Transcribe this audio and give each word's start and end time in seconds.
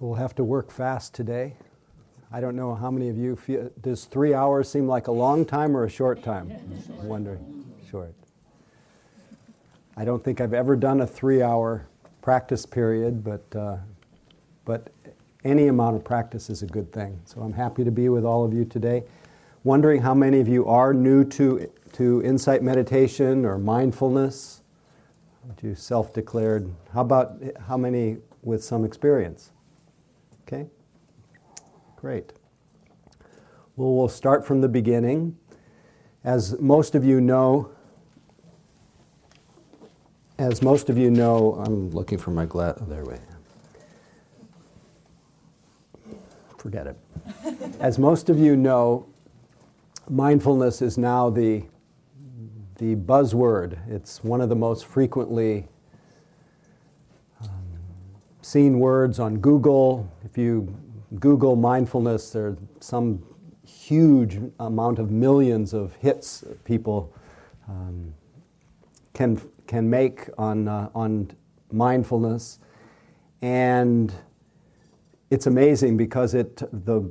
We'll 0.00 0.14
have 0.14 0.34
to 0.36 0.44
work 0.44 0.70
fast 0.70 1.12
today. 1.12 1.56
I 2.32 2.40
don't 2.40 2.56
know 2.56 2.74
how 2.74 2.90
many 2.90 3.10
of 3.10 3.18
you 3.18 3.36
feel. 3.36 3.70
Does 3.82 4.06
three 4.06 4.32
hours 4.32 4.66
seem 4.66 4.88
like 4.88 5.08
a 5.08 5.12
long 5.12 5.44
time 5.44 5.76
or 5.76 5.84
a 5.84 5.90
short 5.90 6.22
time? 6.22 6.50
I'm 7.00 7.06
wondering. 7.06 7.66
Short. 7.90 8.14
I 9.98 10.06
don't 10.06 10.24
think 10.24 10.40
I've 10.40 10.54
ever 10.54 10.74
done 10.74 11.02
a 11.02 11.06
three 11.06 11.42
hour 11.42 11.86
practice 12.22 12.64
period, 12.64 13.22
but, 13.22 13.44
uh, 13.54 13.76
but 14.64 14.90
any 15.44 15.66
amount 15.66 15.96
of 15.96 16.04
practice 16.04 16.48
is 16.48 16.62
a 16.62 16.66
good 16.66 16.90
thing. 16.92 17.20
So 17.26 17.42
I'm 17.42 17.52
happy 17.52 17.84
to 17.84 17.90
be 17.90 18.08
with 18.08 18.24
all 18.24 18.42
of 18.42 18.54
you 18.54 18.64
today. 18.64 19.04
Wondering 19.64 20.00
how 20.00 20.14
many 20.14 20.40
of 20.40 20.48
you 20.48 20.66
are 20.66 20.94
new 20.94 21.24
to, 21.24 21.70
to 21.92 22.22
insight 22.24 22.62
meditation 22.62 23.44
or 23.44 23.58
mindfulness? 23.58 24.62
You 25.62 25.74
self 25.74 26.14
declared. 26.14 26.74
How 26.94 27.02
about 27.02 27.42
how 27.68 27.76
many 27.76 28.16
with 28.42 28.64
some 28.64 28.86
experience? 28.86 29.50
Okay? 30.52 30.66
Great. 31.94 32.32
Well, 33.76 33.94
we'll 33.94 34.08
start 34.08 34.44
from 34.44 34.60
the 34.60 34.68
beginning. 34.68 35.36
As 36.24 36.58
most 36.58 36.96
of 36.96 37.04
you 37.04 37.20
know, 37.20 37.70
as 40.38 40.60
most 40.60 40.90
of 40.90 40.98
you 40.98 41.08
know, 41.10 41.54
I'm 41.64 41.90
looking 41.90 42.18
for 42.18 42.32
my 42.32 42.46
glass. 42.46 42.78
Oh, 42.80 42.84
there 42.86 43.04
we 43.04 43.14
Forget 46.58 46.88
it. 46.88 46.96
As 47.80 47.98
most 47.98 48.28
of 48.28 48.38
you 48.38 48.54
know, 48.56 49.06
mindfulness 50.10 50.82
is 50.82 50.98
now 50.98 51.30
the, 51.30 51.64
the 52.76 52.96
buzzword. 52.96 53.78
It's 53.88 54.22
one 54.22 54.42
of 54.42 54.50
the 54.50 54.56
most 54.56 54.84
frequently 54.84 55.68
seen 58.42 58.78
words 58.78 59.18
on 59.18 59.38
Google. 59.38 60.10
If 60.24 60.38
you 60.38 60.74
Google 61.18 61.56
mindfulness, 61.56 62.30
there's 62.30 62.56
some 62.80 63.22
huge 63.64 64.38
amount 64.58 64.98
of 64.98 65.10
millions 65.10 65.72
of 65.74 65.94
hits 65.96 66.44
people 66.64 67.12
um, 67.68 68.14
can, 69.12 69.40
can 69.66 69.88
make 69.88 70.28
on, 70.38 70.68
uh, 70.68 70.88
on 70.94 71.30
mindfulness. 71.70 72.58
And 73.42 74.12
it's 75.30 75.46
amazing 75.46 75.96
because 75.96 76.34
it, 76.34 76.56
the, 76.84 77.10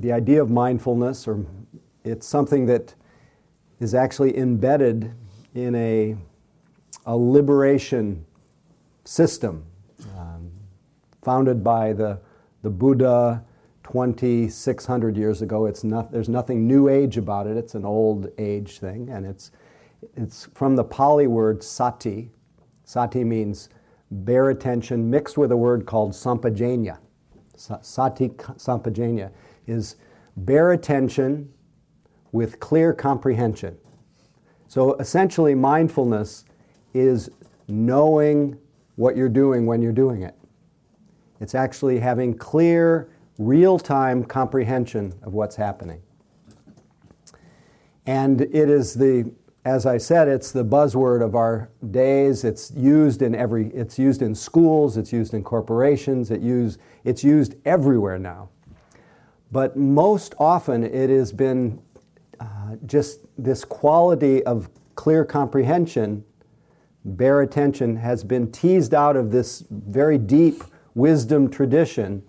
the 0.00 0.12
idea 0.12 0.40
of 0.42 0.50
mindfulness, 0.50 1.28
or 1.28 1.44
it's 2.04 2.26
something 2.26 2.66
that 2.66 2.94
is 3.80 3.94
actually 3.94 4.36
embedded 4.36 5.12
in 5.54 5.74
a, 5.74 6.16
a 7.06 7.16
liberation 7.16 8.24
system 9.04 9.64
founded 11.24 11.64
by 11.64 11.92
the, 11.92 12.20
the 12.62 12.70
Buddha 12.70 13.44
2,600 13.84 15.16
years 15.16 15.42
ago. 15.42 15.66
It's 15.66 15.84
not, 15.84 16.12
there's 16.12 16.28
nothing 16.28 16.66
new 16.66 16.88
age 16.88 17.16
about 17.16 17.46
it, 17.46 17.56
it's 17.56 17.74
an 17.74 17.84
old 17.84 18.28
age 18.38 18.78
thing, 18.78 19.08
and 19.10 19.26
it's, 19.26 19.50
it's 20.16 20.48
from 20.54 20.76
the 20.76 20.84
Pali 20.84 21.26
word 21.26 21.62
sati. 21.62 22.30
Sati 22.84 23.24
means 23.24 23.68
bare 24.10 24.50
attention, 24.50 25.10
mixed 25.10 25.38
with 25.38 25.52
a 25.52 25.56
word 25.56 25.86
called 25.86 26.12
sampajanya. 26.12 26.98
Sati 27.56 28.28
sampajanya 28.30 29.30
is 29.66 29.96
bare 30.36 30.72
attention 30.72 31.52
with 32.32 32.58
clear 32.60 32.92
comprehension. 32.92 33.78
So 34.66 34.94
essentially, 34.94 35.54
mindfulness 35.54 36.44
is 36.94 37.30
knowing 37.68 38.58
what 38.96 39.16
you're 39.16 39.28
doing 39.28 39.66
when 39.66 39.82
you're 39.82 39.92
doing 39.92 40.22
it. 40.22 40.34
It's 41.40 41.54
actually 41.54 41.98
having 41.98 42.36
clear, 42.36 43.08
real 43.38 43.78
time 43.78 44.24
comprehension 44.24 45.12
of 45.22 45.34
what's 45.34 45.56
happening. 45.56 46.00
And 48.06 48.42
it 48.42 48.68
is 48.68 48.94
the, 48.94 49.32
as 49.64 49.86
I 49.86 49.98
said, 49.98 50.28
it's 50.28 50.52
the 50.52 50.64
buzzword 50.64 51.24
of 51.24 51.34
our 51.34 51.70
days. 51.90 52.44
It's 52.44 52.70
used 52.72 53.22
in 53.22 53.34
every, 53.34 53.68
it's 53.68 53.98
used 53.98 54.22
in 54.22 54.34
schools, 54.34 54.96
it's 54.96 55.12
used 55.12 55.34
in 55.34 55.42
corporations, 55.42 56.30
it 56.30 56.40
use, 56.40 56.78
it's 57.04 57.24
used 57.24 57.54
everywhere 57.64 58.18
now. 58.18 58.50
But 59.50 59.76
most 59.76 60.34
often 60.38 60.84
it 60.84 61.10
has 61.10 61.32
been 61.32 61.80
uh, 62.40 62.76
just 62.86 63.20
this 63.38 63.64
quality 63.64 64.42
of 64.44 64.68
clear 64.96 65.24
comprehension, 65.24 66.24
bare 67.04 67.40
attention, 67.40 67.96
has 67.96 68.24
been 68.24 68.50
teased 68.50 68.94
out 68.94 69.16
of 69.16 69.30
this 69.30 69.64
very 69.70 70.18
deep 70.18 70.64
wisdom 70.94 71.50
tradition 71.50 72.22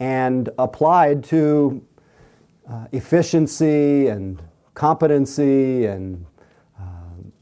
and 0.00 0.50
applied 0.58 1.22
to 1.24 1.86
uh, 2.68 2.86
efficiency 2.92 4.08
and 4.08 4.42
competency 4.74 5.86
and 5.86 6.26
uh, 6.78 6.84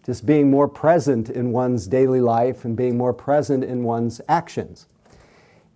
just 0.04 0.26
being 0.26 0.50
more 0.50 0.68
present 0.68 1.30
in 1.30 1.52
one's 1.52 1.86
daily 1.86 2.20
life 2.20 2.64
and 2.64 2.76
being 2.76 2.96
more 2.96 3.14
present 3.14 3.64
in 3.64 3.82
one's 3.82 4.20
actions. 4.28 4.86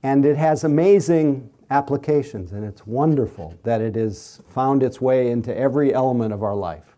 And 0.03 0.25
it 0.26 0.36
has 0.36 0.65
amazing 0.65 1.50
applications, 1.70 2.53
and 2.53 2.65
it's 2.65 2.86
wonderful 2.86 3.59
that 3.65 3.81
it 3.81 3.97
has 3.97 4.41
found 4.47 4.82
its 4.82 5.00
way 5.00 5.31
into 5.31 5.56
every 5.56 5.92
element 5.92 6.32
of 6.32 6.42
our 6.42 6.54
life. 6.54 6.97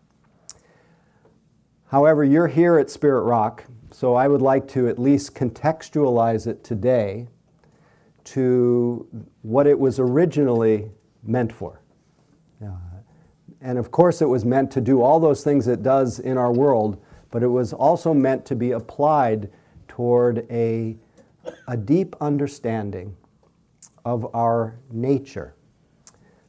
However, 1.87 2.23
you're 2.23 2.47
here 2.47 2.77
at 2.77 2.89
Spirit 2.91 3.23
Rock, 3.23 3.63
so 3.91 4.13
I 4.13 4.27
would 4.27 4.43
like 4.43 4.67
to 4.69 4.87
at 4.87 4.99
least 4.99 5.33
contextualize 5.33 6.45
it 6.45 6.63
today 6.63 7.27
to 8.33 9.07
what 9.41 9.65
it 9.65 9.77
was 9.77 9.99
originally 9.99 10.91
meant 11.23 11.51
for. 11.51 11.81
Uh, 12.63 12.69
and 13.61 13.77
of 13.77 13.91
course, 13.91 14.21
it 14.21 14.27
was 14.27 14.45
meant 14.45 14.69
to 14.71 14.81
do 14.81 15.01
all 15.01 15.19
those 15.19 15.43
things 15.43 15.67
it 15.67 15.81
does 15.81 16.19
in 16.19 16.37
our 16.37 16.51
world, 16.51 17.01
but 17.31 17.41
it 17.41 17.47
was 17.47 17.73
also 17.73 18.13
meant 18.13 18.45
to 18.45 18.55
be 18.55 18.71
applied 18.71 19.49
toward 19.87 20.45
a, 20.51 20.95
a 21.67 21.75
deep 21.75 22.15
understanding 22.21 23.15
of 24.05 24.33
our 24.35 24.79
nature. 24.91 25.55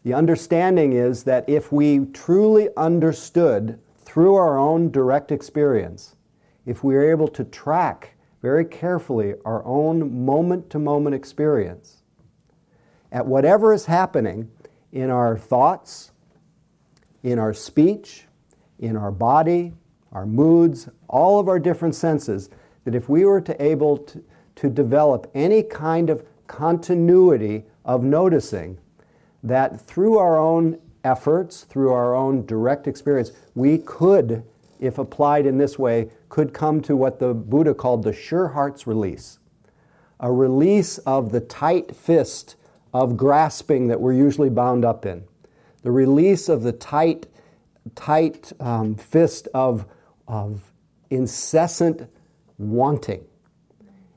The 0.02 0.14
understanding 0.14 0.92
is 0.92 1.24
that 1.24 1.48
if 1.48 1.72
we 1.72 2.06
truly 2.06 2.68
understood 2.76 3.78
through 3.98 4.34
our 4.34 4.58
own 4.58 4.90
direct 4.90 5.32
experience, 5.32 6.16
if 6.66 6.84
we 6.84 6.94
are 6.94 7.10
able 7.10 7.28
to 7.28 7.44
track 7.44 8.16
very 8.42 8.64
carefully 8.64 9.34
our 9.44 9.64
own 9.64 10.24
moment 10.24 10.70
to 10.70 10.78
moment 10.78 11.14
experience 11.14 12.00
at 13.12 13.26
whatever 13.26 13.72
is 13.72 13.86
happening 13.86 14.50
in 14.92 15.10
our 15.10 15.36
thoughts, 15.36 16.12
in 17.22 17.38
our 17.38 17.52
speech, 17.52 18.26
in 18.78 18.96
our 18.96 19.10
body, 19.10 19.72
our 20.12 20.26
moods, 20.26 20.88
all 21.08 21.38
of 21.38 21.48
our 21.48 21.58
different 21.58 21.94
senses, 21.94 22.50
that 22.84 22.94
if 22.94 23.08
we 23.08 23.24
were 23.24 23.40
to 23.40 23.62
able 23.62 23.98
to, 23.98 24.24
to 24.56 24.68
develop 24.68 25.30
any 25.34 25.62
kind 25.62 26.10
of 26.10 26.24
continuity 26.46 27.64
of 27.84 28.02
noticing, 28.02 28.78
that 29.42 29.80
through 29.80 30.18
our 30.18 30.38
own 30.38 30.78
efforts, 31.04 31.62
through 31.62 31.92
our 31.92 32.14
own 32.14 32.44
direct 32.46 32.86
experience, 32.86 33.32
we 33.54 33.78
could, 33.78 34.42
if 34.80 34.98
applied 34.98 35.46
in 35.46 35.58
this 35.58 35.78
way, 35.78 36.10
could 36.30 36.54
come 36.54 36.80
to 36.80 36.96
what 36.96 37.18
the 37.18 37.34
Buddha 37.34 37.74
called 37.74 38.02
the 38.04 38.12
sure 38.12 38.48
heart's 38.48 38.86
release 38.86 39.40
a 40.20 40.30
release 40.30 40.98
of 40.98 41.32
the 41.32 41.40
tight 41.40 41.96
fist 41.96 42.54
of 42.92 43.16
grasping 43.16 43.88
that 43.88 44.00
we're 44.00 44.12
usually 44.12 44.50
bound 44.50 44.84
up 44.84 45.06
in, 45.06 45.24
the 45.82 45.90
release 45.90 46.48
of 46.48 46.62
the 46.62 46.72
tight, 46.72 47.26
tight 47.94 48.52
um, 48.60 48.94
fist 48.94 49.48
of, 49.54 49.86
of 50.28 50.60
incessant 51.08 52.06
wanting, 52.58 53.24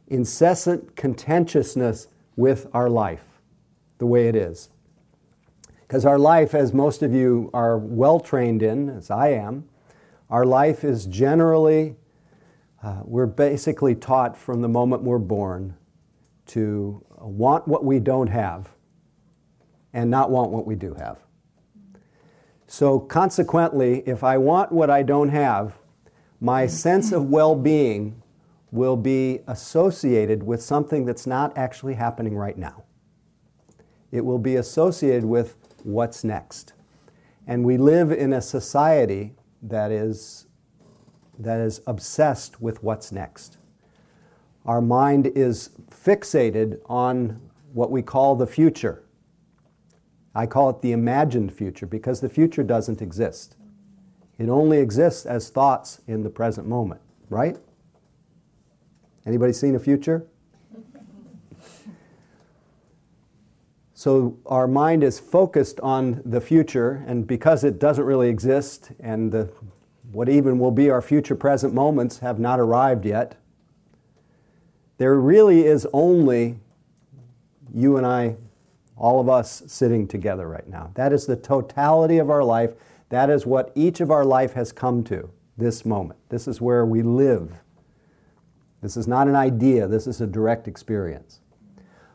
incessant 0.08 0.96
contentiousness 0.96 2.08
with 2.36 2.68
our 2.74 2.90
life, 2.90 3.40
the 4.00 4.06
way 4.06 4.28
it 4.28 4.36
is. 4.36 4.70
Because 5.82 6.06
our 6.06 6.20
life, 6.20 6.54
as 6.54 6.74
most 6.74 7.02
of 7.02 7.14
you 7.14 7.50
are 7.54 7.78
well 7.78 8.20
trained 8.20 8.62
in, 8.62 8.90
as 8.90 9.10
I 9.10 9.30
am, 9.30 9.70
our 10.30 10.46
life 10.46 10.84
is 10.84 11.06
generally 11.06 11.96
uh, 12.84 13.02
we're 13.06 13.26
basically 13.26 13.96
taught 13.96 14.38
from 14.38 14.62
the 14.62 14.68
moment 14.68 15.04
we're 15.04 15.18
born 15.18 15.76
to 16.46 17.04
want 17.18 17.68
what 17.68 17.86
we 17.86 18.00
don't 18.00 18.28
have 18.28 18.70
and 19.94 20.12
not 20.12 20.30
want 20.30 20.52
what 20.52 20.68
we 20.68 20.76
do 20.76 20.94
have. 20.96 21.18
So, 22.68 23.00
consequently, 23.00 24.04
if 24.06 24.24
I 24.24 24.38
want 24.38 24.72
what 24.72 24.90
I 24.90 25.04
don't 25.04 25.30
have, 25.30 25.78
my 26.42 26.68
sense 26.68 27.12
of 27.12 27.30
well 27.30 27.56
being 27.56 28.22
will 28.72 28.98
be 28.98 29.40
associated 29.48 30.44
with 30.44 30.62
something 30.62 31.06
that's 31.06 31.28
not 31.28 31.56
actually 31.58 31.94
happening 31.94 32.36
right 32.36 32.58
now. 32.58 32.84
It 34.12 34.26
will 34.26 34.40
be 34.40 34.56
associated 34.56 35.26
with 35.26 35.56
what's 35.84 36.24
next. 36.24 36.74
And 37.46 37.64
we 37.64 37.78
live 37.78 38.12
in 38.12 38.34
a 38.34 38.42
society 38.42 39.36
that 39.62 39.92
is 39.92 40.48
that 41.40 41.60
is 41.60 41.82
obsessed 41.88 42.62
with 42.62 42.84
what's 42.84 43.12
next. 43.12 43.58
Our 44.66 44.82
mind 44.82 45.28
is 45.28 45.72
fixated 45.90 46.80
on 46.86 47.42
what 47.74 47.92
we 47.92 48.02
call 48.02 48.36
the 48.36 48.48
future. 48.48 49.04
I 50.36 50.46
call 50.46 50.70
it 50.70 50.82
the 50.82 50.92
imagined 50.92 51.54
future 51.54 51.86
because 51.86 52.22
the 52.22 52.30
future 52.30 52.64
doesn't 52.64 53.02
exist. 53.02 53.56
It 54.40 54.50
only 54.50 54.80
exists 54.80 55.26
as 55.26 55.50
thoughts 55.50 56.02
in 56.08 56.24
the 56.24 56.30
present 56.30 56.68
moment, 56.68 57.02
right? 57.30 57.58
Anybody 59.26 59.54
seen 59.54 59.76
a 59.76 59.80
future? 59.80 60.28
So 63.96 64.38
our 64.48 64.68
mind 64.68 65.02
is 65.02 65.18
focused 65.18 65.80
on 65.80 66.22
the 66.26 66.42
future, 66.42 67.06
and 67.08 67.26
because 67.26 67.64
it 67.64 67.80
doesn't 67.80 68.04
really 68.04 68.28
exist, 68.28 68.92
and 69.00 69.32
the, 69.32 69.50
what 70.14 70.30
even 70.30 70.60
will 70.60 70.72
be 70.72 70.90
our 70.90 71.02
future 71.02 71.36
present 71.36 71.74
moments 71.74 72.20
have 72.20 72.40
not 72.40 72.60
arrived 72.60 73.06
yet, 73.06 73.36
there 74.98 75.16
really 75.16 75.66
is 75.66 75.88
only 75.92 76.60
you 77.74 77.98
and 77.98 78.06
I, 78.06 78.36
all 78.96 79.20
of 79.20 79.28
us 79.28 79.64
sitting 79.66 80.08
together 80.08 80.48
right 80.48 80.68
now. 80.68 80.92
That 80.94 81.12
is 81.12 81.26
the 81.26 81.36
totality 81.36 82.20
of 82.20 82.30
our 82.30 82.44
life. 82.44 82.74
That 83.10 83.30
is 83.30 83.46
what 83.46 83.72
each 83.74 84.00
of 84.02 84.12
our 84.12 84.24
life 84.24 84.54
has 84.54 84.72
come 84.72 85.04
to 85.06 85.32
this 85.58 85.84
moment. 85.84 86.20
This 86.30 86.48
is 86.48 86.62
where 86.62 86.86
we 86.86 87.02
live. 87.02 87.52
This 88.82 88.96
is 88.96 89.08
not 89.08 89.28
an 89.28 89.36
idea, 89.36 89.88
this 89.88 90.08
is 90.08 90.22
a 90.22 90.28
direct 90.28 90.68
experience. 90.68 91.40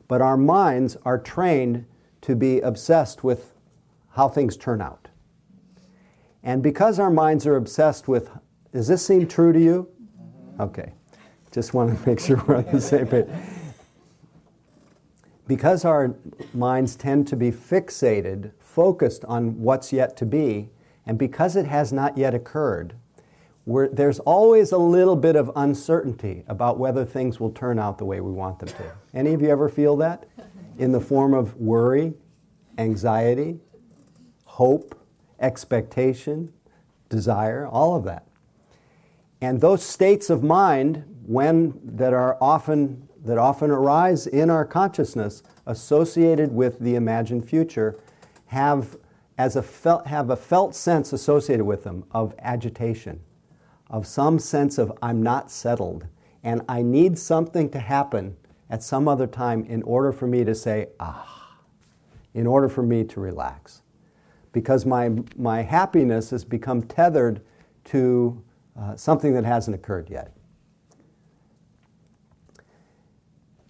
But 0.06 0.20
our 0.20 0.36
minds 0.36 0.96
are 1.04 1.18
trained 1.18 1.86
to 2.22 2.36
be 2.36 2.60
obsessed 2.60 3.24
with 3.24 3.52
how 4.10 4.28
things 4.28 4.56
turn 4.56 4.80
out. 4.80 5.07
And 6.48 6.62
because 6.62 6.98
our 6.98 7.10
minds 7.10 7.46
are 7.46 7.56
obsessed 7.56 8.08
with, 8.08 8.30
does 8.72 8.88
this 8.88 9.04
seem 9.04 9.28
true 9.28 9.52
to 9.52 9.60
you? 9.60 9.86
Okay. 10.58 10.94
Just 11.52 11.74
want 11.74 11.94
to 11.94 12.08
make 12.08 12.18
sure 12.18 12.42
we're 12.48 12.56
on 12.56 12.64
the 12.72 12.80
same 12.80 13.06
page. 13.06 13.26
Because 15.46 15.84
our 15.84 16.14
minds 16.54 16.96
tend 16.96 17.28
to 17.28 17.36
be 17.36 17.52
fixated, 17.52 18.52
focused 18.60 19.26
on 19.26 19.60
what's 19.60 19.92
yet 19.92 20.16
to 20.16 20.24
be, 20.24 20.70
and 21.04 21.18
because 21.18 21.54
it 21.54 21.66
has 21.66 21.92
not 21.92 22.16
yet 22.16 22.32
occurred, 22.32 22.94
there's 23.66 24.18
always 24.20 24.72
a 24.72 24.78
little 24.78 25.16
bit 25.16 25.36
of 25.36 25.52
uncertainty 25.54 26.44
about 26.48 26.78
whether 26.78 27.04
things 27.04 27.38
will 27.38 27.52
turn 27.52 27.78
out 27.78 27.98
the 27.98 28.06
way 28.06 28.22
we 28.22 28.30
want 28.30 28.58
them 28.58 28.70
to. 28.70 28.92
Any 29.12 29.34
of 29.34 29.42
you 29.42 29.50
ever 29.50 29.68
feel 29.68 29.98
that? 29.98 30.24
In 30.78 30.92
the 30.92 31.00
form 31.00 31.34
of 31.34 31.56
worry, 31.56 32.14
anxiety, 32.78 33.60
hope, 34.46 34.97
expectation, 35.40 36.52
desire, 37.08 37.67
all 37.67 37.96
of 37.96 38.05
that. 38.05 38.26
And 39.40 39.61
those 39.61 39.82
states 39.82 40.31
of 40.31 40.43
mind, 40.43 41.05
when 41.26 41.79
that 41.85 42.12
are 42.12 42.37
often 42.40 43.08
that 43.25 43.37
often 43.37 43.70
arise 43.70 44.26
in 44.26 44.49
our 44.49 44.64
consciousness 44.64 45.43
associated 45.67 46.52
with 46.52 46.79
the 46.79 46.94
imagined 46.94 47.46
future, 47.46 47.99
have 48.46 48.96
as 49.37 49.56
a 49.56 49.62
felt, 49.62 50.06
have 50.06 50.31
a 50.31 50.37
felt 50.37 50.75
sense 50.75 51.12
associated 51.12 51.64
with 51.64 51.84
them 51.84 52.05
of 52.12 52.34
agitation, 52.38 53.20
of 53.91 54.06
some 54.06 54.38
sense 54.38 54.79
of 54.79 54.93
I'm 55.02 55.23
not 55.23 55.50
settled 55.50 56.06
and 56.43 56.62
I 56.69 56.82
need 56.82 57.19
something 57.19 57.69
to 57.70 57.79
happen 57.79 58.37
at 58.70 58.82
some 58.82 59.08
other 59.08 59.26
time 59.26 59.64
in 59.64 59.82
order 59.82 60.12
for 60.12 60.26
me 60.26 60.44
to 60.44 60.55
say, 60.55 60.88
ah, 61.00 61.56
in 62.34 62.46
order 62.46 62.69
for 62.69 62.82
me 62.82 63.05
to 63.05 63.20
relax. 63.20 63.82
Because 64.58 64.84
my, 64.84 65.12
my 65.37 65.62
happiness 65.62 66.31
has 66.31 66.44
become 66.44 66.82
tethered 66.82 67.40
to 67.84 68.43
uh, 68.76 68.96
something 68.96 69.32
that 69.34 69.44
hasn't 69.44 69.76
occurred 69.76 70.10
yet. 70.10 70.32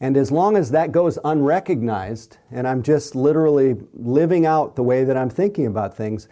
And 0.00 0.17
as 0.17 0.31
long 0.32 0.56
as 0.56 0.70
that 0.70 0.90
goes 0.90 1.19
unrecognized, 1.25 2.38
and 2.50 2.67
I'm 2.67 2.82
just 2.82 3.14
literally 3.14 3.76
living 3.93 4.46
out 4.46 4.76
the 4.76 4.82
way 4.82 5.05
that 5.05 5.14
I'm 5.14 5.29
thinking 5.29 5.67
about 5.67 5.94
things, 5.94 6.26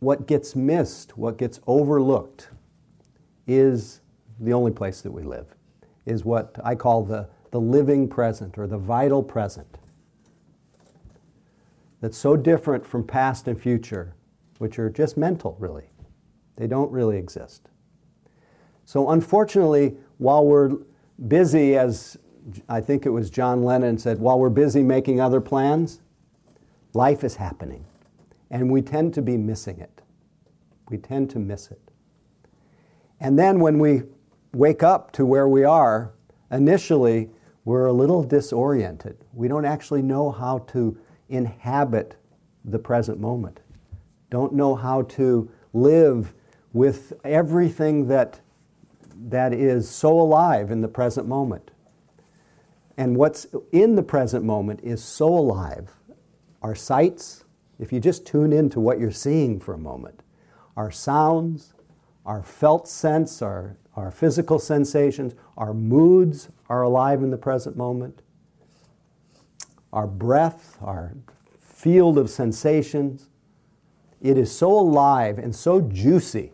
what 0.00 0.26
gets 0.26 0.56
missed, 0.56 1.16
what 1.16 1.38
gets 1.38 1.60
overlooked, 1.68 2.48
is 3.46 4.00
the 4.40 4.52
only 4.52 4.72
place 4.72 5.02
that 5.02 5.12
we 5.12 5.22
live, 5.22 5.54
is 6.04 6.24
what 6.24 6.56
I 6.64 6.74
call 6.74 7.04
the, 7.04 7.28
the 7.52 7.60
living 7.60 8.08
present 8.08 8.58
or 8.58 8.66
the 8.66 8.78
vital 8.78 9.22
present. 9.22 9.78
That's 12.00 12.16
so 12.16 12.36
different 12.36 12.86
from 12.86 13.04
past 13.04 13.46
and 13.48 13.60
future, 13.60 14.14
which 14.58 14.78
are 14.78 14.90
just 14.90 15.16
mental, 15.16 15.56
really. 15.58 15.90
They 16.56 16.66
don't 16.66 16.90
really 16.90 17.16
exist. 17.16 17.68
So, 18.84 19.10
unfortunately, 19.10 19.96
while 20.18 20.44
we're 20.44 20.72
busy, 21.28 21.76
as 21.76 22.18
I 22.68 22.80
think 22.80 23.06
it 23.06 23.10
was 23.10 23.30
John 23.30 23.62
Lennon 23.62 23.98
said, 23.98 24.18
while 24.18 24.38
we're 24.38 24.48
busy 24.50 24.82
making 24.82 25.20
other 25.20 25.40
plans, 25.40 26.00
life 26.94 27.22
is 27.22 27.36
happening. 27.36 27.84
And 28.50 28.70
we 28.70 28.82
tend 28.82 29.14
to 29.14 29.22
be 29.22 29.36
missing 29.36 29.78
it. 29.78 30.02
We 30.88 30.98
tend 30.98 31.30
to 31.30 31.38
miss 31.38 31.70
it. 31.70 31.80
And 33.20 33.38
then 33.38 33.60
when 33.60 33.78
we 33.78 34.02
wake 34.52 34.82
up 34.82 35.12
to 35.12 35.24
where 35.24 35.48
we 35.48 35.62
are, 35.64 36.12
initially 36.50 37.30
we're 37.64 37.86
a 37.86 37.92
little 37.92 38.24
disoriented. 38.24 39.18
We 39.32 39.46
don't 39.46 39.64
actually 39.64 40.02
know 40.02 40.30
how 40.30 40.60
to 40.70 40.98
inhabit 41.30 42.16
the 42.64 42.78
present 42.78 43.18
moment, 43.18 43.60
don't 44.28 44.52
know 44.52 44.74
how 44.74 45.02
to 45.02 45.50
live 45.72 46.34
with 46.72 47.12
everything 47.24 48.08
that, 48.08 48.40
that 49.28 49.52
is 49.52 49.88
so 49.88 50.20
alive 50.20 50.70
in 50.70 50.80
the 50.80 50.88
present 50.88 51.26
moment. 51.26 51.70
And 52.96 53.16
what's 53.16 53.46
in 53.72 53.96
the 53.96 54.02
present 54.02 54.44
moment 54.44 54.80
is 54.82 55.02
so 55.02 55.26
alive. 55.26 55.90
Our 56.62 56.74
sights, 56.74 57.44
if 57.78 57.92
you 57.92 58.00
just 58.00 58.26
tune 58.26 58.52
into 58.52 58.78
what 58.78 59.00
you're 59.00 59.10
seeing 59.10 59.58
for 59.58 59.72
a 59.72 59.78
moment, 59.78 60.22
our 60.76 60.90
sounds, 60.90 61.72
our 62.26 62.42
felt 62.42 62.88
sense, 62.88 63.40
our, 63.40 63.78
our 63.96 64.10
physical 64.10 64.58
sensations, 64.58 65.34
our 65.56 65.72
moods 65.72 66.50
are 66.68 66.82
alive 66.82 67.22
in 67.22 67.30
the 67.30 67.38
present 67.38 67.76
moment. 67.76 68.22
Our 69.92 70.06
breath, 70.06 70.78
our 70.80 71.14
field 71.58 72.18
of 72.18 72.30
sensations, 72.30 73.28
it 74.20 74.36
is 74.36 74.54
so 74.54 74.70
alive 74.70 75.38
and 75.38 75.54
so 75.54 75.80
juicy 75.80 76.52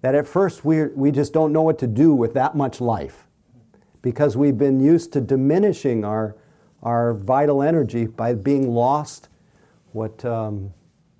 that 0.00 0.14
at 0.14 0.26
first 0.26 0.64
we, 0.64 0.86
we 0.86 1.10
just 1.10 1.32
don't 1.32 1.52
know 1.52 1.62
what 1.62 1.78
to 1.78 1.86
do 1.86 2.14
with 2.14 2.34
that 2.34 2.56
much 2.56 2.80
life 2.80 3.26
because 4.00 4.36
we've 4.36 4.56
been 4.56 4.80
used 4.80 5.12
to 5.12 5.20
diminishing 5.20 6.04
our, 6.04 6.36
our 6.82 7.14
vital 7.14 7.62
energy 7.62 8.06
by 8.06 8.32
being 8.34 8.72
lost. 8.72 9.28
What, 9.92 10.24
um, 10.24 10.72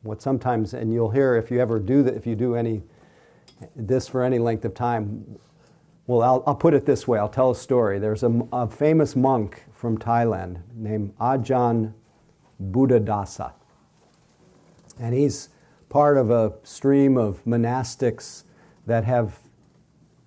what 0.02 0.23
sometimes, 0.23 0.75
and 0.75 0.92
you'll 0.92 1.11
hear 1.11 1.37
if 1.37 1.50
you 1.50 1.61
ever 1.61 1.78
do 1.78 2.02
that, 2.04 2.14
if 2.14 2.26
you 2.26 2.37
do 2.37 2.54
any 2.54 2.83
this 3.75 4.09
for 4.09 4.23
any 4.23 4.38
length 4.38 4.64
of 4.64 4.75
time. 4.75 5.38
Well, 6.08 6.22
I'll, 6.22 6.42
I'll 6.46 6.54
put 6.54 6.72
it 6.72 6.86
this 6.86 7.06
way 7.06 7.18
I'll 7.18 7.28
tell 7.28 7.50
a 7.50 7.54
story. 7.54 7.98
There's 7.98 8.22
a, 8.22 8.40
a 8.50 8.66
famous 8.66 9.14
monk 9.14 9.64
from 9.74 9.98
Thailand 9.98 10.62
named 10.74 11.14
Ajahn 11.18 11.92
Buddhadasa. 12.70 13.52
And 14.98 15.14
he's 15.14 15.50
part 15.90 16.16
of 16.16 16.30
a 16.30 16.54
stream 16.62 17.18
of 17.18 17.44
monastics 17.44 18.44
that 18.86 19.04
have, 19.04 19.38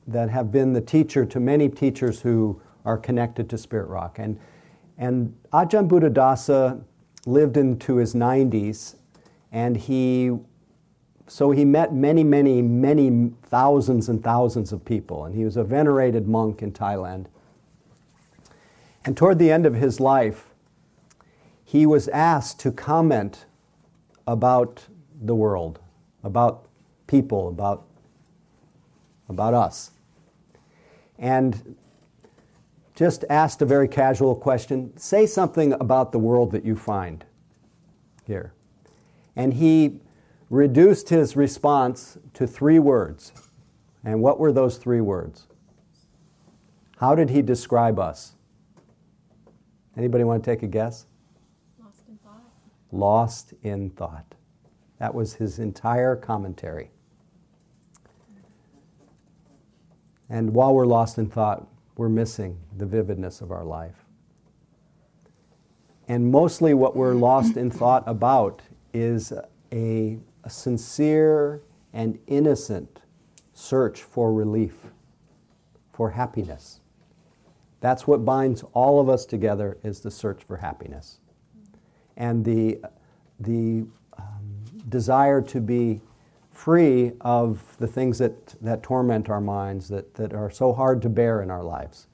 that 0.06 0.30
have 0.30 0.52
been 0.52 0.74
the 0.74 0.82
teacher 0.82 1.26
to 1.26 1.40
many 1.40 1.68
teachers 1.68 2.22
who 2.22 2.62
are 2.86 3.00
connected 3.00 3.50
to 3.50 3.58
Spirit 3.58 3.88
Rock. 3.88 4.20
And, 4.20 4.40
and 5.00 5.36
Ajahn 5.52 5.90
Buddhadasa 5.90 6.84
lived 7.26 7.58
into 7.58 7.96
his 7.96 8.14
90s, 8.14 8.98
and 9.52 9.76
he 9.76 10.38
so 11.32 11.52
he 11.52 11.64
met 11.64 11.94
many, 11.94 12.26
many, 12.26 12.62
many 12.62 13.32
thousands 13.44 14.10
and 14.10 14.22
thousands 14.22 14.74
of 14.74 14.84
people, 14.84 15.24
and 15.24 15.34
he 15.34 15.46
was 15.46 15.56
a 15.56 15.64
venerated 15.64 16.28
monk 16.28 16.62
in 16.62 16.74
Thailand. 16.74 17.28
And 19.06 19.16
toward 19.16 19.40
the 19.40 19.50
end 19.50 19.66
of 19.66 19.74
his 19.74 20.02
life, 20.02 20.50
he 21.64 21.86
was 21.86 22.10
asked 22.10 22.60
to 22.60 22.72
comment 22.74 23.46
about 24.28 24.88
the 25.22 25.34
world, 25.34 25.80
about 26.22 26.68
people, 27.08 27.48
about, 27.48 27.86
about 29.30 29.54
us. 29.54 29.92
And 31.18 31.78
just 32.94 33.24
asked 33.30 33.62
a 33.62 33.66
very 33.66 33.88
casual 33.88 34.36
question 34.36 34.98
say 34.98 35.26
something 35.26 35.72
about 35.72 36.12
the 36.12 36.20
world 36.20 36.52
that 36.52 36.66
you 36.66 36.76
find 36.76 37.24
here. 38.26 38.52
And 39.34 39.54
he 39.54 40.02
reduced 40.52 41.08
his 41.08 41.38
response 41.38 42.18
to 42.34 42.46
three 42.46 42.78
words. 42.78 43.32
And 44.04 44.22
what 44.22 44.38
were 44.38 44.52
those 44.52 44.78
three 44.78 45.00
words? 45.00 45.48
How 46.98 47.16
did 47.16 47.30
he 47.30 47.42
describe 47.42 47.98
us? 47.98 48.34
Anybody 49.98 50.26
want 50.26 50.44
to 50.44 50.52
take 50.52 50.62
a 50.62 50.68
guess? 50.68 51.06
Lost 51.82 52.04
in 52.08 52.18
thought. 52.18 52.44
Lost 52.92 53.54
in 53.64 53.90
thought. 53.92 54.36
That 55.00 55.16
was 55.16 55.36
his 55.36 55.58
entire 55.58 56.18
commentary. 56.18 56.92
And 60.30 60.54
while 60.54 60.74
we're 60.74 60.86
lost 60.86 61.18
in 61.18 61.30
thought, 61.30 61.66
we're 61.96 62.10
missing 62.10 62.60
the 62.78 62.86
vividness 62.86 63.42
of 63.42 63.52
our 63.52 63.64
life. 63.64 64.06
And 66.08 66.30
mostly 66.30 66.74
what 66.74 66.96
we're 66.96 67.14
lost 67.14 67.56
in 67.56 67.72
thought 67.72 68.04
about 68.06 68.62
is 68.94 69.32
a, 69.72 70.20
a 70.44 70.50
sincere 70.50 71.62
and 71.94 72.20
innocent 72.28 73.02
search 73.54 74.02
for 74.02 74.34
relief, 74.34 74.88
for 75.92 76.12
happiness. 76.12 76.80
That's 77.80 78.08
what 78.08 78.24
binds 78.24 78.64
all 78.74 79.00
of 79.00 79.10
us 79.10 79.26
together 79.26 79.78
is 79.84 80.02
the 80.02 80.12
search 80.12 80.44
for 80.44 80.58
happiness. 80.58 81.20
And 82.16 82.46
the, 82.46 82.80
the 83.40 83.86
um, 84.18 84.64
desire 84.88 85.42
to 85.42 85.60
be 85.60 86.02
free 86.52 87.14
of 87.22 87.76
the 87.78 87.88
things 87.88 88.20
that, 88.20 88.50
that 88.62 88.84
torment 88.84 89.30
our 89.30 89.42
minds, 89.42 89.88
that, 89.88 90.14
that 90.16 90.34
are 90.34 90.52
so 90.52 90.74
hard 90.74 91.02
to 91.02 91.10
bear 91.10 91.42
in 91.42 91.50
our 91.50 91.64
lives. 91.64 92.08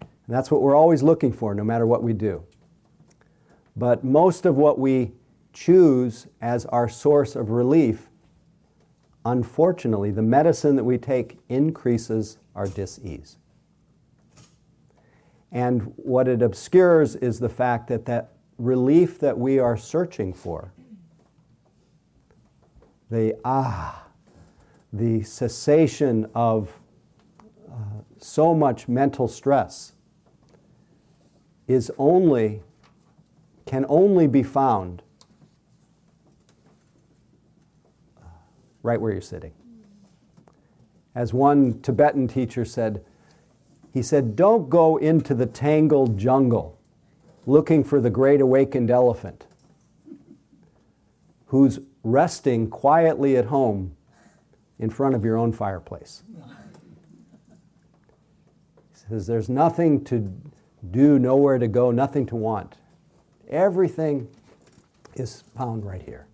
And 0.00 0.36
that's 0.36 0.50
what 0.50 0.62
we're 0.62 0.76
always 0.76 1.02
looking 1.02 1.32
for, 1.32 1.54
no 1.54 1.64
matter 1.64 1.86
what 1.86 2.02
we 2.02 2.12
do. 2.12 2.42
But 3.76 4.02
most 4.04 4.46
of 4.46 4.56
what 4.56 4.78
we 4.78 5.12
choose 5.52 6.26
as 6.40 6.66
our 6.66 6.88
source 6.88 7.36
of 7.36 7.50
relief, 7.50 8.08
unfortunately, 9.24 10.10
the 10.10 10.22
medicine 10.22 10.76
that 10.76 10.84
we 10.84 10.98
take 10.98 11.38
increases 11.48 12.38
our 12.54 12.66
dis-ease. 12.66 13.36
And 15.52 15.92
what 15.96 16.28
it 16.28 16.42
obscures 16.42 17.16
is 17.16 17.40
the 17.40 17.48
fact 17.48 17.88
that 17.88 18.06
that 18.06 18.32
relief 18.58 19.18
that 19.18 19.38
we 19.38 19.58
are 19.58 19.76
searching 19.76 20.32
for, 20.32 20.72
the 23.10 23.36
ah, 23.44 24.06
the 24.92 25.22
cessation 25.22 26.28
of 26.34 26.78
uh, 27.68 27.74
so 28.18 28.54
much 28.54 28.86
mental 28.88 29.26
stress, 29.26 29.92
is 31.66 31.90
only, 31.98 32.62
can 33.66 33.86
only 33.88 34.26
be 34.26 34.42
found 34.42 35.02
right 38.82 39.00
where 39.00 39.12
you're 39.12 39.20
sitting. 39.20 39.52
As 41.14 41.34
one 41.34 41.80
Tibetan 41.80 42.28
teacher 42.28 42.64
said, 42.64 43.04
he 43.92 44.02
said, 44.02 44.36
Don't 44.36 44.70
go 44.70 44.96
into 44.96 45.34
the 45.34 45.46
tangled 45.46 46.16
jungle 46.18 46.78
looking 47.46 47.82
for 47.82 48.00
the 48.00 48.10
great 48.10 48.40
awakened 48.40 48.90
elephant 48.90 49.46
who's 51.46 51.80
resting 52.04 52.70
quietly 52.70 53.36
at 53.36 53.46
home 53.46 53.96
in 54.78 54.88
front 54.88 55.14
of 55.14 55.24
your 55.24 55.36
own 55.36 55.52
fireplace. 55.52 56.22
He 58.92 59.08
says, 59.08 59.26
There's 59.26 59.48
nothing 59.48 60.04
to 60.04 60.32
do, 60.90 61.18
nowhere 61.18 61.58
to 61.58 61.68
go, 61.68 61.90
nothing 61.90 62.24
to 62.26 62.36
want. 62.36 62.76
Everything 63.48 64.28
is 65.14 65.42
found 65.56 65.84
right 65.84 66.02
here. 66.02 66.28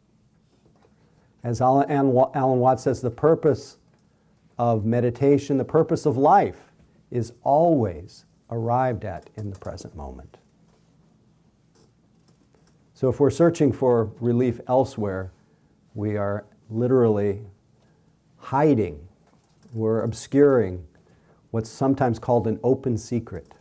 As 1.46 1.60
Alan 1.60 2.10
Watts 2.58 2.82
says, 2.82 3.00
the 3.00 3.08
purpose 3.08 3.76
of 4.58 4.84
meditation, 4.84 5.58
the 5.58 5.64
purpose 5.64 6.04
of 6.04 6.16
life, 6.16 6.72
is 7.12 7.34
always 7.44 8.24
arrived 8.50 9.04
at 9.04 9.30
in 9.36 9.50
the 9.50 9.58
present 9.60 9.94
moment. 9.94 10.38
So 12.94 13.08
if 13.08 13.20
we're 13.20 13.30
searching 13.30 13.70
for 13.70 14.10
relief 14.18 14.60
elsewhere, 14.66 15.30
we 15.94 16.16
are 16.16 16.46
literally 16.68 17.42
hiding, 18.38 19.06
we're 19.72 20.02
obscuring 20.02 20.84
what's 21.52 21.70
sometimes 21.70 22.18
called 22.18 22.48
an 22.48 22.58
open 22.64 22.98
secret 22.98 23.54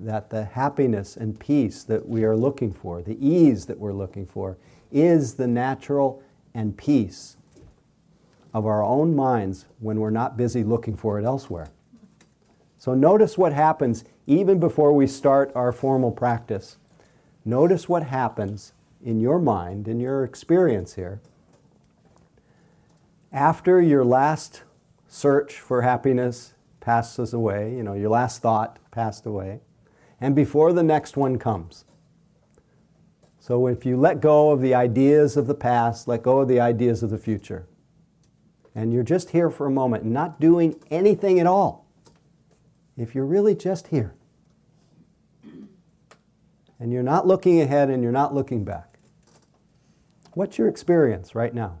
that 0.00 0.28
the 0.30 0.44
happiness 0.44 1.16
and 1.16 1.38
peace 1.38 1.84
that 1.84 2.08
we 2.08 2.24
are 2.24 2.36
looking 2.36 2.72
for, 2.72 3.00
the 3.00 3.16
ease 3.24 3.66
that 3.66 3.78
we're 3.78 3.92
looking 3.92 4.26
for, 4.26 4.58
is 4.90 5.34
the 5.34 5.46
natural 5.46 6.20
and 6.58 6.76
peace 6.76 7.36
of 8.52 8.66
our 8.66 8.82
own 8.82 9.14
minds 9.14 9.66
when 9.78 10.00
we're 10.00 10.10
not 10.10 10.36
busy 10.36 10.64
looking 10.64 10.96
for 10.96 11.16
it 11.16 11.24
elsewhere. 11.24 11.68
So 12.76 12.94
notice 12.94 13.38
what 13.38 13.52
happens 13.52 14.04
even 14.26 14.58
before 14.58 14.92
we 14.92 15.06
start 15.06 15.52
our 15.54 15.70
formal 15.70 16.10
practice. 16.10 16.76
Notice 17.44 17.88
what 17.88 18.02
happens 18.02 18.72
in 19.04 19.20
your 19.20 19.38
mind, 19.38 19.86
in 19.86 20.00
your 20.00 20.24
experience 20.24 20.94
here, 20.94 21.20
after 23.32 23.80
your 23.80 24.04
last 24.04 24.64
search 25.06 25.60
for 25.60 25.82
happiness 25.82 26.54
passes 26.80 27.32
away, 27.32 27.72
you 27.72 27.84
know, 27.84 27.94
your 27.94 28.10
last 28.10 28.42
thought 28.42 28.80
passed 28.90 29.26
away 29.26 29.60
and 30.20 30.34
before 30.34 30.72
the 30.72 30.82
next 30.82 31.16
one 31.16 31.38
comes. 31.38 31.84
So 33.48 33.66
if 33.66 33.86
you 33.86 33.96
let 33.96 34.20
go 34.20 34.50
of 34.50 34.60
the 34.60 34.74
ideas 34.74 35.38
of 35.38 35.46
the 35.46 35.54
past, 35.54 36.06
let 36.06 36.22
go 36.22 36.40
of 36.40 36.48
the 36.48 36.60
ideas 36.60 37.02
of 37.02 37.08
the 37.08 37.16
future, 37.16 37.66
and 38.74 38.92
you're 38.92 39.02
just 39.02 39.30
here 39.30 39.48
for 39.48 39.66
a 39.66 39.70
moment, 39.70 40.04
not 40.04 40.38
doing 40.38 40.78
anything 40.90 41.40
at 41.40 41.46
all, 41.46 41.86
if 42.98 43.14
you're 43.14 43.24
really 43.24 43.54
just 43.54 43.86
here, 43.86 44.14
and 46.78 46.92
you're 46.92 47.02
not 47.02 47.26
looking 47.26 47.62
ahead 47.62 47.88
and 47.88 48.02
you're 48.02 48.12
not 48.12 48.34
looking 48.34 48.64
back, 48.64 48.98
what's 50.34 50.58
your 50.58 50.68
experience 50.68 51.34
right 51.34 51.54
now? 51.54 51.78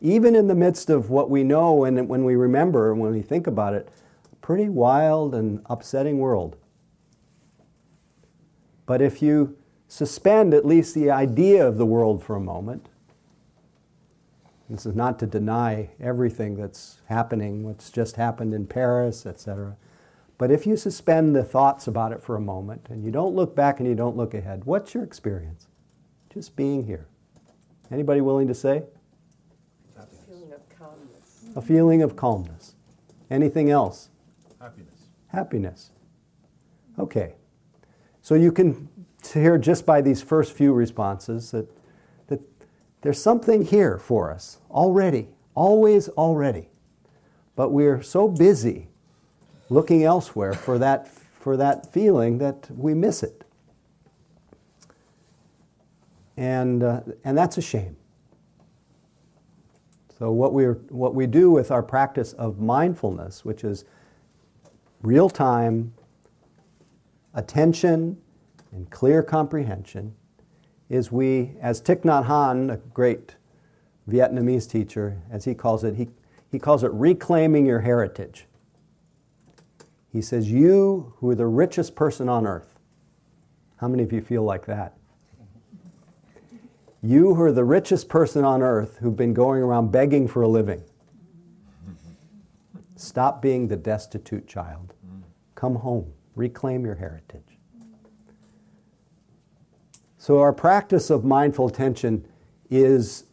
Even 0.00 0.34
in 0.34 0.48
the 0.48 0.56
midst 0.56 0.90
of 0.90 1.08
what 1.08 1.30
we 1.30 1.44
know 1.44 1.84
and 1.84 2.08
when 2.08 2.24
we 2.24 2.34
remember 2.34 2.90
and 2.90 3.00
when 3.00 3.12
we 3.12 3.22
think 3.22 3.46
about 3.46 3.74
it, 3.74 3.88
a 4.32 4.36
pretty 4.36 4.68
wild 4.68 5.36
and 5.36 5.62
upsetting 5.66 6.18
world. 6.18 6.56
But 8.86 9.02
if 9.02 9.20
you 9.20 9.56
suspend 9.88 10.54
at 10.54 10.64
least 10.64 10.94
the 10.94 11.10
idea 11.10 11.66
of 11.66 11.76
the 11.76 11.86
world 11.86 12.22
for 12.22 12.36
a 12.36 12.40
moment, 12.40 12.88
this 14.68 14.86
is 14.86 14.96
not 14.96 15.18
to 15.20 15.26
deny 15.26 15.90
everything 16.00 16.56
that's 16.56 17.00
happening, 17.06 17.62
what's 17.62 17.90
just 17.90 18.16
happened 18.16 18.52
in 18.52 18.66
Paris, 18.66 19.24
etc. 19.26 19.76
But 20.38 20.50
if 20.50 20.66
you 20.66 20.76
suspend 20.76 21.36
the 21.36 21.44
thoughts 21.44 21.86
about 21.86 22.12
it 22.12 22.22
for 22.22 22.36
a 22.36 22.40
moment 22.40 22.88
and 22.90 23.04
you 23.04 23.10
don't 23.10 23.34
look 23.34 23.54
back 23.54 23.78
and 23.78 23.88
you 23.88 23.94
don't 23.94 24.16
look 24.16 24.34
ahead, 24.34 24.64
what's 24.64 24.92
your 24.92 25.04
experience? 25.04 25.68
Just 26.32 26.56
being 26.56 26.84
here. 26.84 27.06
Anybody 27.90 28.20
willing 28.20 28.48
to 28.48 28.54
say? 28.54 28.82
A 29.96 30.06
feeling 30.06 30.52
of 30.52 30.68
calmness. 30.76 31.44
A 31.54 31.62
feeling 31.62 32.02
of 32.02 32.16
calmness. 32.16 32.74
Anything 33.30 33.70
else? 33.70 34.10
Happiness. 34.60 35.00
Happiness. 35.28 35.90
Okay. 36.98 37.34
So 38.26 38.34
you 38.34 38.50
can 38.50 38.88
hear 39.32 39.56
just 39.56 39.86
by 39.86 40.00
these 40.00 40.20
first 40.20 40.52
few 40.52 40.72
responses 40.72 41.52
that, 41.52 41.70
that 42.26 42.40
there's 43.02 43.22
something 43.22 43.64
here 43.64 43.98
for 43.98 44.32
us 44.32 44.58
already, 44.68 45.28
always 45.54 46.08
already. 46.08 46.68
But 47.54 47.70
we're 47.70 48.02
so 48.02 48.26
busy 48.26 48.88
looking 49.68 50.02
elsewhere 50.02 50.54
for 50.54 50.76
that, 50.76 51.06
for 51.38 51.56
that 51.56 51.92
feeling 51.92 52.38
that 52.38 52.68
we 52.76 52.94
miss 52.94 53.22
it. 53.22 53.44
And, 56.36 56.82
uh, 56.82 57.02
and 57.22 57.38
that's 57.38 57.58
a 57.58 57.62
shame. 57.62 57.96
So, 60.18 60.32
what, 60.32 60.52
we 60.52 60.64
what 60.64 61.14
we 61.14 61.28
do 61.28 61.52
with 61.52 61.70
our 61.70 61.84
practice 61.84 62.32
of 62.32 62.58
mindfulness, 62.58 63.44
which 63.44 63.62
is 63.62 63.84
real 65.00 65.30
time 65.30 65.92
attention 67.36 68.16
and 68.72 68.90
clear 68.90 69.22
comprehension 69.22 70.14
is 70.88 71.12
we, 71.12 71.52
as 71.60 71.80
Thich 71.80 72.02
Nhat 72.02 72.26
Hanh, 72.26 72.72
a 72.72 72.76
great 72.76 73.36
Vietnamese 74.08 74.68
teacher, 74.68 75.22
as 75.30 75.44
he 75.44 75.54
calls 75.54 75.84
it, 75.84 75.94
he, 75.94 76.08
he 76.50 76.58
calls 76.58 76.82
it 76.82 76.90
reclaiming 76.92 77.66
your 77.66 77.80
heritage. 77.80 78.46
He 80.12 80.22
says, 80.22 80.50
You 80.50 81.14
who 81.18 81.30
are 81.30 81.34
the 81.34 81.46
richest 81.46 81.94
person 81.94 82.28
on 82.28 82.46
earth. 82.46 82.78
How 83.76 83.88
many 83.88 84.02
of 84.02 84.12
you 84.12 84.22
feel 84.22 84.42
like 84.42 84.66
that? 84.66 84.96
You 87.02 87.34
who 87.34 87.42
are 87.42 87.52
the 87.52 87.64
richest 87.64 88.08
person 88.08 88.44
on 88.44 88.62
earth 88.62 88.96
who've 88.98 89.16
been 89.16 89.34
going 89.34 89.62
around 89.62 89.92
begging 89.92 90.26
for 90.26 90.42
a 90.42 90.48
living. 90.48 90.82
Stop 92.96 93.42
being 93.42 93.68
the 93.68 93.76
destitute 93.76 94.48
child. 94.48 94.94
Come 95.54 95.76
home, 95.76 96.12
reclaim 96.36 96.84
your 96.84 96.94
heritage. 96.94 97.58
So, 100.18 100.38
our 100.38 100.52
practice 100.52 101.10
of 101.10 101.24
mindful 101.24 101.68
attention 101.68 102.26
is, 102.70 103.24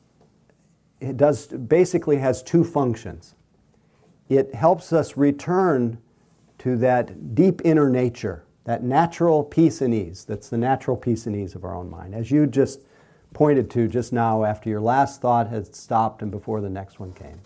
it 0.99 1.17
does, 1.17 1.47
basically 1.47 2.17
has 2.17 2.41
two 2.41 2.63
functions. 2.63 3.35
It 4.29 4.53
helps 4.55 4.93
us 4.93 5.17
return 5.17 5.99
to 6.59 6.77
that 6.77 7.35
deep 7.35 7.61
inner 7.65 7.89
nature, 7.89 8.45
that 8.63 8.83
natural 8.83 9.43
peace 9.43 9.81
and 9.81 9.93
ease. 9.93 10.23
That's 10.23 10.49
the 10.49 10.57
natural 10.57 10.95
peace 10.95 11.25
and 11.25 11.35
ease 11.35 11.55
of 11.55 11.63
our 11.63 11.75
own 11.75 11.89
mind. 11.89 12.15
As 12.15 12.31
you 12.31 12.47
just 12.47 12.81
pointed 13.33 13.69
to 13.71 13.87
just 13.87 14.13
now, 14.13 14.43
after 14.43 14.69
your 14.69 14.81
last 14.81 15.19
thought 15.19 15.49
had 15.49 15.75
stopped 15.75 16.21
and 16.21 16.31
before 16.31 16.61
the 16.61 16.69
next 16.69 16.99
one 16.99 17.11
came. 17.11 17.41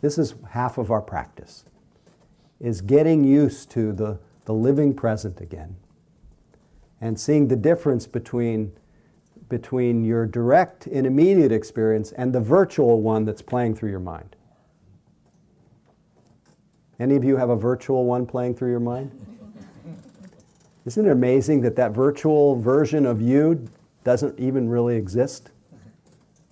This 0.00 0.18
is 0.18 0.34
half 0.50 0.76
of 0.76 0.90
our 0.90 1.02
practice 1.02 1.64
is 2.60 2.82
getting 2.82 3.24
used 3.24 3.70
to 3.70 3.92
the, 3.92 4.18
the 4.44 4.54
living 4.54 4.94
present 4.94 5.40
again, 5.40 5.76
and 7.00 7.18
seeing 7.18 7.48
the 7.48 7.56
difference 7.56 8.06
between, 8.06 8.72
between 9.48 10.04
your 10.04 10.26
direct 10.26 10.86
and 10.86 11.06
immediate 11.06 11.52
experience 11.52 12.12
and 12.12 12.32
the 12.32 12.40
virtual 12.40 13.00
one 13.00 13.24
that's 13.24 13.42
playing 13.42 13.74
through 13.74 13.90
your 13.90 14.00
mind. 14.00 14.36
Any 16.98 17.16
of 17.16 17.24
you 17.24 17.36
have 17.36 17.48
a 17.48 17.56
virtual 17.56 18.04
one 18.04 18.26
playing 18.26 18.56
through 18.56 18.70
your 18.70 18.80
mind? 18.80 19.10
Isn't 20.84 21.06
it 21.06 21.10
amazing 21.10 21.62
that 21.62 21.76
that 21.76 21.92
virtual 21.92 22.60
version 22.60 23.06
of 23.06 23.20
you 23.20 23.68
doesn't 24.04 24.38
even 24.38 24.68
really 24.68 24.96
exist? 24.96 25.50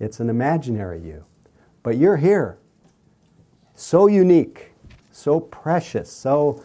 It's 0.00 0.20
an 0.20 0.30
imaginary 0.30 1.00
you. 1.00 1.24
But 1.82 1.96
you're 1.96 2.16
here. 2.16 2.58
So 3.74 4.06
unique, 4.06 4.72
so 5.12 5.40
precious, 5.40 6.10
so 6.10 6.62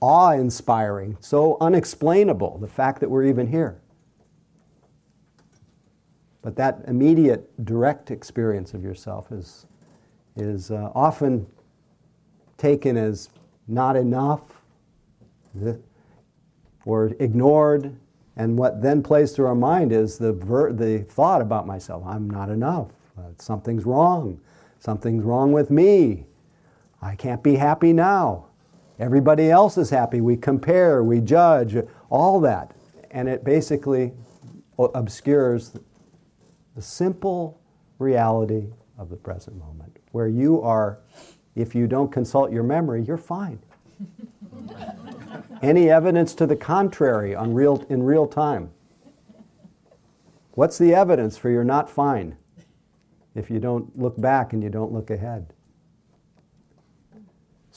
awe 0.00 0.32
inspiring, 0.32 1.16
so 1.20 1.56
unexplainable, 1.60 2.58
the 2.58 2.68
fact 2.68 3.00
that 3.00 3.10
we're 3.10 3.24
even 3.24 3.46
here. 3.46 3.80
But 6.42 6.56
that 6.56 6.84
immediate, 6.86 7.64
direct 7.64 8.10
experience 8.10 8.74
of 8.74 8.82
yourself 8.82 9.32
is, 9.32 9.66
is 10.36 10.70
uh, 10.70 10.90
often 10.94 11.46
taken 12.56 12.96
as 12.96 13.28
not 13.66 13.96
enough 13.96 14.40
or 16.84 17.12
ignored. 17.18 17.94
And 18.36 18.56
what 18.56 18.80
then 18.80 19.02
plays 19.02 19.32
through 19.32 19.46
our 19.46 19.54
mind 19.54 19.92
is 19.92 20.16
the, 20.16 20.32
ver- 20.32 20.72
the 20.72 21.00
thought 21.00 21.42
about 21.42 21.66
myself 21.66 22.04
I'm 22.06 22.30
not 22.30 22.50
enough. 22.50 22.88
Uh, 23.18 23.22
something's 23.38 23.84
wrong. 23.84 24.40
Something's 24.78 25.24
wrong 25.24 25.52
with 25.52 25.70
me. 25.70 26.24
I 27.02 27.14
can't 27.14 27.42
be 27.42 27.56
happy 27.56 27.92
now. 27.92 28.47
Everybody 28.98 29.50
else 29.50 29.78
is 29.78 29.90
happy. 29.90 30.20
We 30.20 30.36
compare, 30.36 31.04
we 31.04 31.20
judge, 31.20 31.76
all 32.10 32.40
that. 32.40 32.72
And 33.10 33.28
it 33.28 33.44
basically 33.44 34.12
obscures 34.78 35.78
the 36.74 36.82
simple 36.82 37.60
reality 37.98 38.66
of 38.98 39.08
the 39.08 39.16
present 39.16 39.56
moment, 39.56 39.96
where 40.12 40.28
you 40.28 40.60
are, 40.62 40.98
if 41.54 41.74
you 41.74 41.86
don't 41.86 42.10
consult 42.10 42.52
your 42.52 42.62
memory, 42.62 43.02
you're 43.02 43.16
fine. 43.16 43.60
Any 45.62 45.90
evidence 45.90 46.34
to 46.34 46.46
the 46.46 46.56
contrary 46.56 47.34
on 47.34 47.54
real, 47.54 47.84
in 47.88 48.02
real 48.02 48.26
time? 48.26 48.70
What's 50.52 50.78
the 50.78 50.94
evidence 50.94 51.36
for 51.36 51.50
you're 51.50 51.64
not 51.64 51.88
fine 51.88 52.36
if 53.34 53.50
you 53.50 53.58
don't 53.58 53.96
look 53.98 54.20
back 54.20 54.52
and 54.52 54.62
you 54.62 54.68
don't 54.68 54.92
look 54.92 55.10
ahead? 55.10 55.52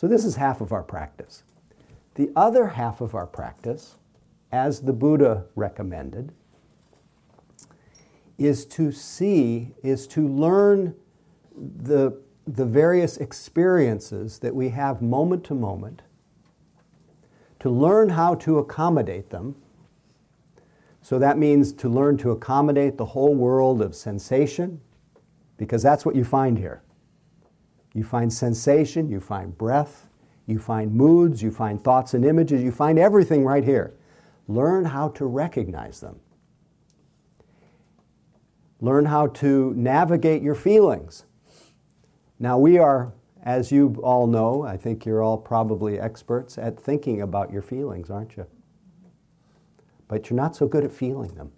So, 0.01 0.07
this 0.07 0.25
is 0.25 0.37
half 0.37 0.61
of 0.61 0.71
our 0.71 0.81
practice. 0.81 1.43
The 2.15 2.31
other 2.35 2.69
half 2.69 3.01
of 3.01 3.13
our 3.13 3.27
practice, 3.27 3.97
as 4.51 4.81
the 4.81 4.93
Buddha 4.93 5.45
recommended, 5.53 6.31
is 8.39 8.65
to 8.65 8.91
see, 8.91 9.75
is 9.83 10.07
to 10.07 10.27
learn 10.27 10.95
the, 11.55 12.19
the 12.47 12.65
various 12.65 13.17
experiences 13.17 14.39
that 14.39 14.55
we 14.55 14.69
have 14.69 15.03
moment 15.03 15.43
to 15.43 15.53
moment, 15.53 16.01
to 17.59 17.69
learn 17.69 18.09
how 18.09 18.33
to 18.33 18.57
accommodate 18.57 19.29
them. 19.29 19.55
So 21.03 21.19
that 21.19 21.37
means 21.37 21.71
to 21.73 21.87
learn 21.87 22.17
to 22.17 22.31
accommodate 22.31 22.97
the 22.97 23.05
whole 23.05 23.35
world 23.35 23.83
of 23.83 23.93
sensation, 23.95 24.81
because 25.57 25.83
that's 25.83 26.07
what 26.07 26.15
you 26.15 26.23
find 26.23 26.57
here. 26.57 26.81
You 27.93 28.03
find 28.03 28.31
sensation, 28.31 29.09
you 29.09 29.19
find 29.19 29.57
breath, 29.57 30.07
you 30.47 30.59
find 30.59 30.93
moods, 30.93 31.41
you 31.41 31.51
find 31.51 31.81
thoughts 31.81 32.13
and 32.13 32.23
images, 32.23 32.63
you 32.63 32.71
find 32.71 32.97
everything 32.97 33.43
right 33.43 33.63
here. 33.63 33.93
Learn 34.47 34.85
how 34.85 35.09
to 35.09 35.25
recognize 35.25 35.99
them. 35.99 36.19
Learn 38.79 39.05
how 39.05 39.27
to 39.27 39.73
navigate 39.75 40.41
your 40.41 40.55
feelings. 40.55 41.25
Now, 42.39 42.57
we 42.57 42.79
are, 42.79 43.13
as 43.43 43.71
you 43.71 43.95
all 44.03 44.25
know, 44.25 44.63
I 44.63 44.77
think 44.77 45.05
you're 45.05 45.21
all 45.21 45.37
probably 45.37 45.99
experts 45.99 46.57
at 46.57 46.79
thinking 46.79 47.21
about 47.21 47.51
your 47.51 47.61
feelings, 47.61 48.09
aren't 48.09 48.35
you? 48.35 48.47
But 50.07 50.29
you're 50.29 50.37
not 50.37 50.55
so 50.55 50.67
good 50.67 50.83
at 50.83 50.91
feeling 50.91 51.35
them. 51.35 51.51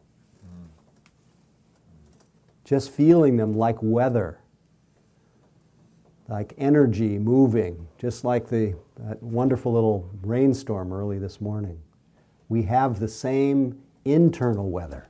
Just 2.66 2.92
feeling 2.92 3.38
them 3.38 3.56
like 3.56 3.78
weather 3.82 4.40
like 6.28 6.54
energy 6.58 7.18
moving, 7.18 7.88
just 7.98 8.24
like 8.24 8.48
the 8.48 8.76
wonderful 9.22 9.74
little 9.74 10.10
rainstorm 10.22 10.94
early 10.94 11.20
this 11.20 11.42
morning. 11.42 11.80
We 12.50 12.64
have 12.64 13.00
the 13.00 13.08
same 13.08 13.82
internal 14.06 14.70
weather. 14.70 15.08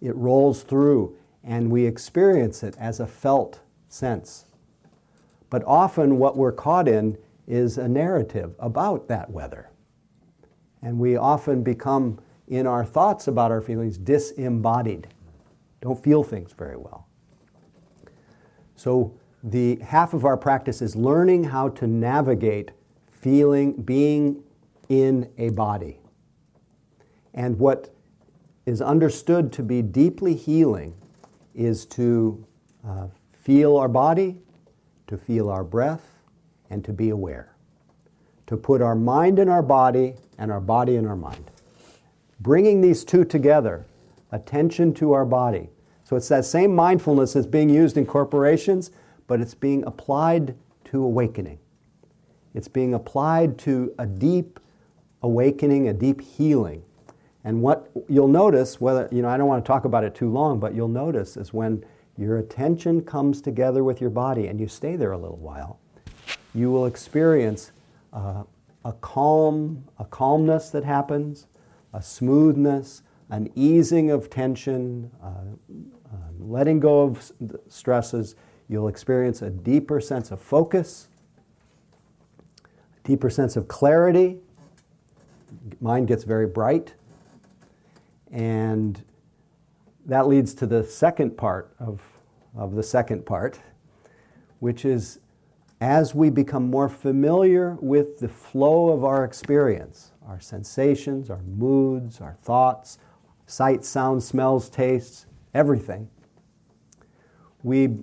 It 0.00 0.14
rolls 0.16 0.62
through, 0.62 1.16
and 1.42 1.70
we 1.70 1.86
experience 1.86 2.62
it 2.62 2.76
as 2.78 3.00
a 3.00 3.06
felt 3.06 3.60
sense. 3.88 4.46
But 5.50 5.62
often, 5.66 6.18
what 6.18 6.36
we're 6.36 6.52
caught 6.52 6.88
in 6.88 7.16
is 7.46 7.78
a 7.78 7.88
narrative 7.88 8.54
about 8.58 9.08
that 9.08 9.30
weather. 9.30 9.70
And 10.82 10.98
we 10.98 11.16
often 11.16 11.62
become, 11.62 12.20
in 12.48 12.66
our 12.66 12.84
thoughts 12.84 13.28
about 13.28 13.50
our 13.50 13.60
feelings, 13.60 13.96
disembodied, 13.96 15.08
don't 15.80 16.02
feel 16.02 16.22
things 16.22 16.52
very 16.52 16.76
well. 16.76 17.06
So, 18.76 19.14
the 19.44 19.76
half 19.76 20.14
of 20.14 20.24
our 20.24 20.38
practice 20.38 20.80
is 20.80 20.96
learning 20.96 21.44
how 21.44 21.68
to 21.68 21.86
navigate 21.86 22.70
feeling, 23.06 23.74
being 23.74 24.42
in 24.88 25.30
a 25.36 25.50
body. 25.50 26.00
And 27.34 27.58
what 27.58 27.94
is 28.64 28.80
understood 28.80 29.52
to 29.52 29.62
be 29.62 29.82
deeply 29.82 30.34
healing 30.34 30.94
is 31.54 31.84
to 31.86 32.46
uh, 32.86 33.08
feel 33.32 33.76
our 33.76 33.88
body, 33.88 34.38
to 35.08 35.18
feel 35.18 35.50
our 35.50 35.62
breath, 35.62 36.02
and 36.70 36.82
to 36.82 36.92
be 36.94 37.10
aware. 37.10 37.54
To 38.46 38.56
put 38.56 38.80
our 38.80 38.94
mind 38.94 39.38
in 39.38 39.50
our 39.50 39.62
body 39.62 40.14
and 40.38 40.50
our 40.50 40.60
body 40.60 40.96
in 40.96 41.06
our 41.06 41.16
mind. 41.16 41.50
Bringing 42.40 42.80
these 42.80 43.04
two 43.04 43.26
together, 43.26 43.84
attention 44.32 44.94
to 44.94 45.12
our 45.12 45.26
body. 45.26 45.68
So 46.04 46.16
it's 46.16 46.28
that 46.28 46.46
same 46.46 46.74
mindfulness 46.74 47.34
that's 47.34 47.46
being 47.46 47.68
used 47.68 47.98
in 47.98 48.06
corporations 48.06 48.90
but 49.26 49.40
it's 49.40 49.54
being 49.54 49.84
applied 49.84 50.54
to 50.86 51.02
awakening. 51.02 51.58
It's 52.54 52.68
being 52.68 52.94
applied 52.94 53.58
to 53.60 53.92
a 53.98 54.06
deep 54.06 54.60
awakening, 55.22 55.88
a 55.88 55.92
deep 55.92 56.20
healing. 56.20 56.84
And 57.42 57.60
what 57.60 57.90
you'll 58.08 58.28
notice, 58.28 58.80
whether, 58.80 59.08
you 59.10 59.22
know, 59.22 59.28
I 59.28 59.36
don't 59.36 59.48
want 59.48 59.64
to 59.64 59.66
talk 59.66 59.84
about 59.84 60.04
it 60.04 60.14
too 60.14 60.30
long, 60.30 60.60
but 60.60 60.74
you'll 60.74 60.88
notice 60.88 61.36
is 61.36 61.52
when 61.52 61.84
your 62.16 62.38
attention 62.38 63.02
comes 63.02 63.40
together 63.40 63.82
with 63.82 64.00
your 64.00 64.10
body 64.10 64.46
and 64.46 64.60
you 64.60 64.68
stay 64.68 64.96
there 64.96 65.12
a 65.12 65.18
little 65.18 65.36
while, 65.36 65.78
you 66.54 66.70
will 66.70 66.86
experience 66.86 67.72
uh, 68.12 68.44
a 68.84 68.92
calm, 68.92 69.84
a 69.98 70.04
calmness 70.04 70.70
that 70.70 70.84
happens, 70.84 71.48
a 71.92 72.00
smoothness, 72.00 73.02
an 73.30 73.50
easing 73.54 74.10
of 74.10 74.30
tension, 74.30 75.10
uh, 75.22 75.26
uh, 75.26 76.16
letting 76.38 76.78
go 76.78 77.02
of 77.02 77.32
stresses 77.68 78.36
You'll 78.68 78.88
experience 78.88 79.42
a 79.42 79.50
deeper 79.50 80.00
sense 80.00 80.30
of 80.30 80.40
focus, 80.40 81.08
a 82.64 83.06
deeper 83.06 83.30
sense 83.30 83.56
of 83.56 83.68
clarity. 83.68 84.38
Mind 85.80 86.08
gets 86.08 86.24
very 86.24 86.46
bright. 86.46 86.94
And 88.32 89.02
that 90.06 90.26
leads 90.26 90.54
to 90.54 90.66
the 90.66 90.82
second 90.82 91.36
part 91.36 91.74
of, 91.78 92.02
of 92.56 92.74
the 92.74 92.82
second 92.82 93.24
part, 93.26 93.60
which 94.58 94.84
is 94.84 95.20
as 95.80 96.14
we 96.14 96.30
become 96.30 96.70
more 96.70 96.88
familiar 96.88 97.76
with 97.80 98.18
the 98.18 98.28
flow 98.28 98.90
of 98.90 99.04
our 99.04 99.24
experience, 99.24 100.12
our 100.26 100.40
sensations, 100.40 101.28
our 101.28 101.42
moods, 101.42 102.20
our 102.20 102.36
thoughts, 102.42 102.98
sight, 103.46 103.84
sound, 103.84 104.22
smells, 104.22 104.70
tastes, 104.70 105.26
everything, 105.52 106.08
we 107.62 107.98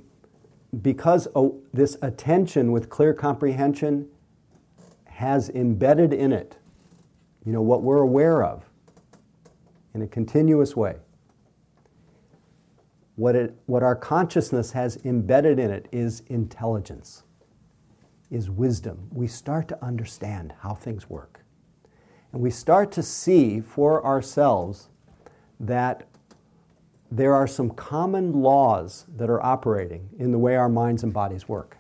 because 0.80 1.28
oh, 1.36 1.62
this 1.74 1.98
attention 2.02 2.72
with 2.72 2.90
clear 2.90 3.14
comprehension 3.14 4.08
has 5.06 5.50
embedded 5.50 6.14
in 6.14 6.32
it, 6.32 6.58
you 7.46 7.52
know, 7.52 7.62
what 7.62 7.84
we're 7.84 8.02
aware 8.02 8.44
of 8.44 8.64
in 9.94 10.02
a 10.02 10.08
continuous 10.08 10.76
way. 10.76 10.96
What, 13.16 13.36
it, 13.36 13.56
what 13.66 13.84
our 13.84 13.96
consciousness 13.96 14.72
has 14.72 14.98
embedded 15.04 15.60
in 15.60 15.70
it 15.70 15.88
is 15.92 16.24
intelligence, 16.28 17.24
is 18.32 18.50
wisdom. 18.50 19.10
We 19.12 19.28
start 19.28 19.68
to 19.68 19.84
understand 19.84 20.54
how 20.62 20.74
things 20.74 21.10
work. 21.10 21.42
And 22.32 22.42
we 22.42 22.50
start 22.50 22.92
to 22.94 23.04
see 23.04 23.60
for 23.60 24.04
ourselves 24.06 24.88
that 25.60 26.08
there 27.12 27.36
are 27.36 27.46
some 27.46 27.70
common 27.72 28.32
laws 28.42 29.06
that 29.18 29.30
are 29.30 29.44
operating 29.44 30.10
in 30.18 30.32
the 30.32 30.38
way 30.38 30.56
our 30.56 30.70
minds 30.70 31.04
and 31.04 31.14
bodies 31.14 31.48
work. 31.48 31.78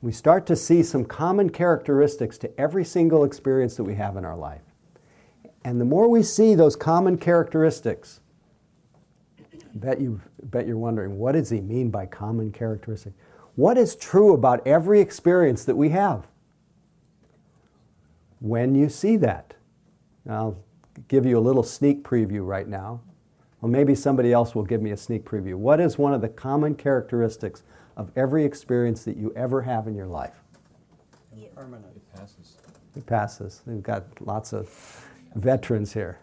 We 0.00 0.12
start 0.12 0.46
to 0.46 0.54
see 0.54 0.84
some 0.84 1.04
common 1.04 1.50
characteristics 1.50 2.38
to 2.38 2.60
every 2.60 2.84
single 2.84 3.24
experience 3.24 3.76
that 3.76 3.82
we 3.82 3.96
have 3.96 4.16
in 4.16 4.24
our 4.24 4.36
life. 4.36 4.62
And 5.64 5.80
the 5.80 5.84
more 5.84 6.08
we 6.08 6.22
see 6.22 6.54
those 6.54 6.76
common 6.76 7.18
characteristics, 7.18 8.20
bet 9.74 10.00
you 10.00 10.20
bet 10.44 10.66
you're 10.66 10.78
wondering 10.78 11.18
what 11.18 11.32
does 11.32 11.50
he 11.50 11.60
mean 11.60 11.90
by 11.90 12.06
common 12.06 12.52
characteristic? 12.52 13.12
What 13.56 13.76
is 13.76 13.96
true 13.96 14.34
about 14.34 14.64
every 14.64 15.00
experience 15.00 15.64
that 15.64 15.74
we 15.74 15.88
have? 15.88 16.28
When 18.38 18.76
you 18.76 18.88
see 18.88 19.16
that, 19.16 19.54
I'll 20.30 20.62
give 21.06 21.24
you 21.24 21.38
a 21.38 21.40
little 21.40 21.62
sneak 21.62 22.02
preview 22.02 22.46
right 22.46 22.66
now. 22.66 23.00
Well, 23.60 23.70
maybe 23.70 23.94
somebody 23.94 24.32
else 24.32 24.54
will 24.54 24.64
give 24.64 24.82
me 24.82 24.90
a 24.92 24.96
sneak 24.96 25.24
preview. 25.24 25.54
What 25.54 25.80
is 25.80 25.98
one 25.98 26.14
of 26.14 26.20
the 26.20 26.28
common 26.28 26.74
characteristics 26.74 27.62
of 27.96 28.10
every 28.16 28.44
experience 28.44 29.04
that 29.04 29.16
you 29.16 29.32
ever 29.34 29.62
have 29.62 29.86
in 29.86 29.94
your 29.94 30.06
life? 30.06 30.34
Permanent. 31.54 31.96
It 31.96 32.16
passes. 32.16 32.56
It 32.96 33.06
passes. 33.06 33.62
We've 33.66 33.82
got 33.82 34.04
lots 34.20 34.52
of 34.52 35.04
veterans 35.34 35.92
here. 35.92 36.20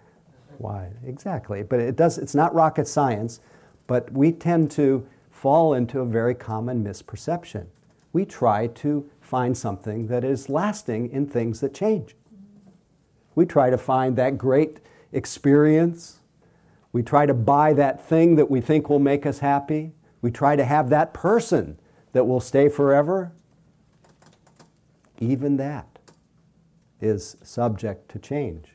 Why? 0.60 0.90
Exactly. 1.06 1.62
But 1.62 1.82
it 1.82 1.98
does, 1.98 2.18
it's 2.18 2.36
not 2.36 2.56
rocket 2.56 2.88
science, 2.88 3.42
but 3.86 4.10
we 4.14 4.32
tend 4.32 4.72
to 4.72 5.06
fall 5.30 5.74
into 5.74 6.00
a 6.00 6.06
very 6.06 6.34
common 6.34 6.86
misperception. 6.86 7.66
We 8.14 8.24
try 8.24 8.68
to 8.68 9.10
find 9.20 9.58
something 9.58 10.08
that 10.08 10.24
is 10.24 10.48
lasting 10.48 11.12
in 11.12 11.28
things 11.28 11.60
that 11.60 11.74
change. 11.74 12.16
We 13.36 13.46
try 13.46 13.70
to 13.70 13.78
find 13.78 14.16
that 14.16 14.38
great 14.38 14.80
experience. 15.12 16.20
We 16.92 17.04
try 17.04 17.26
to 17.26 17.34
buy 17.34 17.74
that 17.74 18.04
thing 18.08 18.36
that 18.38 18.50
we 18.50 18.62
think 18.62 18.90
will 18.90 19.00
make 19.00 19.26
us 19.26 19.40
happy. 19.40 19.92
We 20.22 20.32
try 20.32 20.56
to 20.56 20.66
have 20.66 20.90
that 20.90 21.14
person 21.14 21.78
that 22.14 22.26
will 22.26 22.40
stay 22.40 22.70
forever. 22.70 23.34
Even 25.20 25.58
that 25.58 26.00
is 27.02 27.38
subject 27.44 28.10
to 28.12 28.20
change. 28.20 28.70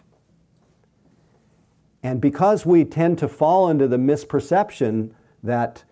And 2.03 2.21
because 2.21 2.65
we 2.65 2.85
tend 2.85 3.19
to 3.19 3.29
fall 3.29 3.69
into 3.69 3.89
the 3.89 3.97
misperception 3.97 5.13
that 5.43 5.85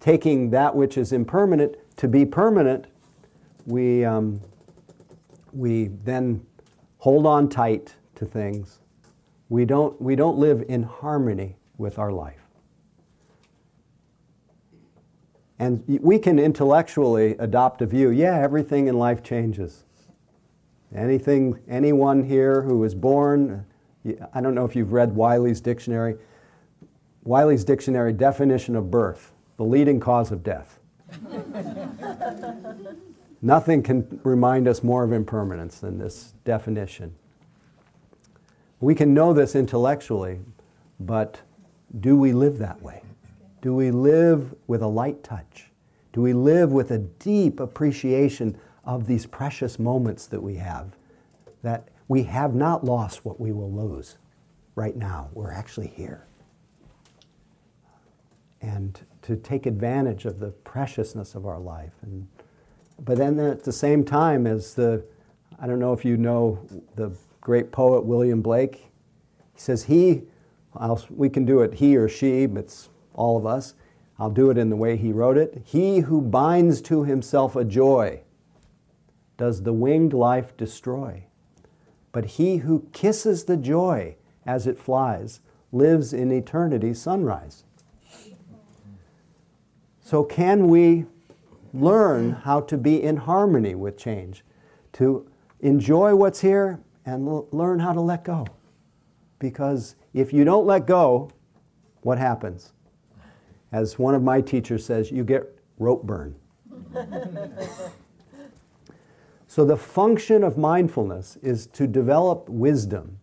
taking 0.00 0.50
that 0.50 0.74
which 0.74 0.96
is 0.96 1.12
impermanent 1.12 1.76
to 1.96 2.08
be 2.08 2.24
permanent, 2.24 2.86
we, 3.66 4.04
um, 4.04 4.40
we 5.52 5.88
then 6.04 6.44
hold 7.02 7.26
on 7.26 7.48
tight 7.48 7.96
to 8.14 8.24
things. 8.24 8.78
We 9.48 9.64
don't, 9.64 10.00
we 10.00 10.14
don't 10.14 10.38
live 10.38 10.64
in 10.68 10.84
harmony 10.84 11.56
with 11.76 11.98
our 11.98 12.12
life. 12.12 12.38
And 15.58 15.82
we 16.00 16.20
can 16.20 16.38
intellectually 16.38 17.34
adopt 17.40 17.82
a 17.82 17.86
view 17.86 18.10
yeah, 18.10 18.38
everything 18.38 18.86
in 18.86 18.96
life 18.96 19.24
changes. 19.24 19.82
Anything, 20.94 21.58
anyone 21.66 22.22
here 22.22 22.62
who 22.62 22.78
was 22.78 22.94
born, 22.94 23.66
I 24.32 24.40
don't 24.40 24.54
know 24.54 24.64
if 24.64 24.76
you've 24.76 24.92
read 24.92 25.12
Wiley's 25.12 25.60
dictionary. 25.60 26.14
Wiley's 27.24 27.64
dictionary 27.64 28.12
definition 28.12 28.76
of 28.76 28.92
birth, 28.92 29.32
the 29.56 29.64
leading 29.64 29.98
cause 29.98 30.30
of 30.30 30.44
death. 30.44 30.78
Nothing 33.44 33.82
can 33.82 34.20
remind 34.22 34.68
us 34.68 34.84
more 34.84 35.02
of 35.02 35.12
impermanence 35.12 35.80
than 35.80 35.98
this 35.98 36.34
definition. 36.44 37.16
We 38.80 38.94
can 38.94 39.12
know 39.12 39.32
this 39.32 39.56
intellectually, 39.56 40.40
but 41.00 41.40
do 42.00 42.16
we 42.16 42.32
live 42.32 42.58
that 42.58 42.80
way? 42.80 43.02
Do 43.60 43.74
we 43.74 43.90
live 43.90 44.54
with 44.68 44.80
a 44.80 44.86
light 44.86 45.24
touch? 45.24 45.70
Do 46.12 46.22
we 46.22 46.32
live 46.32 46.70
with 46.70 46.92
a 46.92 46.98
deep 46.98 47.58
appreciation 47.58 48.56
of 48.84 49.06
these 49.06 49.26
precious 49.26 49.78
moments 49.78 50.26
that 50.26 50.40
we 50.42 50.56
have? 50.56 50.96
That 51.62 51.88
we 52.06 52.24
have 52.24 52.54
not 52.54 52.84
lost 52.84 53.24
what 53.24 53.40
we 53.40 53.50
will 53.52 53.72
lose 53.72 54.18
right 54.74 54.96
now. 54.96 55.30
We're 55.32 55.52
actually 55.52 55.88
here. 55.88 56.26
And 58.60 59.00
to 59.22 59.36
take 59.36 59.66
advantage 59.66 60.24
of 60.24 60.38
the 60.38 60.50
preciousness 60.50 61.34
of 61.34 61.46
our 61.46 61.58
life. 61.58 61.92
And, 62.02 62.28
but 63.04 63.18
then 63.18 63.38
at 63.40 63.64
the 63.64 63.72
same 63.72 64.04
time, 64.04 64.46
as 64.46 64.74
the, 64.74 65.04
I 65.60 65.66
don't 65.66 65.80
know 65.80 65.92
if 65.92 66.04
you 66.04 66.16
know 66.16 66.64
the 66.94 67.12
great 67.40 67.72
poet 67.72 68.04
William 68.04 68.42
Blake, 68.42 68.76
he 69.54 69.60
says, 69.60 69.84
He, 69.84 70.22
I'll, 70.76 71.04
we 71.10 71.28
can 71.28 71.44
do 71.44 71.60
it 71.60 71.74
he 71.74 71.96
or 71.96 72.08
she, 72.08 72.46
but 72.46 72.64
it's 72.64 72.88
all 73.14 73.36
of 73.36 73.44
us. 73.44 73.74
I'll 74.18 74.30
do 74.30 74.50
it 74.50 74.58
in 74.58 74.70
the 74.70 74.76
way 74.76 74.96
he 74.96 75.12
wrote 75.12 75.36
it. 75.36 75.62
He 75.64 76.00
who 76.00 76.20
binds 76.20 76.80
to 76.82 77.02
himself 77.04 77.56
a 77.56 77.64
joy 77.64 78.20
does 79.36 79.62
the 79.62 79.72
winged 79.72 80.12
life 80.12 80.56
destroy. 80.56 81.24
But 82.12 82.24
he 82.26 82.58
who 82.58 82.86
kisses 82.92 83.44
the 83.44 83.56
joy 83.56 84.16
as 84.46 84.66
it 84.66 84.78
flies 84.78 85.40
lives 85.72 86.12
in 86.12 86.30
eternity 86.30 86.94
sunrise. 86.94 87.64
So, 90.00 90.22
can 90.22 90.68
we 90.68 91.06
learn 91.72 92.32
how 92.32 92.60
to 92.62 92.76
be 92.76 93.02
in 93.02 93.16
harmony 93.16 93.74
with 93.74 93.96
change? 93.96 94.44
To 94.94 95.26
enjoy 95.60 96.14
what's 96.14 96.40
here 96.40 96.80
and 97.06 97.26
l- 97.26 97.48
learn 97.50 97.78
how 97.78 97.92
to 97.92 98.00
let 98.00 98.24
go? 98.24 98.46
Because 99.38 99.96
if 100.14 100.32
you 100.32 100.44
don't 100.44 100.66
let 100.66 100.86
go, 100.86 101.30
what 102.02 102.18
happens? 102.18 102.72
As 103.72 103.98
one 103.98 104.14
of 104.14 104.22
my 104.22 104.40
teachers 104.40 104.84
says, 104.84 105.10
you 105.10 105.24
get 105.24 105.58
rope 105.78 106.04
burn. 106.04 106.34
so, 109.46 109.64
the 109.64 109.76
function 109.76 110.44
of 110.44 110.58
mindfulness 110.58 111.38
is 111.42 111.66
to 111.68 111.86
develop 111.86 112.48
wisdom 112.48 113.18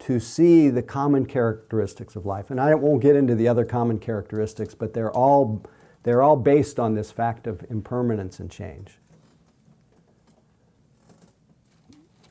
to 0.00 0.20
see 0.20 0.70
the 0.70 0.82
common 0.82 1.26
characteristics 1.26 2.16
of 2.16 2.24
life. 2.24 2.50
And 2.50 2.60
I 2.60 2.74
won't 2.74 3.02
get 3.02 3.16
into 3.16 3.34
the 3.34 3.48
other 3.48 3.64
common 3.64 3.98
characteristics, 3.98 4.74
but 4.74 4.94
they're 4.94 5.10
all, 5.10 5.62
they're 6.02 6.22
all 6.22 6.36
based 6.36 6.78
on 6.78 6.94
this 6.94 7.10
fact 7.10 7.46
of 7.46 7.64
impermanence 7.68 8.40
and 8.40 8.50
change. 8.50 8.98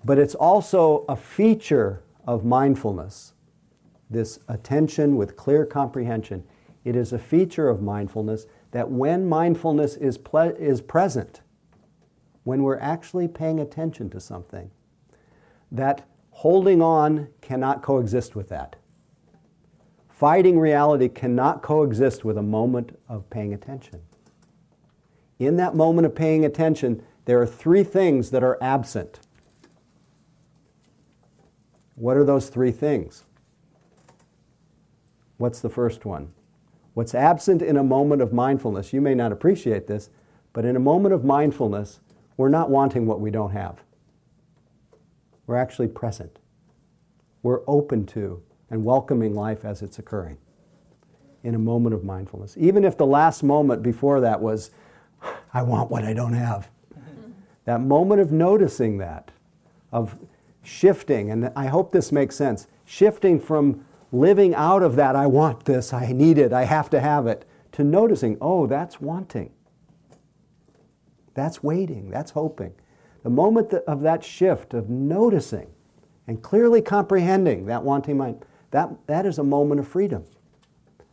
But 0.03 0.17
it's 0.17 0.35
also 0.35 1.05
a 1.09 1.15
feature 1.15 2.01
of 2.25 2.45
mindfulness 2.45 3.33
this 4.09 4.39
attention 4.47 5.17
with 5.17 5.35
clear 5.35 5.65
comprehension. 5.65 6.43
It 6.83 6.95
is 6.95 7.11
a 7.11 7.19
feature 7.19 7.69
of 7.69 7.81
mindfulness 7.81 8.45
that 8.71 8.89
when 8.89 9.27
mindfulness 9.27 9.95
is, 9.95 10.17
ple- 10.17 10.55
is 10.57 10.81
present, 10.81 11.41
when 12.43 12.63
we're 12.63 12.79
actually 12.79 13.27
paying 13.27 13.59
attention 13.59 14.09
to 14.11 14.19
something, 14.19 14.71
that 15.71 16.07
holding 16.31 16.81
on 16.81 17.27
cannot 17.41 17.81
coexist 17.81 18.35
with 18.35 18.47
that. 18.49 18.77
Fighting 20.17 20.57
reality 20.57 21.09
cannot 21.09 21.61
coexist 21.61 22.25
with 22.25 22.39
a 22.39 22.41
moment 22.41 22.97
of 23.07 23.29
paying 23.29 23.53
attention. 23.53 24.01
In 25.37 25.57
that 25.57 25.75
moment 25.75 26.07
of 26.07 26.15
paying 26.15 26.43
attention, 26.43 27.03
there 27.25 27.39
are 27.39 27.45
three 27.45 27.83
things 27.83 28.31
that 28.31 28.43
are 28.43 28.57
absent. 28.59 29.19
What 31.93 32.17
are 32.17 32.23
those 32.23 32.49
three 32.49 32.71
things? 32.71 33.25
What's 35.37 35.59
the 35.59 35.69
first 35.69 36.03
one? 36.03 36.33
What's 36.95 37.13
absent 37.13 37.61
in 37.61 37.77
a 37.77 37.83
moment 37.83 38.23
of 38.23 38.33
mindfulness, 38.33 38.93
you 38.93 39.01
may 39.01 39.13
not 39.13 39.31
appreciate 39.31 39.85
this, 39.85 40.09
but 40.51 40.65
in 40.65 40.75
a 40.75 40.79
moment 40.79 41.13
of 41.13 41.25
mindfulness, 41.25 41.99
we're 42.37 42.49
not 42.49 42.71
wanting 42.71 43.05
what 43.05 43.21
we 43.21 43.29
don't 43.29 43.51
have. 43.51 43.83
We're 45.45 45.57
actually 45.57 45.89
present. 45.89 46.39
We're 47.43 47.61
open 47.67 48.07
to 48.07 48.41
and 48.69 48.83
welcoming 48.83 49.33
life 49.33 49.65
as 49.65 49.81
it's 49.81 49.99
occurring 49.99 50.37
in 51.43 51.55
a 51.55 51.59
moment 51.59 51.95
of 51.95 52.03
mindfulness. 52.03 52.55
Even 52.59 52.83
if 52.83 52.97
the 52.97 53.05
last 53.05 53.43
moment 53.43 53.81
before 53.81 54.19
that 54.21 54.41
was, 54.41 54.71
I 55.53 55.61
want 55.63 55.89
what 55.89 56.03
I 56.03 56.13
don't 56.13 56.33
have. 56.33 56.69
that 57.65 57.81
moment 57.81 58.21
of 58.21 58.31
noticing 58.31 58.97
that, 58.97 59.31
of 59.91 60.17
shifting, 60.63 61.31
and 61.31 61.51
I 61.55 61.67
hope 61.67 61.91
this 61.91 62.11
makes 62.11 62.35
sense, 62.35 62.67
shifting 62.85 63.39
from 63.39 63.85
living 64.11 64.55
out 64.55 64.83
of 64.83 64.95
that, 64.95 65.15
I 65.15 65.27
want 65.27 65.65
this, 65.65 65.93
I 65.93 66.11
need 66.11 66.37
it, 66.37 66.53
I 66.53 66.65
have 66.65 66.89
to 66.91 66.99
have 66.99 67.27
it, 67.27 67.45
to 67.73 67.83
noticing, 67.83 68.37
oh, 68.41 68.67
that's 68.67 68.99
wanting. 68.99 69.51
That's 71.33 71.61
waiting, 71.61 72.09
that's 72.09 72.31
hoping. 72.31 72.73
The 73.23 73.29
moment 73.29 73.73
of 73.73 74.01
that 74.01 74.23
shift 74.23 74.73
of 74.73 74.89
noticing 74.89 75.67
and 76.25 76.41
clearly 76.41 76.81
comprehending 76.81 77.65
that 77.67 77.83
wanting 77.83 78.17
mind, 78.17 78.45
that, 78.71 78.89
that 79.07 79.25
is 79.25 79.37
a 79.37 79.43
moment 79.43 79.79
of 79.79 79.87
freedom. 79.87 80.25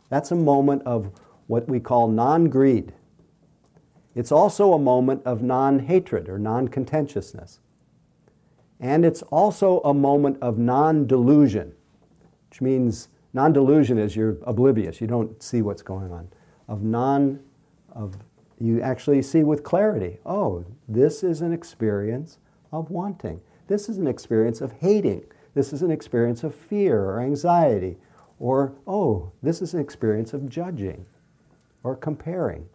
That's 0.09 0.31
a 0.31 0.35
moment 0.35 0.83
of 0.85 1.11
what 1.47 1.67
we 1.67 1.79
call 1.79 2.07
non 2.07 2.49
greed. 2.49 2.93
It's 4.13 4.31
also 4.31 4.73
a 4.73 4.79
moment 4.79 5.23
of 5.25 5.41
non 5.41 5.79
hatred 5.79 6.29
or 6.29 6.39
non 6.39 6.67
contentiousness. 6.67 7.59
And 8.79 9.05
it's 9.05 9.21
also 9.23 9.79
a 9.81 9.93
moment 9.93 10.37
of 10.41 10.57
non 10.57 11.07
delusion 11.07 11.73
which 12.55 12.61
means 12.61 13.09
non 13.33 13.51
delusion 13.51 13.97
is 13.97 14.15
you're 14.15 14.37
oblivious, 14.43 15.01
you 15.01 15.07
don't 15.07 15.43
see 15.43 15.61
what's 15.61 15.81
going 15.81 16.09
on. 16.09 16.29
Of 16.69 16.83
non, 16.83 17.41
of 17.91 18.15
you 18.61 18.81
actually 18.81 19.21
see 19.23 19.43
with 19.43 19.61
clarity 19.61 20.19
oh, 20.25 20.63
this 20.87 21.21
is 21.21 21.41
an 21.41 21.51
experience 21.51 22.37
of 22.71 22.89
wanting. 22.89 23.41
This 23.67 23.89
is 23.89 23.97
an 23.97 24.07
experience 24.07 24.61
of 24.61 24.71
hating. 24.71 25.25
This 25.55 25.73
is 25.73 25.81
an 25.81 25.89
experience 25.89 26.43
of 26.43 26.53
fear 26.53 27.01
or 27.01 27.19
anxiety. 27.19 27.97
Or, 28.39 28.73
oh, 28.85 29.31
this 29.41 29.61
is 29.61 29.73
an 29.73 29.79
experience 29.79 30.33
of 30.33 30.47
judging 30.47 31.05
or 31.83 31.95
comparing. 31.95 32.67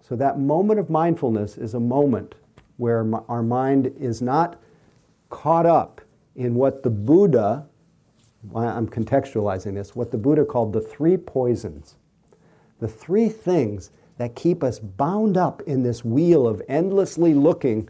So, 0.00 0.16
that 0.16 0.38
moment 0.38 0.80
of 0.80 0.90
mindfulness 0.90 1.56
is 1.56 1.72
a 1.72 1.80
moment 1.80 2.34
where 2.76 3.06
our 3.28 3.42
mind 3.42 3.94
is 3.98 4.20
not 4.20 4.60
caught 5.30 5.64
up 5.66 6.00
in 6.34 6.54
what 6.54 6.82
the 6.82 6.90
Buddha, 6.90 7.66
I'm 8.54 8.88
contextualizing 8.88 9.74
this, 9.74 9.94
what 9.94 10.10
the 10.10 10.18
Buddha 10.18 10.44
called 10.44 10.72
the 10.72 10.80
three 10.80 11.16
poisons. 11.16 11.96
The 12.80 12.88
three 12.88 13.28
things 13.28 13.92
that 14.18 14.34
keep 14.34 14.64
us 14.64 14.78
bound 14.78 15.36
up 15.36 15.62
in 15.62 15.82
this 15.82 16.04
wheel 16.04 16.46
of 16.46 16.60
endlessly 16.68 17.34
looking 17.34 17.88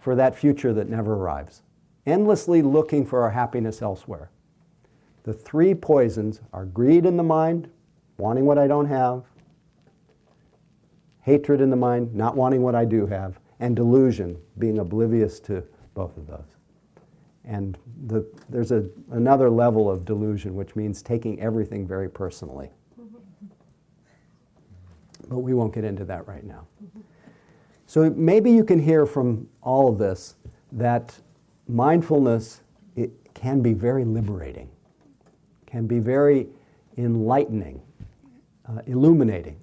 for 0.00 0.16
that 0.16 0.36
future 0.36 0.72
that 0.72 0.88
never 0.88 1.14
arrives, 1.14 1.62
endlessly 2.06 2.62
looking 2.62 3.06
for 3.06 3.22
our 3.22 3.30
happiness 3.30 3.82
elsewhere. 3.82 4.30
The 5.24 5.32
three 5.32 5.74
poisons 5.74 6.40
are 6.52 6.64
greed 6.64 7.06
in 7.06 7.16
the 7.16 7.22
mind, 7.22 7.70
wanting 8.18 8.44
what 8.44 8.58
I 8.58 8.66
don't 8.66 8.86
have, 8.86 9.24
hatred 11.22 11.60
in 11.60 11.70
the 11.70 11.76
mind, 11.76 12.14
not 12.14 12.36
wanting 12.36 12.62
what 12.62 12.74
I 12.74 12.84
do 12.84 13.06
have, 13.06 13.38
and 13.60 13.76
delusion, 13.76 14.36
being 14.58 14.80
oblivious 14.80 15.38
to 15.40 15.62
both 15.94 16.16
of 16.16 16.26
those. 16.26 16.56
And 17.44 17.78
the, 18.06 18.26
there's 18.48 18.72
a, 18.72 18.84
another 19.10 19.48
level 19.48 19.90
of 19.90 20.04
delusion, 20.04 20.54
which 20.54 20.74
means 20.74 21.02
taking 21.02 21.40
everything 21.40 21.86
very 21.86 22.08
personally. 22.08 22.70
But 25.28 25.38
we 25.38 25.54
won't 25.54 25.72
get 25.72 25.84
into 25.84 26.04
that 26.06 26.26
right 26.26 26.44
now. 26.44 26.66
So 27.86 28.10
maybe 28.10 28.50
you 28.50 28.64
can 28.64 28.78
hear 28.78 29.06
from 29.06 29.48
all 29.60 29.88
of 29.88 29.98
this 29.98 30.36
that 30.72 31.16
mindfulness 31.72 32.60
it 32.94 33.10
can 33.34 33.62
be 33.62 33.72
very 33.72 34.04
liberating, 34.04 34.68
can 35.66 35.86
be 35.86 35.98
very 35.98 36.48
enlightening, 36.96 37.80
uh, 38.68 38.82
illuminating. 38.86 39.58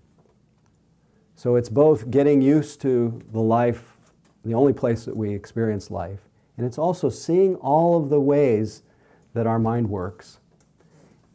So 1.35 1.55
it's 1.55 1.69
both 1.69 2.11
getting 2.11 2.41
used 2.41 2.81
to 2.81 3.21
the 3.31 3.39
life, 3.39 3.93
the 4.43 4.53
only 4.53 4.73
place 4.73 5.05
that 5.05 5.15
we 5.15 5.33
experience 5.33 5.89
life, 5.91 6.19
and 6.57 6.65
it's 6.65 6.77
also 6.77 7.09
seeing 7.09 7.55
all 7.55 7.97
of 8.01 8.09
the 8.09 8.19
ways 8.19 8.83
that 9.33 9.47
our 9.47 9.59
mind 9.59 9.89
works. 9.89 10.39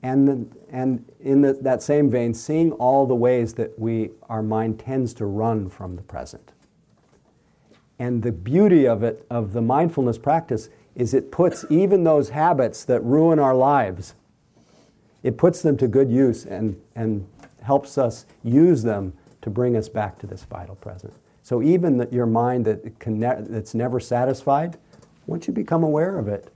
And, 0.02 0.54
and 0.70 1.10
in 1.20 1.40
the, 1.40 1.54
that 1.54 1.82
same 1.82 2.10
vein, 2.10 2.34
seeing 2.34 2.72
all 2.72 3.06
the 3.06 3.14
ways 3.14 3.54
that 3.54 3.78
we, 3.78 4.10
our 4.28 4.42
mind 4.42 4.78
tends 4.78 5.14
to 5.14 5.24
run 5.24 5.70
from 5.70 5.96
the 5.96 6.02
present. 6.02 6.52
And 8.04 8.22
the 8.22 8.32
beauty 8.32 8.86
of 8.86 9.02
it, 9.02 9.24
of 9.30 9.54
the 9.54 9.62
mindfulness 9.62 10.18
practice, 10.18 10.68
is 10.94 11.14
it 11.14 11.32
puts 11.32 11.64
even 11.70 12.04
those 12.04 12.28
habits 12.28 12.84
that 12.84 13.02
ruin 13.02 13.38
our 13.38 13.54
lives, 13.54 14.14
it 15.22 15.38
puts 15.38 15.62
them 15.62 15.78
to 15.78 15.88
good 15.88 16.10
use 16.10 16.44
and, 16.44 16.78
and 16.94 17.26
helps 17.62 17.96
us 17.96 18.26
use 18.42 18.82
them 18.82 19.14
to 19.40 19.48
bring 19.48 19.74
us 19.74 19.88
back 19.88 20.18
to 20.18 20.26
this 20.26 20.44
vital 20.44 20.74
present. 20.74 21.14
So 21.42 21.62
even 21.62 21.96
that 21.96 22.12
your 22.12 22.26
mind 22.26 22.66
that 22.66 23.06
ne- 23.06 23.40
that's 23.40 23.74
never 23.74 23.98
satisfied, 23.98 24.76
once 25.24 25.46
you 25.46 25.54
become 25.54 25.82
aware 25.82 26.18
of 26.18 26.28
it, 26.28 26.52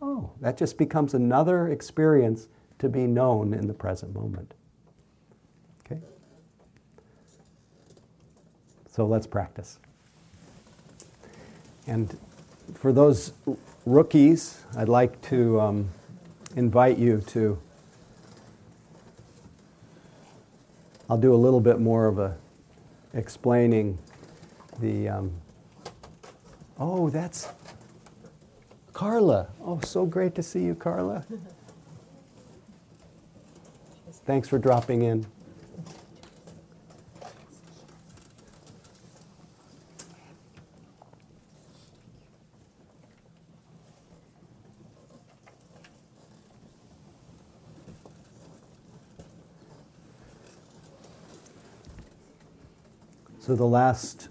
oh, 0.00 0.32
that 0.40 0.56
just 0.56 0.78
becomes 0.78 1.14
another 1.14 1.68
experience 1.68 2.48
to 2.80 2.88
be 2.88 3.06
known 3.06 3.54
in 3.54 3.68
the 3.68 3.74
present 3.74 4.12
moment. 4.12 4.52
Okay? 5.86 6.00
So 8.90 9.06
let's 9.06 9.28
practice. 9.28 9.78
And 11.86 12.16
for 12.74 12.92
those 12.92 13.32
rookies, 13.86 14.62
I'd 14.76 14.88
like 14.88 15.20
to 15.22 15.60
um, 15.60 15.88
invite 16.56 16.98
you 16.98 17.20
to. 17.28 17.58
I'll 21.10 21.18
do 21.18 21.34
a 21.34 21.36
little 21.36 21.60
bit 21.60 21.80
more 21.80 22.06
of 22.06 22.18
a 22.18 22.36
explaining 23.12 23.98
the 24.80 25.08
um, 25.08 25.32
Oh, 26.78 27.10
that's 27.10 27.48
Carla. 28.92 29.48
Oh, 29.64 29.78
so 29.84 30.04
great 30.04 30.34
to 30.34 30.42
see 30.42 30.64
you, 30.64 30.74
Carla. 30.74 31.24
Thanks 34.24 34.48
for 34.48 34.58
dropping 34.58 35.02
in. 35.02 35.26
So 53.52 53.56
the 53.56 53.66
last 53.66 54.30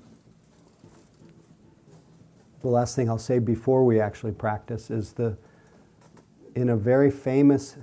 the 2.61 2.69
last 2.69 2.95
thing 2.95 3.07
I'll 3.07 3.19
say 3.19 3.37
before 3.37 3.85
we 3.85 3.99
actually 3.99 4.31
practice 4.31 4.89
is 4.89 5.13
the 5.13 5.37
in 6.55 6.69
a 6.69 6.75
very 6.75 7.11
famous 7.11 7.75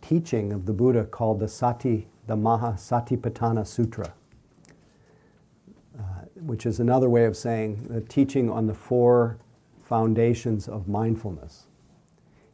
teaching 0.00 0.52
of 0.52 0.64
the 0.64 0.72
Buddha 0.72 1.04
called 1.04 1.40
the 1.40 1.48
Sati, 1.48 2.06
the 2.28 2.36
Mahasatipatthana 2.36 3.66
Sutra, 3.66 4.14
uh, 5.98 6.02
which 6.36 6.64
is 6.64 6.78
another 6.78 7.10
way 7.10 7.24
of 7.24 7.36
saying 7.36 7.88
the 7.90 8.00
teaching 8.02 8.48
on 8.48 8.68
the 8.68 8.74
four 8.74 9.38
foundations 9.82 10.68
of 10.68 10.86
mindfulness. 10.86 11.66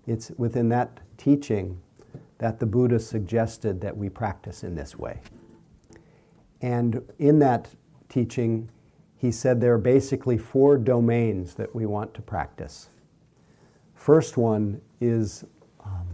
It's 0.06 0.30
within 0.38 0.70
that 0.70 1.00
teaching 1.18 1.82
that 2.38 2.60
the 2.60 2.66
Buddha 2.66 2.98
suggested 2.98 3.82
that 3.82 3.94
we 3.94 4.08
practice 4.08 4.64
in 4.64 4.74
this 4.74 4.96
way. 4.96 5.20
And 6.62 7.02
in 7.18 7.38
that 7.40 7.68
teaching, 8.12 8.68
he 9.16 9.32
said 9.32 9.60
there 9.60 9.74
are 9.74 9.78
basically 9.78 10.36
four 10.36 10.76
domains 10.76 11.54
that 11.54 11.74
we 11.74 11.86
want 11.86 12.12
to 12.14 12.20
practice. 12.20 12.88
First 13.94 14.36
one 14.36 14.80
is, 15.00 15.44
um, 15.84 16.06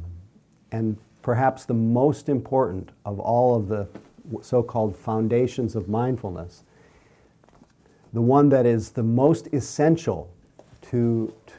and 0.70 0.96
perhaps 1.22 1.64
the 1.64 1.74
most 1.74 2.28
important 2.28 2.90
of 3.04 3.18
all 3.18 3.56
of 3.56 3.68
the 3.68 3.88
so 4.42 4.62
called 4.62 4.94
foundations 4.94 5.74
of 5.74 5.88
mindfulness, 5.88 6.62
the 8.12 8.20
one 8.20 8.48
that 8.50 8.66
is 8.66 8.90
the 8.90 9.02
most 9.02 9.48
essential 9.52 10.30
to, 10.82 11.32
to, 11.46 11.54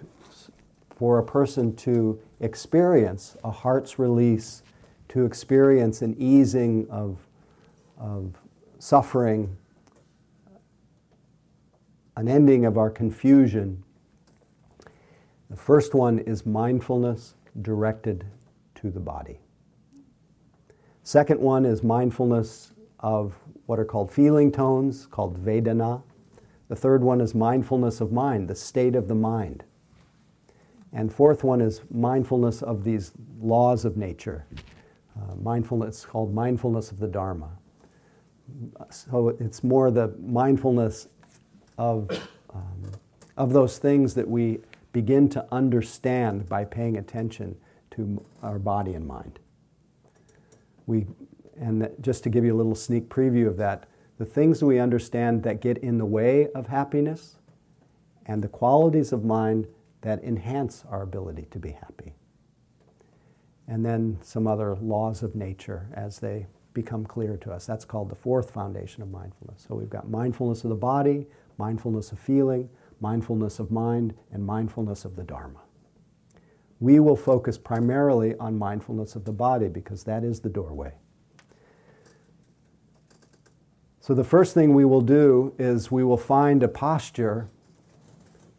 for 0.95 1.19
a 1.19 1.23
person 1.23 1.75
to 1.75 2.19
experience 2.39 3.35
a 3.43 3.51
heart's 3.51 3.99
release, 3.99 4.63
to 5.09 5.25
experience 5.25 6.01
an 6.01 6.15
easing 6.17 6.87
of, 6.89 7.17
of 7.97 8.33
suffering 8.77 9.57
an 12.19 12.27
ending 12.27 12.65
of 12.65 12.77
our 12.77 12.89
confusion. 12.89 13.81
The 15.49 15.55
first 15.55 15.93
one 15.93 16.19
is 16.19 16.45
mindfulness 16.45 17.35
directed 17.61 18.25
to 18.75 18.91
the 18.91 18.99
body. 18.99 19.39
Second 21.03 21.39
one 21.39 21.65
is 21.65 21.81
mindfulness 21.81 22.73
of 22.99 23.35
what 23.67 23.79
are 23.79 23.85
called 23.85 24.11
feeling 24.11 24.51
tones, 24.51 25.07
called 25.07 25.41
Vedana. 25.41 26.03
The 26.67 26.75
third 26.75 27.03
one 27.03 27.21
is 27.21 27.33
mindfulness 27.33 28.01
of 28.01 28.11
mind, 28.11 28.49
the 28.49 28.55
state 28.55 28.97
of 28.97 29.07
the 29.07 29.15
mind. 29.15 29.63
And 30.91 31.13
fourth 31.13 31.45
one 31.45 31.61
is 31.61 31.83
mindfulness 31.89 32.61
of 32.61 32.83
these 32.83 33.13
laws 33.39 33.85
of 33.85 33.95
nature. 33.95 34.45
Uh, 35.15 35.35
mindfulness 35.35 36.03
called 36.03 36.33
mindfulness 36.33 36.91
of 36.91 36.99
the 36.99 37.07
Dharma. 37.07 37.51
So 38.89 39.29
it's 39.39 39.63
more 39.63 39.89
the 39.89 40.13
mindfulness 40.19 41.07
of, 41.79 42.09
um, 42.53 42.91
of 43.37 43.53
those 43.53 43.79
things 43.79 44.13
that 44.13 44.27
we 44.27 44.59
begin 44.91 45.29
to 45.29 45.45
understand 45.51 46.47
by 46.49 46.65
paying 46.65 46.97
attention 46.97 47.55
to 47.91 48.23
our 48.43 48.59
body 48.59 48.93
and 48.93 49.07
mind. 49.07 49.39
We, 50.85 51.07
and 51.59 51.89
just 52.01 52.23
to 52.23 52.29
give 52.29 52.43
you 52.43 52.53
a 52.53 52.57
little 52.57 52.75
sneak 52.75 53.07
preview 53.07 53.47
of 53.47 53.57
that, 53.57 53.87
the 54.17 54.25
things 54.25 54.59
that 54.59 54.65
we 54.65 54.77
understand 54.77 55.43
that 55.43 55.61
get 55.61 55.77
in 55.77 55.97
the 55.97 56.05
way 56.05 56.51
of 56.51 56.67
happiness 56.67 57.37
and 58.25 58.43
the 58.43 58.49
qualities 58.49 59.13
of 59.13 59.23
mind 59.23 59.67
that 60.01 60.21
enhance 60.23 60.83
our 60.89 61.01
ability 61.01 61.47
to 61.51 61.59
be 61.59 61.71
happy. 61.71 62.13
And 63.67 63.85
then 63.85 64.17
some 64.21 64.47
other 64.47 64.75
laws 64.75 65.23
of 65.23 65.35
nature 65.35 65.87
as 65.93 66.19
they 66.19 66.47
become 66.73 67.05
clear 67.05 67.37
to 67.37 67.51
us. 67.51 67.65
That's 67.65 67.85
called 67.85 68.09
the 68.09 68.15
fourth 68.15 68.51
foundation 68.51 69.01
of 69.01 69.09
mindfulness. 69.09 69.65
So 69.67 69.75
we've 69.75 69.89
got 69.89 70.09
mindfulness 70.09 70.63
of 70.63 70.69
the 70.69 70.75
body, 70.75 71.27
mindfulness 71.59 72.11
of 72.11 72.17
feeling, 72.17 72.69
mindfulness 73.01 73.59
of 73.59 73.69
mind, 73.69 74.13
and 74.31 74.43
mindfulness 74.45 75.05
of 75.05 75.15
the 75.15 75.23
Dharma. 75.23 75.59
We 76.79 76.99
will 76.99 77.17
focus 77.17 77.57
primarily 77.57 78.35
on 78.37 78.57
mindfulness 78.57 79.15
of 79.15 79.25
the 79.25 79.33
body 79.33 79.67
because 79.67 80.05
that 80.05 80.23
is 80.23 80.39
the 80.39 80.49
doorway. 80.49 80.93
So, 83.99 84.15
the 84.15 84.23
first 84.23 84.53
thing 84.53 84.73
we 84.73 84.85
will 84.85 85.01
do 85.01 85.53
is 85.59 85.91
we 85.91 86.03
will 86.03 86.17
find 86.17 86.63
a 86.63 86.67
posture 86.67 87.49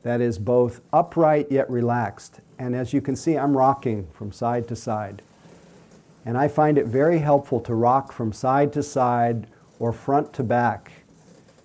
that 0.02 0.20
is 0.20 0.38
both 0.38 0.80
upright 0.92 1.50
yet 1.50 1.68
relaxed. 1.68 2.40
And 2.58 2.76
as 2.76 2.92
you 2.92 3.00
can 3.00 3.16
see, 3.16 3.36
I'm 3.36 3.56
rocking 3.56 4.06
from 4.12 4.32
side 4.32 4.68
to 4.68 4.76
side. 4.76 5.22
And 6.24 6.36
I 6.36 6.48
find 6.48 6.78
it 6.78 6.86
very 6.86 7.18
helpful 7.18 7.60
to 7.60 7.74
rock 7.74 8.12
from 8.12 8.32
side 8.32 8.72
to 8.74 8.82
side 8.82 9.46
or 9.78 9.92
front 9.92 10.32
to 10.34 10.44
back 10.44 10.99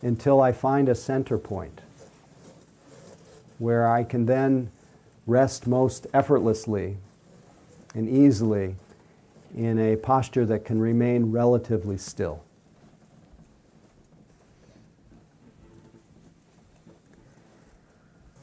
until 0.06 0.39
I 0.39 0.52
find 0.52 0.88
a 0.88 0.94
center 0.94 1.39
point 1.39 1.82
where 3.58 3.88
I 3.88 4.04
can 4.04 4.28
then 4.28 4.70
rest 5.26 5.65
most 5.65 6.06
effortlessly 6.13 6.98
and 7.96 8.08
easily 8.08 8.76
in 9.58 9.80
a 9.80 9.96
posture 9.96 10.46
that 10.46 10.63
can 10.63 10.80
remain 10.80 11.32
relatively 11.32 11.98
still. 11.98 12.44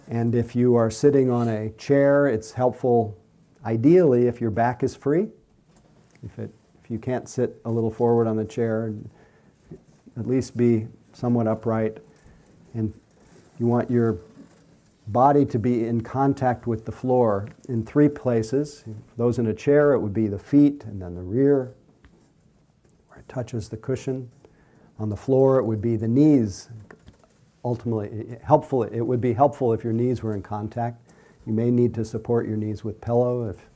And 0.09 0.35
if 0.35 0.57
you 0.57 0.75
are 0.75 0.91
sitting 0.91 1.31
on 1.31 1.47
a 1.47 1.71
chair, 1.71 2.27
it's 2.27 2.53
helpful, 2.53 3.17
ideally, 3.65 4.27
if 4.27 4.41
your 4.41 4.51
back 4.51 4.83
is 4.83 4.97
free. 4.97 5.29
If, 6.25 6.41
it, 6.41 6.53
if 6.83 6.91
you 6.91 6.99
can't 6.99 7.29
sit 7.29 7.61
a 7.65 7.71
little 7.71 7.91
forward 7.91 8.27
on 8.27 8.37
the 8.37 8.45
chair, 8.45 8.93
at 10.19 10.27
least 10.27 10.57
be 10.57 10.89
somewhat 11.13 11.47
upright. 11.47 11.99
And 12.75 12.93
you 13.59 13.67
want 13.67 13.91
your 13.91 14.19
body 15.09 15.45
to 15.45 15.59
be 15.59 15.87
in 15.87 16.01
contact 16.01 16.67
with 16.67 16.85
the 16.85 16.93
floor 16.93 17.49
in 17.69 17.85
three 17.85 18.09
places. 18.09 18.83
For 18.85 19.17
those 19.17 19.39
in 19.39 19.47
a 19.47 19.55
chair, 19.55 19.93
it 19.93 20.01
would 20.01 20.15
be 20.15 20.29
the 20.29 20.39
feet 20.39 20.85
and 20.85 21.03
then 21.03 21.15
the 21.15 21.23
rear, 21.23 21.75
where 23.09 23.19
it 23.19 23.29
touches 23.29 23.69
the 23.69 23.77
cushion. 23.77 24.31
On 24.99 25.09
the 25.09 25.17
floor, 25.17 25.59
it 25.59 25.65
would 25.65 25.83
be 25.83 25.97
the 25.97 26.09
knees. 26.09 26.69
Ultimately, 27.65 28.39
helpful. 28.43 28.85
It 28.85 29.01
would 29.01 29.21
be 29.21 29.33
helpful 29.33 29.73
if 29.73 29.85
your 29.85 29.93
knees 29.93 30.23
were 30.23 30.35
in 30.35 30.43
contact. 30.43 31.01
You 31.47 31.53
may 31.53 31.71
need 31.71 31.95
to 31.95 32.05
support 32.05 32.47
your 32.47 32.57
knees 32.57 32.85
with 32.85 33.01
pillow. 33.01 33.49
If, 33.49 33.69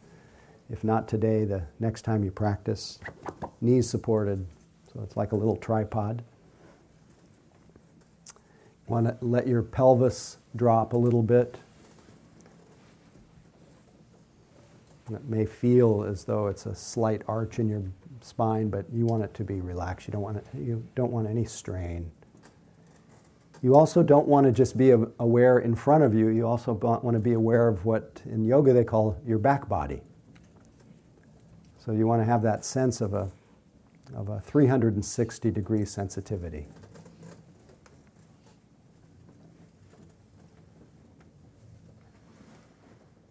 if 0.70 0.84
not 0.84 1.08
today, 1.08 1.44
the 1.44 1.62
next 1.80 2.02
time 2.02 2.24
you 2.24 2.30
practice, 2.30 2.98
knees 3.60 3.88
supported. 3.88 4.46
So 4.92 5.00
it's 5.02 5.16
like 5.16 5.32
a 5.32 5.36
little 5.36 5.56
tripod. 5.56 6.22
Want 8.86 9.06
to 9.06 9.16
let 9.20 9.46
your 9.46 9.62
pelvis 9.62 10.38
drop 10.54 10.92
a 10.92 10.96
little 10.96 11.22
bit. 11.22 11.56
It 15.12 15.24
may 15.28 15.44
feel 15.46 16.04
as 16.04 16.24
though 16.24 16.48
it's 16.48 16.66
a 16.66 16.74
slight 16.74 17.22
arch 17.28 17.58
in 17.58 17.68
your 17.68 17.82
spine, 18.20 18.68
but 18.68 18.86
you 18.92 19.06
want 19.06 19.22
it 19.22 19.32
to 19.34 19.44
be 19.44 19.60
relaxed. 19.60 20.08
You 20.08 20.12
don't 20.12 20.22
want 20.22 20.36
it, 20.38 20.46
you 20.54 20.84
don't 20.94 21.12
want 21.12 21.28
any 21.28 21.44
strain. 21.44 22.10
You 23.62 23.74
also 23.74 24.02
don't 24.02 24.28
want 24.28 24.46
to 24.46 24.52
just 24.52 24.76
be 24.76 24.90
aware 24.90 25.58
in 25.58 25.74
front 25.74 26.04
of 26.04 26.14
you. 26.14 26.28
You 26.28 26.46
also 26.46 26.74
want 26.74 27.14
to 27.14 27.20
be 27.20 27.32
aware 27.32 27.68
of 27.68 27.84
what 27.84 28.20
in 28.26 28.44
yoga 28.44 28.72
they 28.72 28.84
call 28.84 29.18
your 29.26 29.38
back 29.38 29.68
body. 29.68 30.02
So 31.78 31.92
you 31.92 32.06
want 32.06 32.20
to 32.20 32.26
have 32.26 32.42
that 32.42 32.64
sense 32.64 33.00
of 33.00 33.14
a, 33.14 33.30
of 34.14 34.28
a 34.28 34.40
360 34.40 35.50
degree 35.50 35.84
sensitivity. 35.84 36.66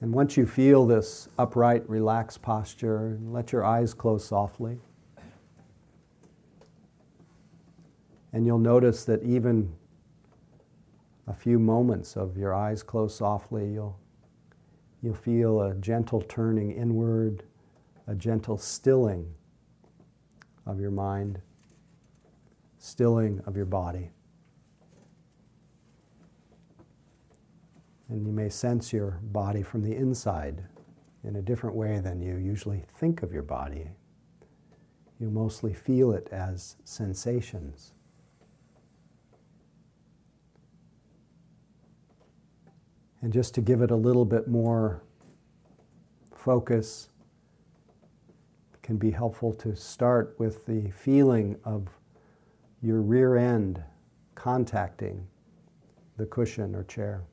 And 0.02 0.14
once 0.14 0.36
you 0.36 0.46
feel 0.46 0.86
this 0.86 1.30
upright, 1.38 1.90
relaxed 1.90 2.42
posture, 2.42 3.18
let 3.24 3.52
your 3.52 3.64
eyes 3.64 3.94
close 3.94 4.26
softly. 4.26 4.80
And 8.34 8.46
you'll 8.46 8.60
notice 8.60 9.06
that 9.06 9.24
even 9.24 9.74
a 11.28 11.34
few 11.34 11.58
moments 11.58 12.16
of 12.18 12.38
your 12.38 12.54
eyes 12.54 12.84
closed 12.84 13.18
softly, 13.18 13.72
you'll, 13.72 13.98
you'll 15.02 15.16
feel 15.16 15.62
a 15.62 15.74
gentle 15.76 16.22
turning 16.22 16.72
inward, 16.72 17.44
a 18.08 18.14
gentle 18.14 18.58
stilling 18.58 19.34
of 20.66 20.80
your 20.80 20.92
mind, 20.92 21.40
stilling 22.78 23.42
of 23.46 23.56
your 23.56 23.66
body. 23.66 24.12
And 28.10 28.26
you 28.26 28.32
may 28.32 28.50
sense 28.50 28.94
your 28.94 29.20
body 29.24 29.64
from 29.64 29.82
the 29.82 29.96
inside 29.96 30.64
in 31.24 31.38
a 31.38 31.42
different 31.42 31.76
way 31.76 32.00
than 32.00 32.22
you 32.22 32.38
usually 32.38 32.84
think 32.98 33.24
of 33.24 33.34
your 33.34 33.44
body. 33.44 33.90
You 35.20 35.30
mostly 35.30 35.74
feel 35.74 36.12
it 36.12 36.28
as 36.32 36.76
sensations. 36.84 37.94
And 43.22 43.34
just 43.34 43.56
to 43.56 43.62
give 43.62 43.82
it 43.82 43.90
a 43.90 43.96
little 43.96 44.26
bit 44.26 44.48
more 44.48 45.02
focus, 46.36 47.10
can 48.86 48.98
be 48.98 49.10
helpful 49.10 49.52
to 49.52 49.76
start 49.76 50.36
with 50.38 50.64
the 50.68 50.92
feeling 50.92 51.58
of 51.64 51.88
your 52.84 53.02
rear 53.02 53.36
end 53.36 53.82
contacting 54.36 55.26
the 56.18 56.26
cushion 56.28 56.76
or 56.76 56.84
chair. 56.84 57.24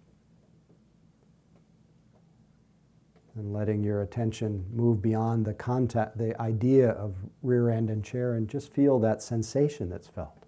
And 3.35 3.53
letting 3.53 3.83
your 3.83 4.03
attention 4.03 4.64
move 4.73 5.01
beyond 5.01 5.45
the 5.45 5.55
contact, 5.55 6.18
the 6.18 6.40
idea 6.40 6.90
of 6.90 7.14
rear 7.42 7.71
end 7.71 7.88
and 7.88 8.05
chair, 8.05 8.35
and 8.35 8.49
just 8.49 8.73
feel 8.73 8.99
that 8.99 9.23
sensation 9.23 9.88
that's 9.88 10.09
felt 10.09 10.45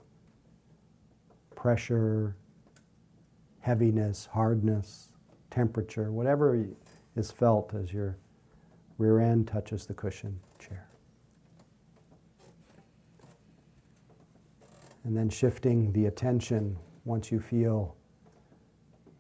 pressure, 1.55 2.37
heaviness, 3.61 4.29
hardness, 4.31 5.09
temperature, 5.51 6.13
whatever 6.13 6.67
is 7.17 7.31
felt 7.31 7.73
as 7.73 7.91
your 7.91 8.19
rear 8.99 9.21
end 9.21 9.49
touches 9.49 9.87
the 9.87 9.95
cushion 9.95 10.39
chair. 10.59 10.87
And 15.05 15.17
then 15.17 15.31
shifting 15.31 15.91
the 15.93 16.05
attention 16.05 16.77
once 17.07 17.33
you 17.33 17.41
feel 17.41 17.97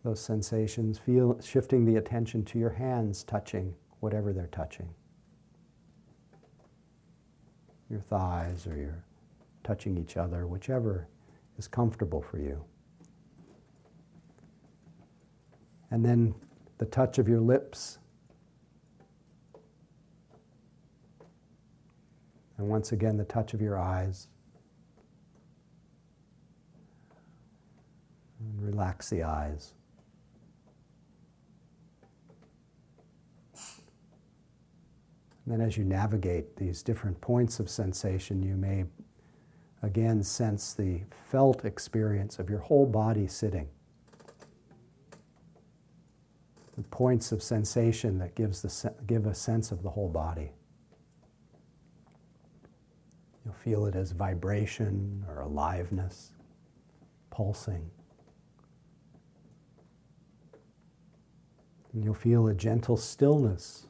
those 0.05 0.21
sensations, 0.21 0.99
feel, 0.99 1.41
shifting 1.41 1.87
the 1.87 1.97
attention 1.97 2.45
to 2.45 2.59
your 2.59 2.71
hands 2.71 3.25
touching 3.25 3.75
whatever 4.01 4.35
they're 4.35 4.47
touching. 4.49 4.91
Your 7.89 8.01
thighs 8.01 8.67
or 8.67 8.77
your 8.77 9.03
touching 9.63 9.97
each 9.97 10.19
other, 10.19 10.47
whichever 10.47 11.09
is 11.57 11.67
comfortable 11.67 12.21
for 12.21 12.39
you. 12.39 12.63
And 15.91 16.05
then 16.05 16.35
the 16.77 16.87
touch 16.87 17.19
of 17.19 17.27
your 17.27 17.41
lips. 17.41 17.99
And 22.59 22.69
once 22.69 22.93
again, 22.93 23.17
the 23.17 23.25
touch 23.25 23.55
of 23.55 23.63
your 23.63 23.79
eyes. 23.79 24.29
And 28.39 28.63
relax 28.63 29.09
the 29.09 29.23
eyes. 29.23 29.73
And 35.45 35.53
then 35.53 35.67
as 35.67 35.77
you 35.77 35.85
navigate 35.85 36.57
these 36.57 36.83
different 36.83 37.21
points 37.21 37.61
of 37.61 37.69
sensation, 37.69 38.43
you 38.43 38.57
may 38.57 38.85
again 39.83 40.23
sense 40.23 40.73
the 40.73 41.01
felt 41.31 41.65
experience 41.65 42.39
of 42.39 42.49
your 42.49 42.61
whole 42.61 42.87
body 42.87 43.27
sitting. 43.27 43.69
The 46.77 46.83
points 46.85 47.31
of 47.31 47.43
sensation 47.43 48.19
that 48.19 48.35
gives 48.35 48.63
the, 48.63 48.95
give 49.07 49.27
a 49.27 49.35
sense 49.35 49.71
of 49.71 49.83
the 49.83 49.91
whole 49.91 50.09
body. 50.09 50.51
You'll 53.45 53.55
feel 53.55 53.85
it 53.85 53.95
as 53.95 54.13
vibration 54.13 55.25
or 55.29 55.43
aliveness, 55.43 56.33
pulsing. 57.31 57.91
And 61.93 62.03
you'll 62.03 62.15
feel 62.15 62.49
a 62.49 62.55
gentle 62.55 62.97
stillness 62.97 63.87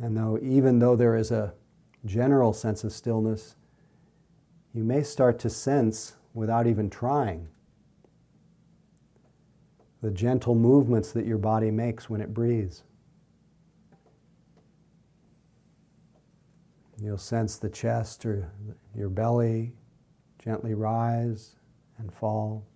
And 0.00 0.16
though, 0.16 0.38
even 0.42 0.78
though 0.78 0.96
there 0.96 1.16
is 1.16 1.30
a 1.30 1.54
general 2.04 2.52
sense 2.52 2.84
of 2.84 2.92
stillness, 2.92 3.56
you 4.72 4.84
may 4.84 5.02
start 5.02 5.38
to 5.40 5.50
sense, 5.50 6.14
without 6.32 6.66
even 6.66 6.90
trying, 6.90 7.48
the 10.02 10.10
gentle 10.10 10.54
movements 10.54 11.12
that 11.12 11.24
your 11.24 11.38
body 11.38 11.70
makes 11.70 12.10
when 12.10 12.20
it 12.20 12.34
breathes. 12.34 12.82
You'll 17.00 17.18
sense 17.18 17.56
the 17.56 17.70
chest 17.70 18.26
or 18.26 18.50
your 18.94 19.08
belly 19.08 19.74
gently 20.44 20.74
rise 20.74 21.56
and 21.96 22.12
fall. 22.12 22.66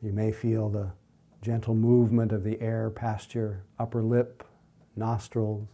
You 0.00 0.12
may 0.12 0.30
feel 0.30 0.68
the 0.68 0.92
gentle 1.42 1.74
movement 1.74 2.30
of 2.30 2.44
the 2.44 2.60
air 2.60 2.90
past 2.90 3.34
your 3.34 3.64
upper 3.78 4.02
lip 4.02 4.44
nostrils. 4.96 5.68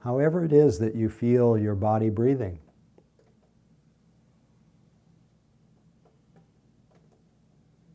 However, 0.00 0.44
it 0.44 0.52
is 0.52 0.78
that 0.80 0.96
you 0.96 1.08
feel 1.08 1.56
your 1.56 1.74
body 1.74 2.10
breathing. 2.10 2.58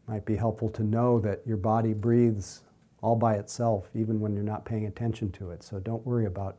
Might 0.07 0.25
be 0.25 0.37
helpful 0.37 0.69
to 0.69 0.83
know 0.83 1.19
that 1.19 1.41
your 1.45 1.57
body 1.57 1.93
breathes 1.93 2.61
all 3.01 3.17
by 3.17 3.35
itself, 3.35 3.89
even 3.93 4.21
when 4.21 4.33
you're 4.33 4.43
not 4.43 4.63
paying 4.63 4.85
attention 4.85 5.31
to 5.33 5.51
it. 5.51 5.63
So 5.63 5.79
don't 5.79 6.05
worry 6.05 6.25
about 6.25 6.57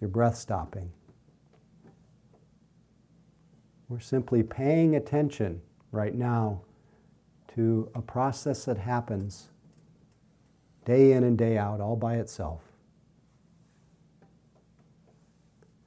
your 0.00 0.08
breath 0.08 0.36
stopping. 0.36 0.92
We're 3.88 4.00
simply 4.00 4.42
paying 4.42 4.96
attention 4.96 5.62
right 5.92 6.14
now 6.14 6.60
to 7.54 7.90
a 7.94 8.02
process 8.02 8.66
that 8.66 8.76
happens 8.76 9.48
day 10.86 11.12
in 11.12 11.24
and 11.24 11.36
day 11.36 11.58
out, 11.58 11.80
all 11.80 11.96
by 11.96 12.14
itself. 12.14 12.62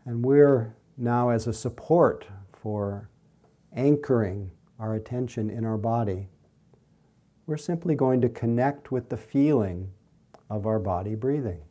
And 0.06 0.24
we're 0.24 0.76
now, 0.98 1.30
as 1.30 1.48
a 1.48 1.54
support 1.54 2.28
for 2.52 3.10
anchoring 3.74 4.52
our 4.78 4.96
attention 4.96 5.50
in 5.50 5.66
our 5.66 5.78
body, 5.78 6.28
we're 7.48 7.58
simply 7.58 7.96
going 7.96 8.22
to 8.22 8.30
connect 8.30 8.92
with 8.92 9.10
the 9.10 9.18
feeling 9.18 9.90
of 10.50 10.68
our 10.68 10.80
body 10.80 11.16
breathing. 11.16 11.62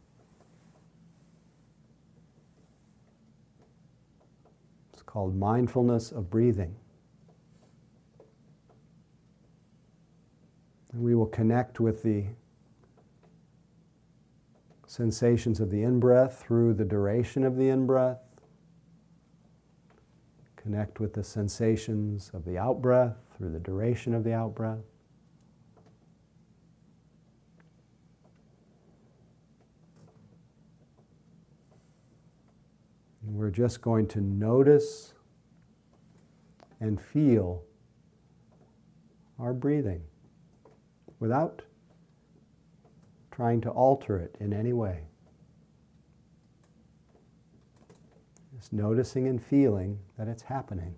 It's 4.93 5.03
called 5.03 5.37
mindfulness 5.37 6.11
of 6.11 6.31
breathing. 6.31 6.74
And 10.93 11.03
we 11.03 11.14
will 11.14 11.26
connect 11.26 11.81
with 11.81 12.03
the 12.03 12.24
sensations 14.89 15.61
of 15.61 15.70
the 15.70 15.82
in 15.82 16.01
breath 16.01 16.43
through 16.43 16.72
the 16.72 16.84
duration 16.84 17.45
of 17.45 17.57
the 17.57 17.68
in 17.68 17.86
breath. 17.86 18.20
Connect 20.57 20.99
with 20.99 21.12
the 21.12 21.22
sensations 21.22 22.30
of 22.32 22.45
the 22.47 22.57
out 22.57 22.80
breath 22.80 23.16
through 23.36 23.53
the 23.53 23.61
duration 23.61 24.14
of 24.14 24.24
the 24.24 24.32
out 24.32 24.55
breath. 24.55 24.78
We're 33.22 33.51
just 33.51 33.82
going 33.82 34.09
to 34.09 34.22
notice 34.22 35.12
and 36.80 36.99
feel 36.99 37.62
our 39.39 39.53
breathing 39.53 40.01
without 41.20 41.62
trying 43.39 43.61
to 43.61 43.70
alter 43.70 44.18
it 44.18 44.34
in 44.41 44.53
any 44.53 44.72
way. 44.72 44.99
Just 48.57 48.72
noticing 48.72 49.28
and 49.28 49.41
feeling 49.41 50.01
that 50.18 50.26
it's 50.26 50.43
happening. 50.43 50.97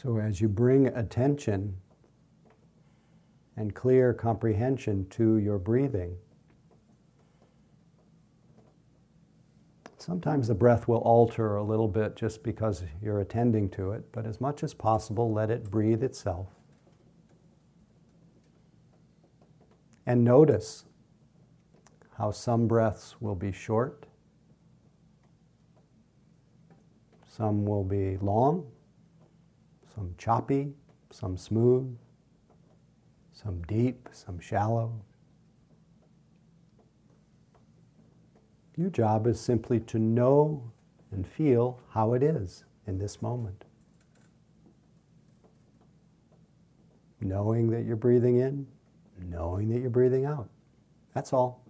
So, 0.00 0.16
as 0.16 0.40
you 0.40 0.48
bring 0.48 0.86
attention 0.86 1.76
and 3.54 3.74
clear 3.74 4.14
comprehension 4.14 5.06
to 5.10 5.36
your 5.36 5.58
breathing, 5.58 6.16
sometimes 9.98 10.48
the 10.48 10.54
breath 10.54 10.88
will 10.88 11.00
alter 11.00 11.56
a 11.56 11.62
little 11.62 11.86
bit 11.86 12.16
just 12.16 12.42
because 12.42 12.82
you're 13.02 13.20
attending 13.20 13.68
to 13.72 13.92
it, 13.92 14.10
but 14.10 14.24
as 14.24 14.40
much 14.40 14.62
as 14.62 14.72
possible, 14.72 15.34
let 15.34 15.50
it 15.50 15.70
breathe 15.70 16.02
itself. 16.02 16.46
And 20.06 20.24
notice 20.24 20.86
how 22.16 22.30
some 22.30 22.66
breaths 22.66 23.20
will 23.20 23.34
be 23.34 23.52
short, 23.52 24.06
some 27.28 27.66
will 27.66 27.84
be 27.84 28.16
long 28.16 28.66
some 29.94 30.14
choppy, 30.18 30.72
some 31.10 31.36
smooth, 31.36 31.96
some 33.32 33.62
deep, 33.62 34.08
some 34.12 34.38
shallow. 34.38 34.92
Your 38.76 38.90
job 38.90 39.26
is 39.26 39.40
simply 39.40 39.80
to 39.80 39.98
know 39.98 40.70
and 41.10 41.26
feel 41.26 41.80
how 41.90 42.14
it 42.14 42.22
is 42.22 42.64
in 42.86 42.98
this 42.98 43.20
moment. 43.20 43.64
Knowing 47.20 47.70
that 47.70 47.84
you're 47.84 47.96
breathing 47.96 48.40
in, 48.40 48.66
knowing 49.28 49.68
that 49.68 49.80
you're 49.80 49.90
breathing 49.90 50.24
out. 50.24 50.48
That's 51.14 51.32
all. 51.32 51.64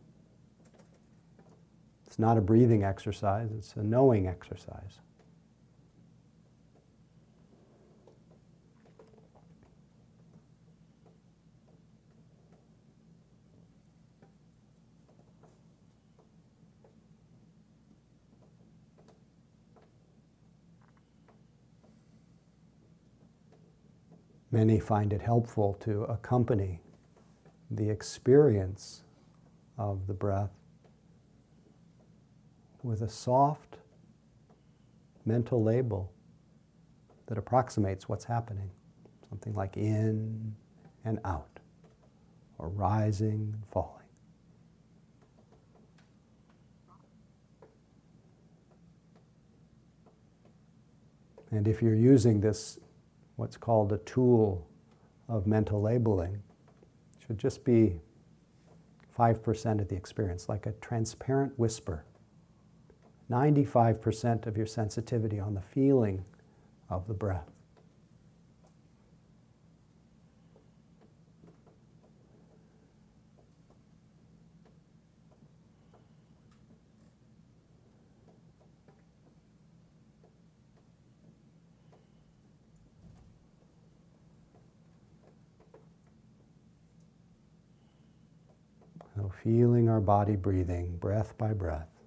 It's 2.06 2.18
not 2.18 2.36
a 2.36 2.40
breathing 2.40 2.84
exercise, 2.84 3.50
it's 3.56 3.74
a 3.76 3.82
knowing 3.82 4.26
exercise. 4.26 5.00
Many 24.52 24.80
find 24.80 25.12
it 25.12 25.22
helpful 25.22 25.74
to 25.80 26.02
accompany 26.04 26.80
the 27.70 27.88
experience 27.88 29.04
of 29.78 30.06
the 30.08 30.14
breath 30.14 30.50
with 32.82 33.02
a 33.02 33.08
soft 33.08 33.76
mental 35.24 35.62
label 35.62 36.12
that 37.26 37.38
approximates 37.38 38.08
what's 38.08 38.24
happening. 38.24 38.70
Something 39.28 39.54
like 39.54 39.76
in 39.76 40.56
and 41.04 41.20
out, 41.24 41.60
or 42.58 42.68
rising 42.68 43.52
and 43.54 43.64
falling. 43.70 43.96
And 51.52 51.68
if 51.68 51.80
you're 51.80 51.94
using 51.94 52.40
this 52.40 52.78
what's 53.40 53.56
called 53.56 53.90
a 53.90 53.96
tool 53.98 54.68
of 55.26 55.46
mental 55.46 55.80
labeling. 55.80 56.42
Should 57.26 57.38
just 57.38 57.64
be 57.64 57.98
5% 59.18 59.80
of 59.80 59.88
the 59.88 59.96
experience, 59.96 60.46
like 60.46 60.66
a 60.66 60.72
transparent 60.72 61.58
whisper. 61.58 62.04
95% 63.30 64.46
of 64.46 64.58
your 64.58 64.66
sensitivity 64.66 65.40
on 65.40 65.54
the 65.54 65.62
feeling 65.62 66.22
of 66.90 67.06
the 67.08 67.14
breath. 67.14 67.50
Feeling 89.42 89.88
our 89.88 90.00
body 90.00 90.36
breathing 90.36 90.96
breath 90.98 91.36
by 91.38 91.52
breath. 91.52 91.99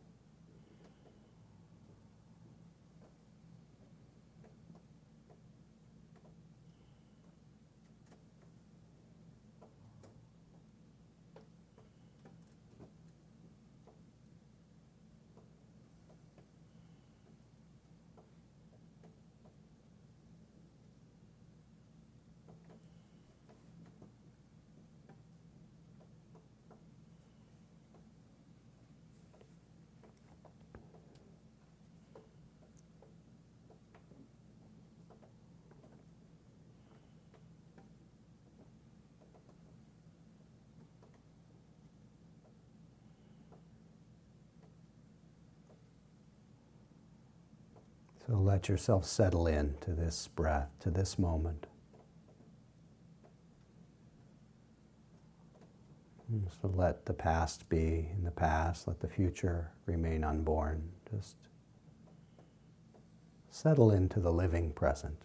Let 48.53 48.69
yourself 48.69 49.03
settle 49.03 49.47
in 49.47 49.73
to 49.81 49.95
this 49.95 50.29
breath, 50.35 50.69
to 50.79 50.91
this 50.91 51.17
moment. 51.17 51.65
So 56.61 56.67
let 56.67 57.07
the 57.07 57.15
past 57.15 57.67
be 57.67 58.11
in 58.15 58.23
the 58.23 58.29
past, 58.29 58.87
let 58.87 58.99
the 58.99 59.07
future 59.07 59.71
remain 59.87 60.23
unborn. 60.23 60.87
Just 61.09 61.35
settle 63.49 63.89
into 63.89 64.19
the 64.19 64.31
living 64.31 64.71
present. 64.71 65.17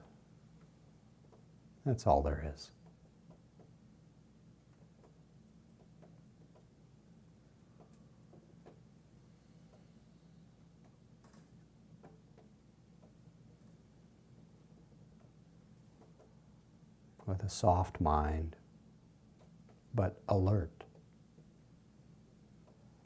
That's 1.85 2.07
all 2.07 2.23
there 2.23 2.51
is. 2.55 2.71
With 17.29 17.43
a 17.43 17.49
soft 17.51 18.01
mind, 18.01 18.57
but 19.95 20.23
alert 20.31 20.85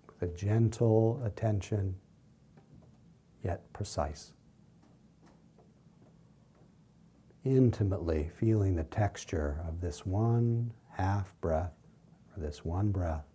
with 0.07 0.31
a 0.31 0.33
gentle 0.33 1.21
attention, 1.25 1.97
yet 3.43 3.73
precise. 3.73 4.33
Intimately 7.45 8.31
feeling 8.39 8.77
the 8.77 8.85
texture 8.85 9.61
of 9.67 9.81
this 9.81 10.07
one 10.07 10.73
half 10.91 11.35
breath, 11.41 11.75
or 12.37 12.43
this 12.45 12.65
one 12.65 12.93
breath, 12.93 13.27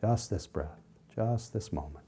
just 0.00 0.30
this 0.30 0.46
breath, 0.46 0.78
just 1.12 1.52
this 1.52 1.72
moment. 1.72 2.07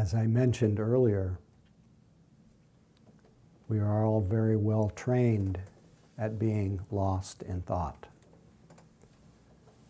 As 0.00 0.14
I 0.14 0.26
mentioned 0.26 0.80
earlier, 0.80 1.38
we 3.68 3.78
are 3.78 4.02
all 4.06 4.22
very 4.22 4.56
well 4.56 4.90
trained 4.96 5.60
at 6.16 6.38
being 6.38 6.80
lost 6.90 7.42
in 7.42 7.60
thought. 7.60 8.06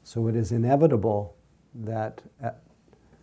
So 0.03 0.27
it 0.27 0.35
is 0.35 0.51
inevitable 0.51 1.37
that 1.77 2.23
at, 2.43 2.61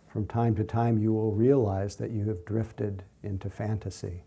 from 0.06 0.26
time 0.26 0.54
to 0.54 0.64
time 0.64 0.96
you 0.96 1.12
will 1.12 1.32
realize 1.32 1.96
that 1.96 2.10
you 2.10 2.24
have 2.24 2.46
drifted 2.46 3.02
into 3.22 3.50
fantasy. 3.50 4.22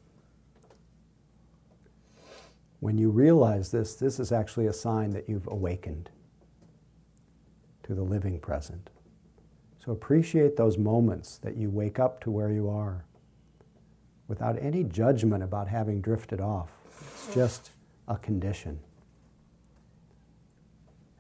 When 2.80 3.00
you 3.00 3.10
realize 3.10 3.72
this, 3.72 3.96
this 3.96 4.20
is 4.20 4.32
actually 4.32 4.68
a 4.68 4.74
sign 4.74 5.10
that 5.14 5.28
you've 5.28 5.48
awakened 5.48 6.12
to 7.82 7.96
the 7.96 8.04
living 8.04 8.40
present. 8.40 8.92
So 9.84 9.92
appreciate 9.92 10.58
those 10.58 10.78
moments 10.78 11.40
that 11.40 11.58
you 11.58 11.72
wake 11.72 11.98
up 11.98 12.22
to 12.22 12.32
where 12.32 12.52
you 12.52 12.70
are 12.70 13.04
without 14.28 14.62
any 14.62 14.84
judgment 14.84 15.44
about 15.44 15.68
having 15.68 16.02
drifted 16.02 16.40
off. 16.40 16.70
It's 17.00 17.34
just 17.34 17.72
a 18.08 18.16
condition. 18.18 18.80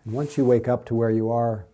And 0.05 0.13
once 0.13 0.37
you 0.37 0.45
wake 0.45 0.67
up 0.67 0.85
to 0.85 0.95
where 0.95 1.09
you 1.09 1.31
are, 1.31 1.65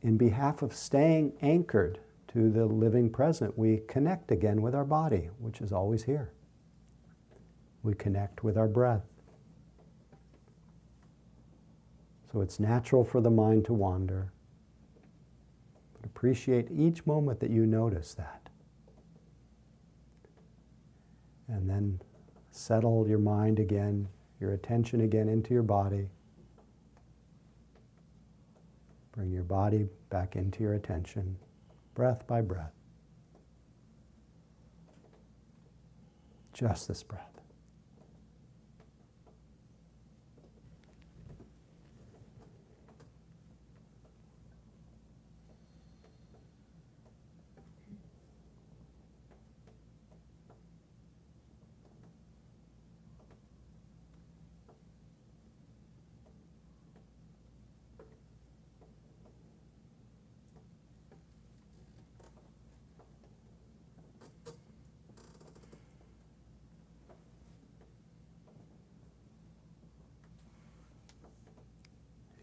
in 0.00 0.16
behalf 0.16 0.62
of 0.62 0.74
staying 0.74 1.34
anchored 1.42 1.98
to 2.28 2.50
the 2.50 2.64
living 2.64 3.10
present, 3.10 3.56
we 3.58 3.82
connect 3.88 4.30
again 4.30 4.62
with 4.62 4.74
our 4.74 4.84
body, 4.84 5.28
which 5.38 5.60
is 5.60 5.70
always 5.70 6.04
here. 6.04 6.32
We 7.82 7.92
connect 7.92 8.42
with 8.42 8.56
our 8.56 8.68
breath. 8.68 9.04
So 12.32 12.40
it's 12.40 12.58
natural 12.58 13.04
for 13.04 13.20
the 13.20 13.30
mind 13.30 13.66
to 13.66 13.74
wander. 13.74 14.32
Appreciate 16.04 16.68
each 16.70 17.04
moment 17.06 17.40
that 17.40 17.50
you 17.50 17.66
notice 17.66 18.14
that. 18.14 18.48
And 21.48 21.68
then 21.68 22.00
settle 22.50 23.08
your 23.08 23.18
mind 23.18 23.58
again, 23.58 24.08
your 24.40 24.52
attention 24.52 25.00
again 25.02 25.28
into 25.28 25.52
your 25.54 25.62
body. 25.62 26.08
Bring 29.12 29.30
your 29.30 29.44
body 29.44 29.88
back 30.10 30.36
into 30.36 30.62
your 30.62 30.74
attention, 30.74 31.36
breath 31.94 32.26
by 32.26 32.40
breath. 32.40 32.72
Just 36.52 36.88
this 36.88 37.02
breath. 37.02 37.31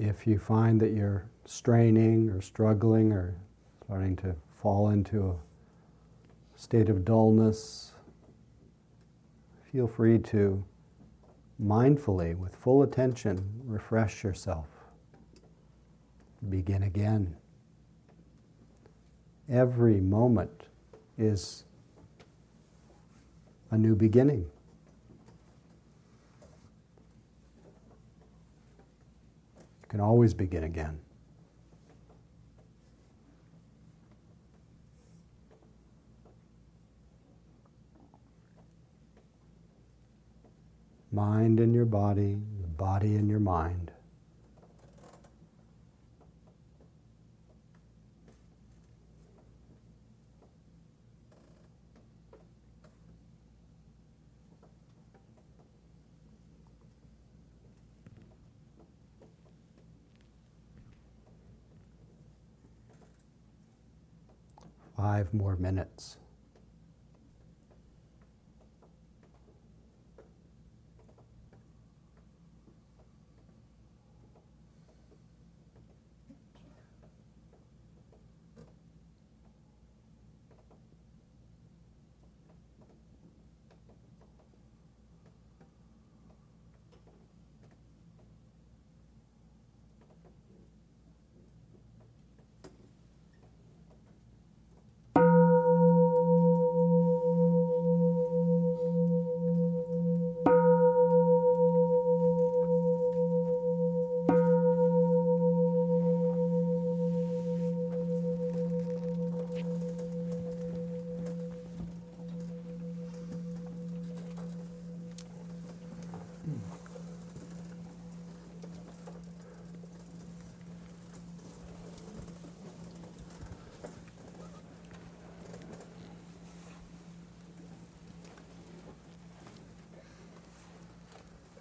If 0.09 0.25
you 0.25 0.39
find 0.39 0.81
that 0.81 0.91
you're 0.91 1.29
straining 1.45 2.31
or 2.31 2.41
struggling 2.41 3.11
or 3.11 3.35
starting 3.85 4.15
to 4.17 4.35
fall 4.59 4.89
into 4.89 5.29
a 5.29 5.35
state 6.59 6.89
of 6.89 7.05
dullness, 7.05 7.93
feel 9.71 9.87
free 9.87 10.17
to 10.17 10.65
mindfully, 11.63 12.35
with 12.35 12.55
full 12.55 12.81
attention, 12.81 13.61
refresh 13.65 14.23
yourself. 14.23 14.65
Begin 16.49 16.81
again. 16.81 17.37
Every 19.47 20.01
moment 20.01 20.63
is 21.19 21.65
a 23.69 23.77
new 23.77 23.95
beginning. 23.95 24.49
Can 29.89 29.99
always 29.99 30.33
begin 30.33 30.63
again. 30.63 30.99
Mind 41.11 41.59
in 41.59 41.73
your 41.73 41.85
body, 41.85 42.39
the 42.61 42.67
body 42.67 43.15
in 43.15 43.27
your 43.27 43.39
mind. 43.39 43.91
Five 64.99 65.33
more 65.33 65.55
minutes. 65.55 66.17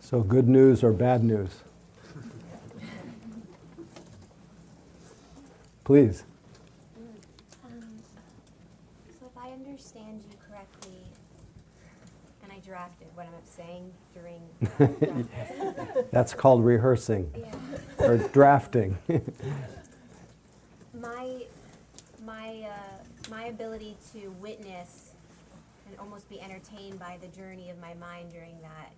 So, 0.08 0.22
good 0.22 0.48
news 0.48 0.82
or 0.82 0.90
bad 0.94 1.22
news? 1.22 1.50
Please. 5.84 6.24
Um, 7.62 7.82
so 9.20 9.26
if 9.26 9.36
I 9.36 9.50
understand 9.50 10.22
you 10.30 10.38
correctly, 10.48 10.96
and 12.42 12.50
I 12.50 12.58
drafted 12.60 13.08
what 13.14 13.26
I'm 13.26 13.34
saying 13.44 13.92
during. 14.14 15.28
That's 16.10 16.32
called 16.32 16.64
rehearsing 16.64 17.30
yeah. 17.36 18.06
or 18.06 18.16
drafting. 18.16 18.96
my 20.98 21.42
my 22.24 22.66
uh, 22.66 23.28
my 23.30 23.44
ability 23.44 23.98
to 24.14 24.30
witness 24.40 25.10
and 25.86 25.98
almost 25.98 26.30
be 26.30 26.40
entertained 26.40 26.98
by 26.98 27.18
the 27.20 27.28
journey 27.28 27.68
of 27.68 27.78
my 27.78 27.92
mind 27.92 28.32
during 28.32 28.58
that 28.62 28.90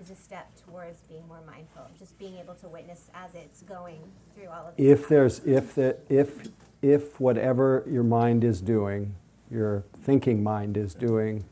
is 0.00 0.10
a 0.10 0.14
step 0.14 0.50
towards 0.66 1.00
being 1.08 1.26
more 1.28 1.40
mindful. 1.46 1.88
Just 1.98 2.18
being 2.18 2.36
able 2.38 2.54
to 2.56 2.68
witness 2.68 3.10
as 3.14 3.34
it's 3.34 3.62
going 3.62 4.00
through 4.34 4.48
all 4.48 4.65
of 4.65 4.65
it. 4.65 4.65
If 4.76 5.08
there's 5.08 5.40
if 5.40 5.74
the 5.74 5.96
if 6.08 6.48
if 6.82 7.18
whatever 7.18 7.84
your 7.90 8.02
mind 8.02 8.44
is 8.44 8.60
doing, 8.60 9.14
your 9.50 9.84
thinking 10.02 10.42
mind 10.42 10.76
is 10.76 10.94
doing, 10.94 11.44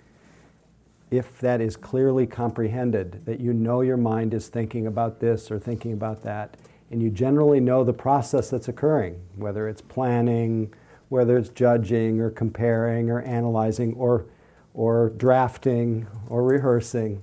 if 1.11 1.39
that 1.41 1.61
is 1.61 1.77
clearly 1.77 2.27
comprehended, 2.27 3.25
that 3.25 3.41
you 3.41 3.53
know 3.53 3.81
your 3.81 3.97
mind 3.97 4.35
is 4.35 4.49
thinking 4.49 4.87
about 4.87 5.20
this 5.20 5.51
or 5.51 5.59
thinking 5.59 5.93
about 5.93 6.22
that, 6.22 6.57
and 6.91 7.03
you 7.03 7.11
generally 7.11 7.61
know 7.61 7.85
the 7.85 7.93
process 7.93 8.51
that's 8.51 8.68
occurring, 8.68 9.20
whether 9.37 9.68
it's 9.68 9.81
planning, 9.81 10.72
whether 11.09 11.39
it's 11.39 11.49
judging 11.49 12.20
or 12.20 12.31
comparing 12.31 13.11
or 13.11 13.22
analyzing 13.22 13.95
or 13.95 14.27
or 14.75 15.11
drafting 15.11 16.07
or 16.29 16.43
rehearsing 16.43 17.22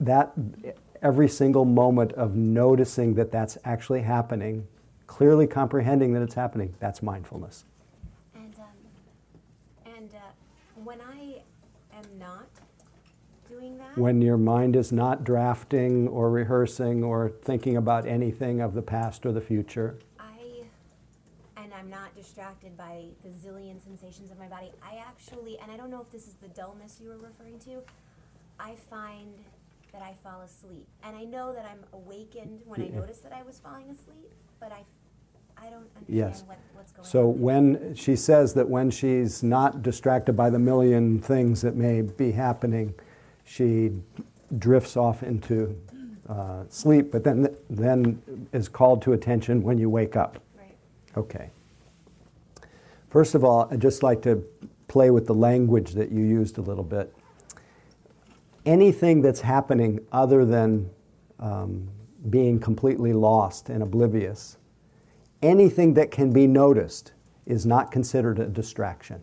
that 0.00 0.32
every 1.02 1.28
single 1.28 1.64
moment 1.64 2.12
of 2.12 2.34
noticing 2.36 3.14
that 3.14 3.30
that's 3.30 3.58
actually 3.64 4.02
happening, 4.02 4.66
clearly 5.06 5.46
comprehending 5.46 6.12
that 6.14 6.22
it's 6.22 6.34
happening, 6.34 6.74
that's 6.80 7.02
mindfulness. 7.02 7.64
And 8.34 8.54
um, 8.58 9.94
and 9.96 10.10
uh, 10.14 10.18
when 10.84 11.00
I 11.00 11.42
am 11.96 12.18
not 12.18 12.48
doing 13.48 13.78
that, 13.78 13.96
When 13.96 14.20
your 14.20 14.36
mind 14.36 14.76
is 14.76 14.92
not 14.92 15.24
drafting 15.24 16.08
or 16.08 16.30
rehearsing 16.30 17.04
or 17.04 17.28
thinking 17.28 17.76
about 17.76 18.06
anything 18.06 18.60
of 18.60 18.74
the 18.74 18.82
past 18.82 19.24
or 19.24 19.32
the 19.32 19.40
future, 19.40 19.98
I 20.18 20.64
and 21.56 21.72
I'm 21.72 21.88
not 21.88 22.14
distracted 22.16 22.76
by 22.76 23.04
the 23.22 23.30
zillion 23.30 23.82
sensations 23.82 24.30
of 24.30 24.38
my 24.38 24.48
body. 24.48 24.72
I 24.82 24.96
actually, 24.96 25.58
and 25.60 25.70
I 25.70 25.76
don't 25.76 25.90
know 25.90 26.00
if 26.00 26.10
this 26.10 26.26
is 26.26 26.34
the 26.34 26.48
dullness 26.48 26.98
you 27.00 27.08
were 27.08 27.18
referring 27.18 27.58
to. 27.60 27.82
I 28.58 28.74
find 28.90 29.34
that 29.92 30.02
I 30.02 30.14
fall 30.22 30.42
asleep. 30.42 30.86
And 31.02 31.16
I 31.16 31.24
know 31.24 31.52
that 31.54 31.64
I'm 31.64 31.84
awakened 31.92 32.60
when 32.66 32.80
I 32.82 32.86
Yeah. 32.86 32.96
notice 33.00 33.18
that 33.18 33.32
I 33.32 33.42
was 33.42 33.58
falling 33.58 33.88
asleep, 33.90 34.32
but 34.60 34.72
I, 34.72 34.84
I 35.56 35.70
don't 35.70 35.88
understand 35.96 36.04
Yes. 36.08 36.44
what, 36.46 36.58
what's 36.74 36.92
going 36.92 37.04
on. 37.04 37.10
So 37.10 37.28
when 37.28 37.94
she 37.94 38.14
says 38.16 38.54
that 38.54 38.68
when 38.68 38.90
she's 38.90 39.42
not 39.42 39.82
distracted 39.82 40.34
by 40.36 40.50
the 40.50 40.58
million 40.58 41.18
things 41.20 41.62
that 41.62 41.76
may 41.76 42.02
be 42.02 42.32
happening, 42.32 42.94
she 43.44 43.92
drifts 44.58 44.96
off 44.96 45.22
into 45.22 45.76
uh, 46.28 46.64
sleep, 46.68 47.12
but 47.12 47.22
then 47.22 47.48
then 47.70 48.20
is 48.52 48.68
called 48.68 49.00
to 49.02 49.12
attention 49.12 49.62
when 49.62 49.78
you 49.78 49.88
wake 49.88 50.16
up. 50.16 50.38
Right. 50.58 50.74
Okay. 51.16 51.50
First 53.08 53.34
of 53.36 53.44
all, 53.44 53.68
I'd 53.70 53.80
just 53.80 54.02
like 54.02 54.22
to 54.22 54.44
play 54.88 55.10
with 55.10 55.26
the 55.26 55.34
language 55.34 55.92
that 55.92 56.10
you 56.10 56.22
used 56.24 56.58
a 56.58 56.60
little 56.60 56.84
bit. 56.84 57.14
Anything 58.66 59.22
that's 59.22 59.40
happening 59.40 60.00
other 60.12 60.44
than 60.44 60.90
um, 61.38 61.88
being 62.28 62.58
completely 62.58 63.12
lost 63.12 63.68
and 63.68 63.82
oblivious, 63.82 64.58
anything 65.40 65.94
that 65.94 66.10
can 66.10 66.32
be 66.32 66.46
noticed 66.46 67.12
is 67.46 67.64
not 67.64 67.92
considered 67.92 68.38
a 68.38 68.46
distraction. 68.46 69.22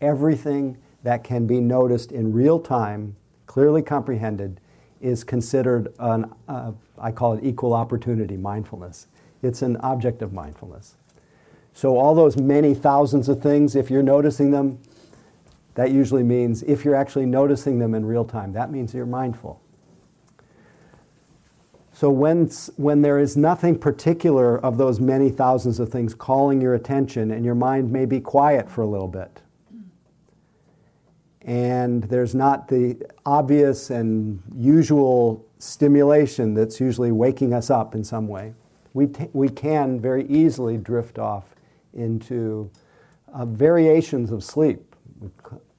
Everything 0.00 0.76
that 1.02 1.24
can 1.24 1.46
be 1.46 1.60
noticed 1.60 2.12
in 2.12 2.32
real 2.32 2.60
time, 2.60 3.16
clearly 3.46 3.82
comprehended, 3.82 4.60
is 5.00 5.24
considered 5.24 5.92
an, 5.98 6.32
uh, 6.48 6.72
I 6.98 7.10
call 7.10 7.32
it 7.34 7.44
equal 7.44 7.72
opportunity 7.72 8.36
mindfulness. 8.36 9.08
It's 9.42 9.62
an 9.62 9.76
object 9.78 10.22
of 10.22 10.32
mindfulness. 10.32 10.94
So, 11.72 11.96
all 11.96 12.14
those 12.14 12.36
many 12.36 12.74
thousands 12.74 13.28
of 13.28 13.42
things, 13.42 13.74
if 13.74 13.90
you're 13.90 14.02
noticing 14.02 14.50
them, 14.50 14.78
that 15.74 15.90
usually 15.90 16.22
means 16.22 16.62
if 16.64 16.84
you're 16.84 16.94
actually 16.94 17.26
noticing 17.26 17.78
them 17.78 17.94
in 17.94 18.04
real 18.04 18.24
time, 18.24 18.52
that 18.52 18.70
means 18.70 18.92
you're 18.92 19.06
mindful. 19.06 19.60
So, 21.94 22.10
when, 22.10 22.48
when 22.76 23.02
there 23.02 23.18
is 23.18 23.36
nothing 23.36 23.78
particular 23.78 24.58
of 24.58 24.78
those 24.78 24.98
many 24.98 25.28
thousands 25.28 25.78
of 25.78 25.90
things 25.90 26.14
calling 26.14 26.60
your 26.60 26.74
attention, 26.74 27.30
and 27.30 27.44
your 27.44 27.54
mind 27.54 27.92
may 27.92 28.06
be 28.06 28.18
quiet 28.18 28.70
for 28.70 28.82
a 28.82 28.86
little 28.86 29.08
bit, 29.08 29.40
and 31.42 32.04
there's 32.04 32.34
not 32.34 32.68
the 32.68 32.96
obvious 33.26 33.90
and 33.90 34.42
usual 34.56 35.44
stimulation 35.58 36.54
that's 36.54 36.80
usually 36.80 37.12
waking 37.12 37.52
us 37.52 37.70
up 37.70 37.94
in 37.94 38.02
some 38.02 38.26
way, 38.26 38.54
we, 38.94 39.06
t- 39.06 39.28
we 39.32 39.48
can 39.48 40.00
very 40.00 40.26
easily 40.26 40.76
drift 40.76 41.18
off 41.18 41.54
into 41.94 42.70
uh, 43.32 43.44
variations 43.44 44.30
of 44.30 44.42
sleep. 44.42 44.91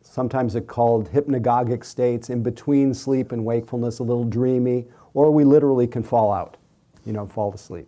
Sometimes 0.01 0.55
it's 0.55 0.67
called 0.67 1.11
hypnagogic 1.11 1.83
states, 1.83 2.29
in 2.29 2.43
between 2.43 2.93
sleep 2.93 3.31
and 3.31 3.43
wakefulness, 3.45 3.99
a 3.99 4.03
little 4.03 4.25
dreamy, 4.25 4.85
or 5.13 5.31
we 5.31 5.43
literally 5.43 5.87
can 5.87 6.03
fall 6.03 6.31
out, 6.31 6.57
you 7.05 7.13
know, 7.13 7.25
fall 7.25 7.53
asleep. 7.53 7.87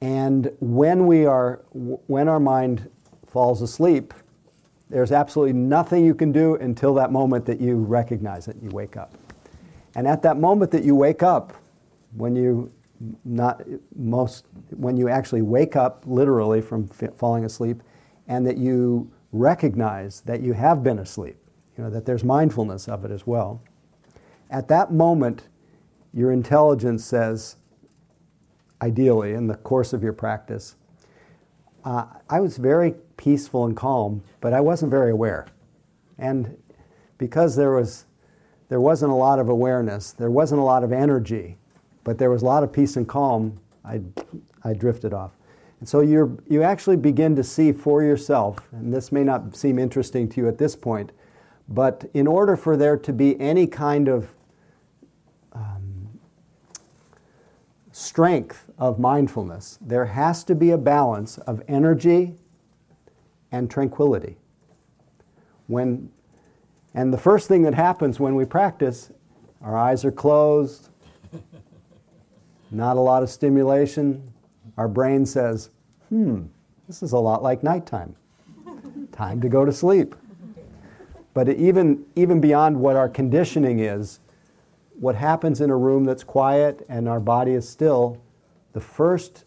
And 0.00 0.52
when 0.60 1.06
we 1.06 1.24
are, 1.24 1.62
when 1.72 2.28
our 2.28 2.40
mind 2.40 2.90
falls 3.26 3.62
asleep, 3.62 4.12
there's 4.90 5.12
absolutely 5.12 5.54
nothing 5.54 6.04
you 6.04 6.14
can 6.14 6.30
do 6.30 6.56
until 6.56 6.94
that 6.94 7.10
moment 7.10 7.46
that 7.46 7.60
you 7.60 7.76
recognize 7.76 8.46
it, 8.46 8.56
and 8.56 8.64
you 8.64 8.70
wake 8.70 8.96
up. 8.96 9.14
And 9.94 10.06
at 10.06 10.22
that 10.22 10.36
moment 10.36 10.70
that 10.72 10.84
you 10.84 10.94
wake 10.94 11.22
up, 11.22 11.54
when 12.16 12.36
you 12.36 12.70
not 13.24 13.62
most 13.96 14.46
when 14.76 14.96
you 14.96 15.08
actually 15.08 15.42
wake 15.42 15.74
up 15.74 16.04
literally 16.06 16.60
from 16.60 16.86
falling 16.86 17.44
asleep, 17.44 17.82
and 18.28 18.46
that 18.46 18.56
you 18.56 19.10
recognize 19.34 20.20
that 20.22 20.42
you 20.42 20.52
have 20.52 20.84
been 20.84 20.98
asleep, 21.00 21.36
you 21.76 21.82
know 21.82 21.90
that 21.90 22.06
there's 22.06 22.22
mindfulness 22.22 22.88
of 22.88 23.04
it 23.04 23.10
as 23.10 23.26
well. 23.26 23.60
At 24.48 24.68
that 24.68 24.92
moment, 24.92 25.48
your 26.12 26.30
intelligence 26.30 27.04
says, 27.04 27.56
ideally 28.80 29.32
in 29.32 29.48
the 29.48 29.56
course 29.56 29.92
of 29.92 30.04
your 30.04 30.12
practice, 30.12 30.76
uh, 31.84 32.06
I 32.30 32.40
was 32.40 32.58
very 32.58 32.94
peaceful 33.16 33.66
and 33.66 33.76
calm, 33.76 34.22
but 34.40 34.52
I 34.52 34.60
wasn't 34.60 34.90
very 34.90 35.10
aware. 35.10 35.48
And 36.16 36.56
because 37.18 37.56
there, 37.56 37.72
was, 37.72 38.04
there 38.68 38.80
wasn't 38.80 39.10
a 39.10 39.16
lot 39.16 39.40
of 39.40 39.48
awareness, 39.48 40.12
there 40.12 40.30
wasn't 40.30 40.60
a 40.60 40.64
lot 40.64 40.84
of 40.84 40.92
energy, 40.92 41.58
but 42.04 42.18
there 42.18 42.30
was 42.30 42.42
a 42.42 42.46
lot 42.46 42.62
of 42.62 42.72
peace 42.72 42.96
and 42.96 43.08
calm, 43.08 43.58
I, 43.84 44.00
I 44.62 44.74
drifted 44.74 45.12
off. 45.12 45.32
So 45.88 46.00
you 46.00 46.38
you 46.48 46.62
actually 46.62 46.96
begin 46.96 47.34
to 47.36 47.44
see 47.44 47.72
for 47.72 48.02
yourself, 48.02 48.68
and 48.72 48.92
this 48.92 49.10
may 49.10 49.24
not 49.24 49.56
seem 49.56 49.78
interesting 49.78 50.28
to 50.30 50.40
you 50.40 50.48
at 50.48 50.58
this 50.58 50.76
point, 50.76 51.12
but 51.68 52.04
in 52.14 52.26
order 52.26 52.56
for 52.56 52.76
there 52.76 52.96
to 52.96 53.12
be 53.12 53.40
any 53.40 53.66
kind 53.66 54.08
of 54.08 54.34
um, 55.52 56.18
strength 57.92 58.70
of 58.78 58.98
mindfulness, 58.98 59.78
there 59.80 60.06
has 60.06 60.44
to 60.44 60.54
be 60.54 60.70
a 60.70 60.78
balance 60.78 61.38
of 61.38 61.62
energy 61.68 62.34
and 63.52 63.70
tranquility. 63.70 64.36
When, 65.68 66.10
and 66.92 67.12
the 67.12 67.18
first 67.18 67.48
thing 67.48 67.62
that 67.62 67.74
happens 67.74 68.20
when 68.20 68.34
we 68.34 68.44
practice, 68.44 69.10
our 69.62 69.76
eyes 69.76 70.04
are 70.04 70.12
closed, 70.12 70.90
not 72.70 72.96
a 72.96 73.00
lot 73.00 73.22
of 73.22 73.30
stimulation. 73.30 74.33
Our 74.76 74.88
brain 74.88 75.26
says, 75.26 75.70
hmm, 76.08 76.44
this 76.86 77.02
is 77.02 77.12
a 77.12 77.18
lot 77.18 77.42
like 77.42 77.62
nighttime. 77.62 78.16
Time 79.12 79.40
to 79.40 79.48
go 79.48 79.64
to 79.64 79.72
sleep. 79.72 80.14
But 81.32 81.48
even, 81.48 82.04
even 82.14 82.40
beyond 82.40 82.78
what 82.78 82.96
our 82.96 83.08
conditioning 83.08 83.80
is, 83.80 84.20
what 84.98 85.16
happens 85.16 85.60
in 85.60 85.70
a 85.70 85.76
room 85.76 86.04
that's 86.04 86.22
quiet 86.22 86.84
and 86.88 87.08
our 87.08 87.20
body 87.20 87.52
is 87.52 87.68
still, 87.68 88.22
the 88.72 88.80
first 88.80 89.44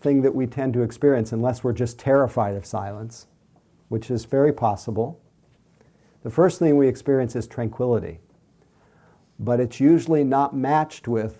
thing 0.00 0.22
that 0.22 0.34
we 0.34 0.46
tend 0.46 0.74
to 0.74 0.82
experience, 0.82 1.32
unless 1.32 1.64
we're 1.64 1.72
just 1.72 1.98
terrified 1.98 2.54
of 2.54 2.66
silence, 2.66 3.26
which 3.88 4.10
is 4.10 4.24
very 4.24 4.52
possible, 4.52 5.20
the 6.22 6.30
first 6.30 6.58
thing 6.58 6.76
we 6.76 6.88
experience 6.88 7.34
is 7.34 7.46
tranquility. 7.46 8.18
But 9.38 9.60
it's 9.60 9.80
usually 9.80 10.24
not 10.24 10.54
matched 10.54 11.08
with 11.08 11.38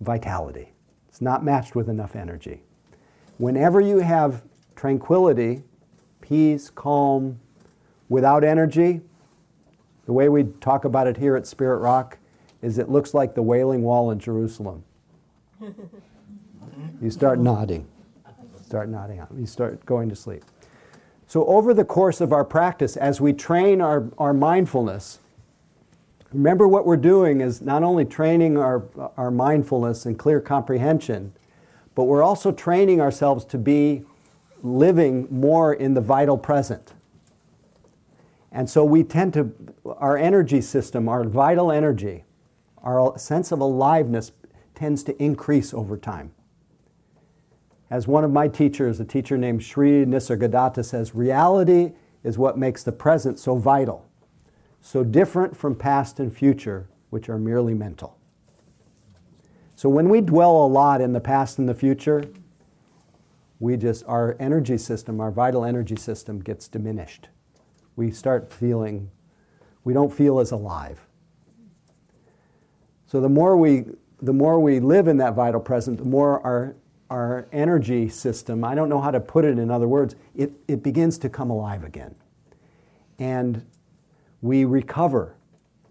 vitality, 0.00 0.71
not 1.22 1.44
matched 1.44 1.74
with 1.74 1.88
enough 1.88 2.16
energy. 2.16 2.62
Whenever 3.38 3.80
you 3.80 3.98
have 4.00 4.42
tranquility, 4.76 5.62
peace, 6.20 6.70
calm, 6.70 7.38
without 8.08 8.44
energy, 8.44 9.00
the 10.04 10.12
way 10.12 10.28
we 10.28 10.44
talk 10.60 10.84
about 10.84 11.06
it 11.06 11.16
here 11.16 11.36
at 11.36 11.46
Spirit 11.46 11.78
Rock 11.78 12.18
is 12.60 12.78
it 12.78 12.88
looks 12.88 13.14
like 13.14 13.34
the 13.34 13.42
Wailing 13.42 13.82
Wall 13.82 14.10
in 14.10 14.18
Jerusalem. 14.18 14.84
you 17.00 17.10
start 17.10 17.38
nodding. 17.38 17.86
Start 18.64 18.88
nodding. 18.88 19.22
You 19.36 19.46
start 19.46 19.84
going 19.86 20.08
to 20.08 20.16
sleep. 20.16 20.44
So, 21.26 21.46
over 21.46 21.72
the 21.72 21.84
course 21.84 22.20
of 22.20 22.32
our 22.32 22.44
practice, 22.44 22.96
as 22.96 23.20
we 23.20 23.32
train 23.32 23.80
our, 23.80 24.10
our 24.18 24.34
mindfulness, 24.34 25.18
remember 26.32 26.66
what 26.66 26.86
we're 26.86 26.96
doing 26.96 27.40
is 27.40 27.60
not 27.60 27.82
only 27.82 28.04
training 28.04 28.56
our, 28.56 28.84
our 29.16 29.30
mindfulness 29.30 30.06
and 30.06 30.18
clear 30.18 30.40
comprehension, 30.40 31.32
but 31.94 32.04
we're 32.04 32.22
also 32.22 32.52
training 32.52 33.00
ourselves 33.00 33.44
to 33.46 33.58
be 33.58 34.04
living 34.62 35.26
more 35.30 35.74
in 35.74 35.94
the 35.94 36.00
vital 36.00 36.38
present. 36.38 36.94
And 38.50 38.68
so 38.68 38.84
we 38.84 39.02
tend 39.02 39.32
to, 39.34 39.52
our 39.96 40.16
energy 40.16 40.60
system, 40.60 41.08
our 41.08 41.24
vital 41.24 41.72
energy, 41.72 42.24
our 42.82 43.18
sense 43.18 43.52
of 43.52 43.60
aliveness 43.60 44.32
tends 44.74 45.02
to 45.04 45.22
increase 45.22 45.72
over 45.72 45.96
time. 45.96 46.32
As 47.90 48.06
one 48.06 48.24
of 48.24 48.30
my 48.30 48.48
teachers, 48.48 49.00
a 49.00 49.04
teacher 49.04 49.36
named 49.36 49.62
Sri 49.62 50.04
Nisargadatta 50.04 50.84
says, 50.84 51.14
reality 51.14 51.92
is 52.24 52.38
what 52.38 52.56
makes 52.56 52.82
the 52.82 52.92
present 52.92 53.38
so 53.38 53.56
vital, 53.56 54.08
so 54.82 55.04
different 55.04 55.56
from 55.56 55.74
past 55.76 56.20
and 56.20 56.36
future, 56.36 56.88
which 57.08 57.28
are 57.28 57.38
merely 57.38 57.72
mental. 57.72 58.18
So 59.76 59.88
when 59.88 60.08
we 60.08 60.20
dwell 60.20 60.64
a 60.64 60.66
lot 60.66 61.00
in 61.00 61.12
the 61.12 61.20
past 61.20 61.58
and 61.58 61.68
the 61.68 61.74
future, 61.74 62.24
we 63.60 63.76
just, 63.76 64.04
our 64.06 64.36
energy 64.40 64.76
system, 64.76 65.20
our 65.20 65.30
vital 65.30 65.64
energy 65.64 65.96
system 65.96 66.40
gets 66.40 66.66
diminished. 66.66 67.28
We 67.94 68.10
start 68.10 68.52
feeling, 68.52 69.10
we 69.84 69.94
don't 69.94 70.12
feel 70.12 70.40
as 70.40 70.50
alive. 70.50 71.00
So 73.06 73.20
the 73.20 73.28
more 73.28 73.56
we, 73.56 73.84
the 74.20 74.32
more 74.32 74.58
we 74.58 74.80
live 74.80 75.06
in 75.06 75.16
that 75.18 75.34
vital 75.34 75.60
present, 75.60 75.98
the 75.98 76.04
more 76.04 76.44
our 76.44 76.74
our 77.12 77.46
energy 77.52 78.08
system, 78.08 78.64
I 78.64 78.74
don't 78.74 78.88
know 78.88 79.00
how 79.00 79.10
to 79.10 79.20
put 79.20 79.44
it 79.44 79.58
in 79.58 79.70
other 79.70 79.86
words, 79.86 80.16
it, 80.34 80.54
it 80.66 80.82
begins 80.82 81.18
to 81.18 81.28
come 81.28 81.50
alive 81.50 81.84
again. 81.84 82.14
And 83.18 83.66
we 84.42 84.64
recover. 84.64 85.36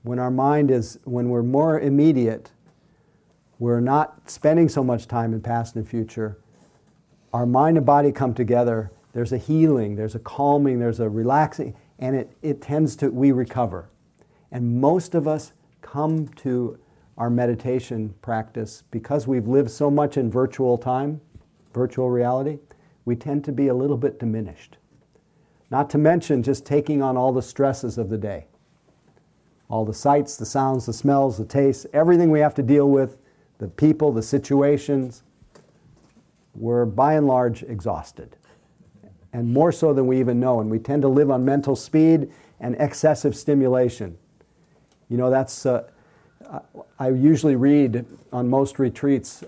When 0.03 0.19
our 0.19 0.29
mind 0.29 0.69
is, 0.69 0.99
when 1.05 1.29
we're 1.29 1.41
more 1.41 1.79
immediate, 1.79 2.51
we're 3.59 3.79
not 3.79 4.29
spending 4.29 4.69
so 4.69 4.83
much 4.83 5.07
time 5.07 5.33
in 5.33 5.41
past 5.41 5.75
and 5.75 5.87
future. 5.87 6.37
Our 7.33 7.45
mind 7.45 7.77
and 7.77 7.85
body 7.85 8.11
come 8.11 8.33
together. 8.33 8.91
There's 9.13 9.31
a 9.31 9.37
healing, 9.37 9.95
there's 9.95 10.15
a 10.15 10.19
calming, 10.19 10.79
there's 10.79 10.99
a 10.99 11.09
relaxing, 11.09 11.75
and 11.99 12.15
it, 12.15 12.35
it 12.41 12.61
tends 12.61 12.95
to, 12.97 13.09
we 13.09 13.31
recover. 13.31 13.89
And 14.51 14.79
most 14.81 15.15
of 15.15 15.27
us 15.27 15.53
come 15.81 16.27
to 16.27 16.79
our 17.17 17.29
meditation 17.29 18.15
practice, 18.21 18.83
because 18.89 19.27
we've 19.27 19.47
lived 19.47 19.69
so 19.69 19.91
much 19.91 20.17
in 20.17 20.31
virtual 20.31 20.77
time, 20.77 21.21
virtual 21.73 22.09
reality, 22.09 22.59
we 23.05 23.15
tend 23.15 23.43
to 23.45 23.51
be 23.51 23.67
a 23.67 23.73
little 23.73 23.97
bit 23.97 24.19
diminished. 24.19 24.77
Not 25.71 25.89
to 25.91 25.97
mention 25.97 26.43
just 26.43 26.65
taking 26.65 27.01
on 27.01 27.15
all 27.15 27.31
the 27.31 27.41
stresses 27.41 27.97
of 27.97 28.09
the 28.09 28.17
day. 28.17 28.45
All 29.69 29.85
the 29.85 29.93
sights, 29.93 30.35
the 30.35 30.45
sounds, 30.45 30.85
the 30.85 30.93
smells, 30.93 31.37
the 31.37 31.45
tastes, 31.45 31.85
everything 31.93 32.29
we 32.29 32.41
have 32.41 32.53
to 32.55 32.61
deal 32.61 32.89
with, 32.89 33.17
the 33.57 33.69
people, 33.69 34.11
the 34.11 34.21
situations. 34.21 35.23
We're 36.53 36.85
by 36.85 37.13
and 37.13 37.25
large 37.25 37.63
exhausted. 37.63 38.35
And 39.31 39.53
more 39.53 39.71
so 39.71 39.93
than 39.93 40.07
we 40.07 40.19
even 40.19 40.41
know. 40.41 40.59
And 40.59 40.69
we 40.69 40.77
tend 40.77 41.03
to 41.03 41.07
live 41.07 41.31
on 41.31 41.45
mental 41.45 41.77
speed 41.77 42.29
and 42.59 42.75
excessive 42.77 43.33
stimulation. 43.33 44.17
You 45.07 45.17
know, 45.17 45.29
that's. 45.29 45.65
Uh, 45.65 45.87
I 46.99 47.09
usually 47.09 47.55
read 47.55 48.05
on 48.33 48.49
most 48.49 48.77
retreats 48.77 49.43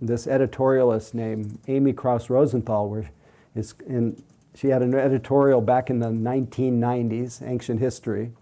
this 0.00 0.26
editorialist 0.26 1.14
named 1.14 1.58
Amy 1.66 1.92
Krouse 1.92 2.30
Rosenthal, 2.30 2.88
where 2.88 3.10
is 3.56 3.74
in, 3.88 4.22
she 4.54 4.68
had 4.68 4.82
an 4.82 4.94
editorial 4.94 5.60
back 5.60 5.90
in 5.90 5.98
the 5.98 6.08
1990s, 6.08 7.42
Ancient 7.46 7.80
History, 7.80 8.32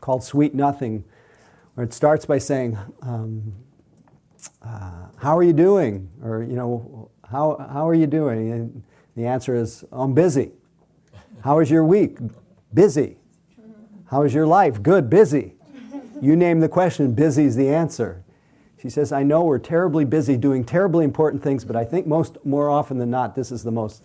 called 0.00 0.24
Sweet 0.24 0.54
Nothing, 0.54 1.04
where 1.74 1.84
it 1.84 1.92
starts 1.92 2.26
by 2.26 2.38
saying, 2.38 2.76
um, 3.02 3.52
uh, 4.62 5.06
How 5.16 5.38
are 5.38 5.42
you 5.42 5.52
doing? 5.52 6.10
Or, 6.22 6.42
you 6.42 6.56
know, 6.56 7.10
how, 7.30 7.56
how 7.72 7.88
are 7.88 7.94
you 7.94 8.06
doing? 8.06 8.52
And 8.52 8.82
the 9.16 9.26
answer 9.26 9.54
is, 9.54 9.84
I'm 9.92 10.12
busy. 10.12 10.52
How 11.42 11.58
was 11.58 11.70
your 11.70 11.84
week? 11.84 12.18
Busy. 12.74 13.16
How 14.06 14.22
was 14.22 14.34
your 14.34 14.46
life? 14.46 14.82
Good, 14.82 15.08
busy. 15.08 15.54
You 16.20 16.36
name 16.36 16.60
the 16.60 16.68
question, 16.68 17.14
busy 17.14 17.44
is 17.44 17.56
the 17.56 17.68
answer. 17.68 18.22
She 18.80 18.90
says, 18.90 19.12
I 19.12 19.22
know 19.22 19.42
we're 19.42 19.58
terribly 19.58 20.04
busy 20.04 20.36
doing 20.36 20.64
terribly 20.64 21.04
important 21.04 21.42
things, 21.42 21.64
but 21.64 21.76
I 21.76 21.84
think 21.84 22.06
most 22.06 22.36
more 22.44 22.68
often 22.68 22.98
than 22.98 23.10
not, 23.10 23.34
this 23.34 23.52
is 23.52 23.62
the 23.62 23.70
most 23.70 24.02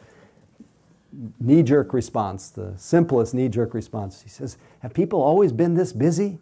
knee 1.40 1.64
jerk 1.64 1.94
response, 1.94 2.50
the 2.50 2.74
simplest 2.78 3.34
knee 3.34 3.50
jerk 3.50 3.74
response. 3.74 4.22
He 4.22 4.30
says, 4.30 4.58
Have 4.80 4.94
people 4.94 5.22
always 5.22 5.52
been 5.52 5.74
this 5.74 5.94
busy? 5.94 6.40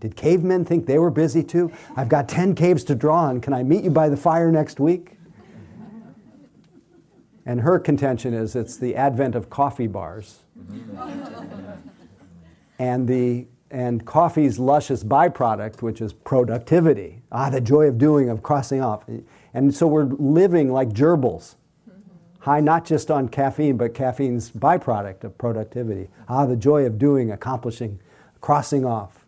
Did 0.00 0.16
cavemen 0.16 0.64
think 0.64 0.86
they 0.86 0.98
were 0.98 1.10
busy 1.10 1.44
too? 1.44 1.70
I've 1.96 2.08
got 2.08 2.28
10 2.28 2.54
caves 2.56 2.82
to 2.84 2.94
draw 2.94 3.20
on. 3.24 3.40
Can 3.40 3.52
I 3.52 3.62
meet 3.62 3.84
you 3.84 3.90
by 3.90 4.08
the 4.08 4.16
fire 4.16 4.50
next 4.50 4.80
week? 4.80 5.12
And 7.46 7.60
her 7.60 7.78
contention 7.78 8.34
is 8.34 8.56
it's 8.56 8.76
the 8.76 8.96
advent 8.96 9.34
of 9.34 9.50
coffee 9.50 9.86
bars. 9.86 10.40
and 12.78 13.06
the 13.06 13.46
and 13.70 14.04
coffee's 14.04 14.58
luscious 14.58 15.02
byproduct, 15.02 15.80
which 15.80 16.02
is 16.02 16.12
productivity. 16.12 17.22
Ah, 17.32 17.48
the 17.48 17.60
joy 17.60 17.86
of 17.86 17.96
doing, 17.96 18.28
of 18.28 18.42
crossing 18.42 18.82
off. 18.82 19.04
And 19.54 19.74
so 19.74 19.86
we're 19.86 20.04
living 20.04 20.70
like 20.70 20.90
gerbils, 20.90 21.54
high 22.42 22.60
not 22.60 22.84
just 22.84 23.10
on 23.10 23.28
caffeine, 23.28 23.76
but 23.76 23.94
caffeine's 23.94 24.50
byproduct 24.50 25.24
of 25.24 25.38
productivity. 25.38 26.08
Ah, 26.28 26.44
the 26.44 26.56
joy 26.56 26.84
of 26.84 26.98
doing, 26.98 27.30
accomplishing, 27.30 28.00
crossing 28.40 28.84
off. 28.84 29.24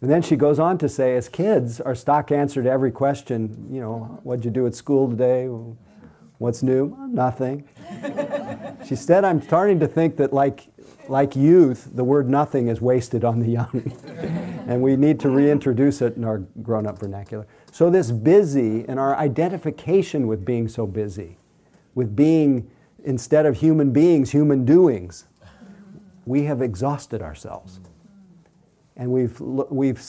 And 0.00 0.10
then 0.10 0.22
she 0.22 0.36
goes 0.36 0.58
on 0.58 0.78
to 0.78 0.88
say, 0.88 1.16
as 1.16 1.28
kids, 1.28 1.80
our 1.80 1.94
stock 1.94 2.32
answer 2.32 2.62
to 2.62 2.70
every 2.70 2.90
question, 2.90 3.68
you 3.70 3.80
know, 3.80 4.20
what'd 4.22 4.44
you 4.44 4.50
do 4.50 4.66
at 4.66 4.74
school 4.74 5.08
today? 5.08 5.48
What's 6.38 6.62
new? 6.62 6.96
Nothing. 7.10 7.68
she 8.86 8.96
said, 8.96 9.24
I'm 9.24 9.40
starting 9.40 9.80
to 9.80 9.86
think 9.86 10.16
that, 10.16 10.32
like 10.32 10.68
like 11.08 11.36
youth, 11.36 11.90
the 11.94 12.04
word 12.04 12.30
nothing 12.30 12.68
is 12.68 12.80
wasted 12.80 13.24
on 13.24 13.40
the 13.40 13.48
young. 13.48 13.92
and 14.66 14.80
we 14.80 14.96
need 14.96 15.20
to 15.20 15.28
reintroduce 15.28 16.00
it 16.00 16.16
in 16.16 16.24
our 16.24 16.38
grown 16.62 16.86
up 16.86 16.98
vernacular. 16.98 17.46
So, 17.72 17.90
this 17.90 18.10
busy 18.10 18.84
and 18.88 18.98
our 18.98 19.16
identification 19.16 20.26
with 20.26 20.44
being 20.44 20.68
so 20.68 20.86
busy, 20.86 21.36
with 21.94 22.14
being, 22.16 22.70
instead 23.04 23.46
of 23.46 23.56
human 23.56 23.92
beings, 23.92 24.30
human 24.30 24.64
doings, 24.64 25.24
we 26.26 26.44
have 26.44 26.62
exhausted 26.62 27.22
ourselves. 27.22 27.80
And 28.96 29.10
we've, 29.10 29.38
we've, 29.40 30.02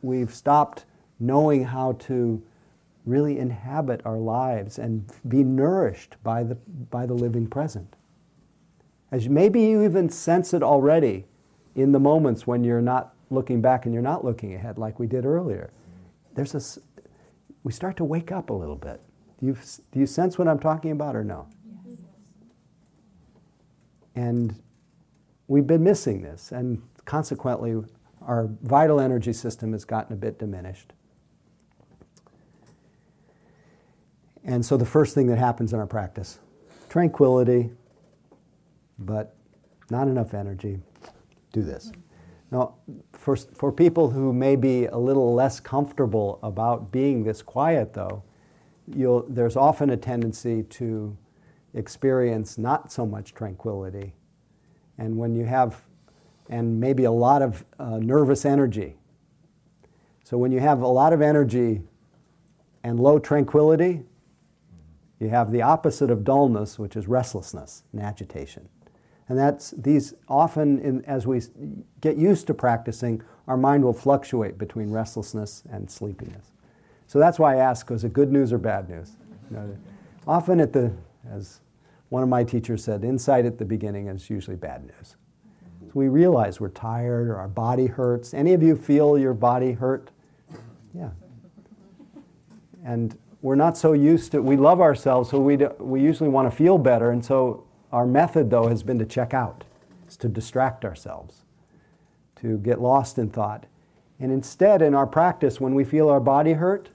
we've 0.00 0.34
stopped 0.34 0.84
knowing 1.20 1.64
how 1.64 1.92
to 1.92 2.42
really 3.04 3.38
inhabit 3.38 4.00
our 4.04 4.18
lives 4.18 4.78
and 4.78 5.10
be 5.28 5.42
nourished 5.42 6.16
by 6.22 6.42
the, 6.42 6.54
by 6.90 7.06
the 7.06 7.14
living 7.14 7.46
present. 7.46 7.96
As 9.10 9.28
maybe 9.28 9.60
you 9.60 9.82
even 9.84 10.08
sense 10.08 10.54
it 10.54 10.62
already 10.62 11.26
in 11.74 11.92
the 11.92 12.00
moments 12.00 12.46
when 12.46 12.64
you're 12.64 12.80
not 12.80 13.14
looking 13.30 13.60
back 13.60 13.84
and 13.84 13.94
you're 13.94 14.02
not 14.02 14.24
looking 14.24 14.54
ahead, 14.54 14.78
like 14.78 14.98
we 14.98 15.06
did 15.06 15.24
earlier. 15.24 15.70
There's 16.34 16.54
a, 16.54 16.80
we 17.62 17.72
start 17.72 17.96
to 17.98 18.04
wake 18.04 18.32
up 18.32 18.50
a 18.50 18.54
little 18.54 18.76
bit. 18.76 19.00
Do 19.42 19.48
you, 19.48 19.58
do 19.90 19.98
you 19.98 20.06
sense 20.06 20.38
what 20.38 20.46
I'm 20.46 20.60
talking 20.60 20.92
about 20.92 21.16
or 21.16 21.24
no? 21.24 21.48
And 24.14 24.54
we've 25.48 25.66
been 25.66 25.82
missing 25.82 26.22
this, 26.22 26.52
and 26.52 26.80
consequently, 27.06 27.82
our 28.20 28.48
vital 28.62 29.00
energy 29.00 29.32
system 29.32 29.72
has 29.72 29.84
gotten 29.84 30.12
a 30.12 30.16
bit 30.16 30.38
diminished. 30.38 30.92
And 34.44 34.64
so, 34.64 34.76
the 34.76 34.86
first 34.86 35.12
thing 35.12 35.26
that 35.26 35.38
happens 35.38 35.72
in 35.72 35.80
our 35.80 35.88
practice 35.88 36.38
tranquility, 36.88 37.70
but 38.96 39.34
not 39.90 40.06
enough 40.06 40.34
energy. 40.34 40.78
Do 41.52 41.62
this. 41.62 41.90
Now, 42.52 42.74
for, 43.12 43.34
for 43.34 43.72
people 43.72 44.10
who 44.10 44.32
may 44.32 44.54
be 44.54 44.86
a 44.86 44.98
little 44.98 45.34
less 45.34 45.58
comfortable 45.58 46.38
about 46.44 46.92
being 46.92 47.24
this 47.24 47.42
quiet, 47.42 47.94
though, 47.94 48.22
there's 49.28 49.56
often 49.56 49.90
a 49.90 49.96
tendency 49.96 50.62
to 50.64 51.16
experience 51.74 52.58
not 52.58 52.92
so 52.92 53.06
much 53.06 53.34
tranquility. 53.34 54.14
And 54.98 55.16
when 55.16 55.34
you 55.34 55.44
have, 55.44 55.80
and 56.48 56.80
maybe 56.80 57.04
a 57.04 57.10
lot 57.10 57.42
of 57.42 57.64
uh, 57.78 57.98
nervous 57.98 58.44
energy. 58.44 58.96
So 60.24 60.36
when 60.36 60.52
you 60.52 60.60
have 60.60 60.82
a 60.82 60.88
lot 60.88 61.12
of 61.12 61.22
energy 61.22 61.82
and 62.84 63.00
low 63.00 63.18
tranquility, 63.18 64.02
you 65.18 65.28
have 65.28 65.52
the 65.52 65.62
opposite 65.62 66.10
of 66.10 66.24
dullness, 66.24 66.78
which 66.78 66.96
is 66.96 67.06
restlessness 67.06 67.84
and 67.92 68.02
agitation. 68.02 68.68
And 69.28 69.38
that's 69.38 69.70
these 69.70 70.14
often, 70.28 70.78
in, 70.80 71.04
as 71.04 71.26
we 71.26 71.40
get 72.00 72.16
used 72.16 72.46
to 72.48 72.54
practicing, 72.54 73.22
our 73.46 73.56
mind 73.56 73.84
will 73.84 73.92
fluctuate 73.92 74.58
between 74.58 74.90
restlessness 74.90 75.62
and 75.70 75.90
sleepiness. 75.90 76.50
So 77.12 77.18
that's 77.18 77.38
why 77.38 77.56
I 77.56 77.58
ask: 77.58 77.90
was 77.90 78.04
it 78.04 78.14
good 78.14 78.32
news 78.32 78.54
or 78.54 78.58
bad 78.58 78.88
news? 78.88 79.18
You 79.50 79.56
know, 79.58 79.76
often 80.26 80.60
at 80.60 80.72
the, 80.72 80.90
as 81.30 81.60
one 82.08 82.22
of 82.22 82.30
my 82.30 82.42
teachers 82.42 82.82
said, 82.82 83.04
insight 83.04 83.44
at 83.44 83.58
the 83.58 83.66
beginning 83.66 84.06
is 84.06 84.30
usually 84.30 84.56
bad 84.56 84.82
news. 84.86 85.16
So 85.82 85.90
we 85.92 86.08
realize 86.08 86.58
we're 86.58 86.70
tired 86.70 87.28
or 87.28 87.36
our 87.36 87.48
body 87.48 87.84
hurts. 87.84 88.32
Any 88.32 88.54
of 88.54 88.62
you 88.62 88.74
feel 88.74 89.18
your 89.18 89.34
body 89.34 89.72
hurt? 89.72 90.10
Yeah. 90.94 91.10
And 92.82 93.18
we're 93.42 93.56
not 93.56 93.76
so 93.76 93.92
used 93.92 94.32
to, 94.32 94.40
we 94.40 94.56
love 94.56 94.80
ourselves, 94.80 95.28
so 95.28 95.38
we, 95.38 95.58
do, 95.58 95.70
we 95.80 96.00
usually 96.00 96.30
want 96.30 96.50
to 96.50 96.56
feel 96.56 96.78
better. 96.78 97.10
And 97.10 97.22
so 97.22 97.66
our 97.92 98.06
method, 98.06 98.48
though, 98.48 98.68
has 98.68 98.82
been 98.82 98.98
to 98.98 99.04
check 99.04 99.34
out, 99.34 99.64
is 100.08 100.16
to 100.16 100.28
distract 100.28 100.82
ourselves, 100.82 101.42
to 102.36 102.56
get 102.56 102.80
lost 102.80 103.18
in 103.18 103.28
thought. 103.28 103.66
And 104.18 104.32
instead, 104.32 104.80
in 104.80 104.94
our 104.94 105.06
practice, 105.06 105.60
when 105.60 105.74
we 105.74 105.84
feel 105.84 106.08
our 106.08 106.18
body 106.18 106.54
hurt, 106.54 106.88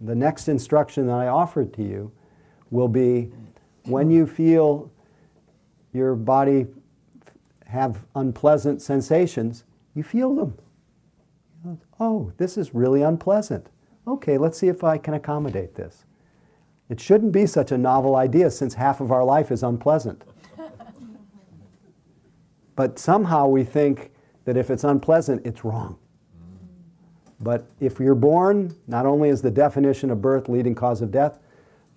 the 0.00 0.14
next 0.14 0.48
instruction 0.48 1.06
that 1.06 1.14
I 1.14 1.28
offer 1.28 1.64
to 1.64 1.82
you 1.82 2.12
will 2.70 2.88
be 2.88 3.30
when 3.84 4.10
you 4.10 4.26
feel 4.26 4.90
your 5.92 6.14
body 6.14 6.66
have 7.66 8.04
unpleasant 8.14 8.82
sensations, 8.82 9.64
you 9.94 10.02
feel 10.02 10.34
them. 10.34 10.58
Oh, 11.98 12.32
this 12.36 12.58
is 12.58 12.74
really 12.74 13.02
unpleasant. 13.02 13.68
Okay, 14.06 14.36
let's 14.38 14.58
see 14.58 14.68
if 14.68 14.84
I 14.84 14.98
can 14.98 15.14
accommodate 15.14 15.74
this. 15.74 16.04
It 16.90 17.00
shouldn't 17.00 17.32
be 17.32 17.46
such 17.46 17.72
a 17.72 17.78
novel 17.78 18.16
idea 18.16 18.50
since 18.50 18.74
half 18.74 19.00
of 19.00 19.10
our 19.10 19.24
life 19.24 19.50
is 19.50 19.62
unpleasant. 19.62 20.24
but 22.76 22.98
somehow 22.98 23.46
we 23.46 23.64
think 23.64 24.10
that 24.44 24.56
if 24.56 24.70
it's 24.70 24.84
unpleasant, 24.84 25.46
it's 25.46 25.64
wrong. 25.64 25.98
But 27.40 27.66
if 27.80 27.98
you're 27.98 28.14
born, 28.14 28.74
not 28.86 29.06
only 29.06 29.28
is 29.28 29.42
the 29.42 29.50
definition 29.50 30.10
of 30.10 30.22
birth 30.22 30.48
leading 30.48 30.74
cause 30.74 31.02
of 31.02 31.10
death, 31.10 31.38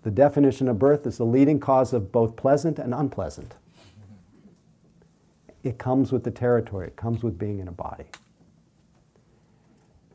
the 0.03 0.11
definition 0.11 0.67
of 0.67 0.79
birth 0.79 1.05
is 1.05 1.17
the 1.17 1.25
leading 1.25 1.59
cause 1.59 1.93
of 1.93 2.11
both 2.11 2.35
pleasant 2.35 2.79
and 2.79 2.93
unpleasant. 2.93 3.55
It 5.63 5.77
comes 5.77 6.11
with 6.11 6.23
the 6.23 6.31
territory, 6.31 6.87
it 6.87 6.95
comes 6.95 7.23
with 7.23 7.37
being 7.37 7.59
in 7.59 7.67
a 7.67 7.73
body. 7.73 8.05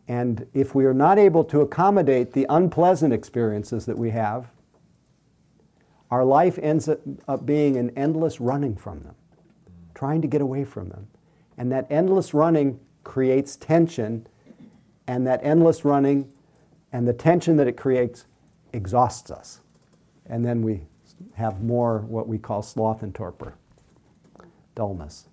And 0.08 0.46
if 0.52 0.74
we 0.74 0.84
are 0.84 0.94
not 0.94 1.18
able 1.18 1.44
to 1.44 1.60
accommodate 1.60 2.32
the 2.32 2.46
unpleasant 2.48 3.12
experiences 3.12 3.86
that 3.86 3.96
we 3.96 4.10
have, 4.10 4.46
our 6.10 6.24
life 6.24 6.58
ends 6.58 6.88
up 6.88 7.46
being 7.46 7.76
an 7.76 7.90
endless 7.96 8.40
running 8.40 8.76
from 8.76 9.00
them, 9.00 9.14
trying 9.94 10.20
to 10.20 10.28
get 10.28 10.42
away 10.42 10.64
from 10.64 10.88
them. 10.88 11.06
And 11.56 11.70
that 11.72 11.86
endless 11.90 12.34
running 12.34 12.80
creates 13.04 13.56
tension, 13.56 14.26
and 15.06 15.26
that 15.26 15.40
endless 15.42 15.84
running 15.84 16.30
and 16.92 17.06
the 17.06 17.12
tension 17.12 17.56
that 17.56 17.66
it 17.66 17.76
creates 17.76 18.26
exhausts 18.72 19.30
us. 19.30 19.60
And 20.26 20.44
then 20.44 20.62
we 20.62 20.82
have 21.34 21.62
more 21.62 22.00
what 22.00 22.28
we 22.28 22.38
call 22.38 22.62
sloth 22.62 23.02
and 23.02 23.14
torpor, 23.14 23.54
dullness. 24.74 25.28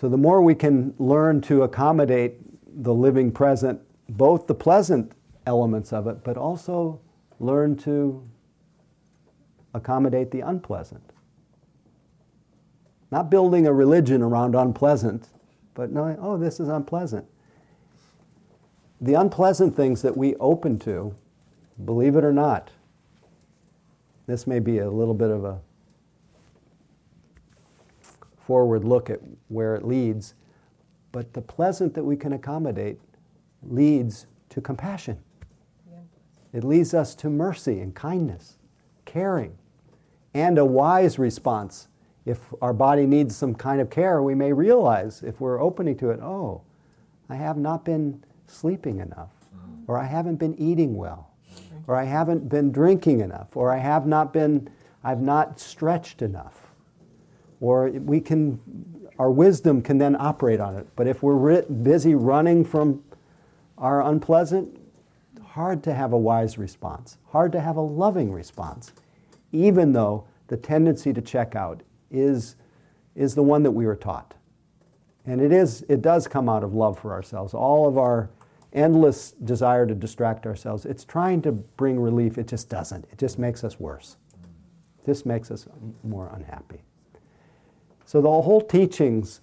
So, 0.00 0.08
the 0.08 0.16
more 0.16 0.42
we 0.42 0.54
can 0.54 0.94
learn 0.98 1.40
to 1.42 1.64
accommodate 1.64 2.36
the 2.84 2.94
living 2.94 3.32
present, 3.32 3.80
both 4.08 4.46
the 4.46 4.54
pleasant 4.54 5.12
elements 5.46 5.92
of 5.92 6.06
it, 6.06 6.22
but 6.22 6.36
also 6.36 7.00
learn 7.40 7.76
to 7.78 8.22
accommodate 9.74 10.30
the 10.30 10.40
unpleasant. 10.40 11.12
Not 13.10 13.30
building 13.30 13.66
a 13.66 13.72
religion 13.72 14.22
around 14.22 14.54
unpleasant, 14.54 15.28
but 15.78 15.92
knowing, 15.92 16.16
oh, 16.20 16.36
this 16.36 16.58
is 16.58 16.68
unpleasant. 16.68 17.24
The 19.00 19.14
unpleasant 19.14 19.76
things 19.76 20.02
that 20.02 20.16
we 20.16 20.34
open 20.34 20.80
to, 20.80 21.14
believe 21.84 22.16
it 22.16 22.24
or 22.24 22.32
not, 22.32 22.72
this 24.26 24.44
may 24.44 24.58
be 24.58 24.78
a 24.78 24.90
little 24.90 25.14
bit 25.14 25.30
of 25.30 25.44
a 25.44 25.60
forward 28.40 28.84
look 28.84 29.08
at 29.08 29.20
where 29.46 29.76
it 29.76 29.86
leads, 29.86 30.34
but 31.12 31.32
the 31.32 31.40
pleasant 31.40 31.94
that 31.94 32.02
we 32.02 32.16
can 32.16 32.32
accommodate 32.32 32.98
leads 33.62 34.26
to 34.48 34.60
compassion. 34.60 35.16
It 36.52 36.64
leads 36.64 36.92
us 36.92 37.14
to 37.16 37.30
mercy 37.30 37.78
and 37.78 37.94
kindness, 37.94 38.56
caring, 39.04 39.56
and 40.34 40.58
a 40.58 40.64
wise 40.64 41.20
response. 41.20 41.86
If 42.28 42.40
our 42.60 42.74
body 42.74 43.06
needs 43.06 43.34
some 43.34 43.54
kind 43.54 43.80
of 43.80 43.88
care, 43.88 44.22
we 44.22 44.34
may 44.34 44.52
realize 44.52 45.22
if 45.22 45.40
we're 45.40 45.62
opening 45.62 45.96
to 45.96 46.10
it, 46.10 46.20
oh, 46.20 46.60
I 47.30 47.36
have 47.36 47.56
not 47.56 47.86
been 47.86 48.22
sleeping 48.46 49.00
enough, 49.00 49.30
or 49.86 49.98
I 49.98 50.04
haven't 50.04 50.36
been 50.36 50.54
eating 50.58 50.94
well, 50.94 51.30
or 51.86 51.96
I 51.96 52.04
haven't 52.04 52.50
been 52.50 52.70
drinking 52.70 53.20
enough, 53.20 53.56
or 53.56 53.72
I 53.72 53.78
have 53.78 54.06
not 54.06 54.34
been, 54.34 54.68
I've 55.02 55.22
not 55.22 55.58
stretched 55.58 56.20
enough. 56.20 56.66
Or 57.60 57.88
we 57.88 58.20
can, 58.20 58.60
our 59.18 59.30
wisdom 59.30 59.80
can 59.80 59.96
then 59.96 60.14
operate 60.14 60.60
on 60.60 60.76
it. 60.76 60.86
But 60.96 61.06
if 61.06 61.22
we're 61.22 61.62
busy 61.62 62.14
running 62.14 62.62
from 62.62 63.02
our 63.78 64.02
unpleasant, 64.02 64.78
hard 65.42 65.82
to 65.84 65.94
have 65.94 66.12
a 66.12 66.18
wise 66.18 66.58
response, 66.58 67.16
hard 67.28 67.52
to 67.52 67.60
have 67.60 67.76
a 67.76 67.80
loving 67.80 68.30
response, 68.30 68.92
even 69.50 69.94
though 69.94 70.26
the 70.48 70.58
tendency 70.58 71.14
to 71.14 71.22
check 71.22 71.56
out 71.56 71.82
is, 72.10 72.56
is 73.14 73.34
the 73.34 73.42
one 73.42 73.62
that 73.62 73.70
we 73.70 73.86
were 73.86 73.96
taught. 73.96 74.34
And 75.26 75.40
it, 75.40 75.52
is, 75.52 75.84
it 75.88 76.00
does 76.00 76.26
come 76.26 76.48
out 76.48 76.64
of 76.64 76.74
love 76.74 76.98
for 76.98 77.12
ourselves. 77.12 77.52
All 77.54 77.86
of 77.86 77.98
our 77.98 78.30
endless 78.72 79.32
desire 79.32 79.86
to 79.86 79.94
distract 79.94 80.46
ourselves, 80.46 80.84
it's 80.84 81.04
trying 81.04 81.42
to 81.42 81.52
bring 81.52 82.00
relief. 82.00 82.38
It 82.38 82.46
just 82.46 82.68
doesn't. 82.68 83.06
It 83.12 83.18
just 83.18 83.38
makes 83.38 83.64
us 83.64 83.78
worse. 83.78 84.16
This 85.04 85.24
makes 85.24 85.50
us 85.50 85.66
more 86.02 86.30
unhappy. 86.34 86.82
So 88.04 88.20
the 88.22 88.28
whole 88.28 88.60
teachings 88.60 89.40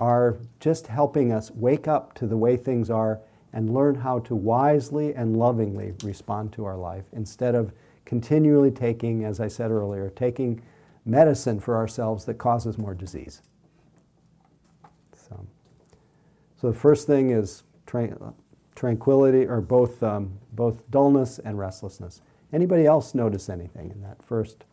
are 0.00 0.38
just 0.60 0.86
helping 0.86 1.32
us 1.32 1.50
wake 1.52 1.86
up 1.86 2.14
to 2.14 2.26
the 2.26 2.36
way 2.36 2.56
things 2.56 2.90
are 2.90 3.20
and 3.52 3.72
learn 3.72 3.94
how 3.94 4.18
to 4.20 4.34
wisely 4.34 5.14
and 5.14 5.36
lovingly 5.36 5.94
respond 6.02 6.52
to 6.52 6.64
our 6.64 6.76
life 6.76 7.04
instead 7.12 7.54
of 7.54 7.72
continually 8.04 8.70
taking, 8.70 9.24
as 9.24 9.40
I 9.40 9.48
said 9.48 9.70
earlier, 9.70 10.10
taking 10.10 10.60
medicine 11.04 11.60
for 11.60 11.76
ourselves 11.76 12.24
that 12.26 12.34
causes 12.34 12.78
more 12.78 12.94
disease. 12.94 13.42
So, 15.12 15.46
so 16.60 16.70
the 16.70 16.78
first 16.78 17.06
thing 17.06 17.30
is 17.30 17.64
tra- 17.86 18.34
tranquility, 18.74 19.46
or 19.46 19.60
both, 19.60 20.02
um, 20.02 20.38
both 20.52 20.88
dullness 20.90 21.38
and 21.38 21.58
restlessness. 21.58 22.20
Anybody 22.52 22.86
else 22.86 23.14
notice 23.14 23.48
anything 23.48 23.90
in 23.90 24.02
that 24.02 24.22
first 24.22 24.64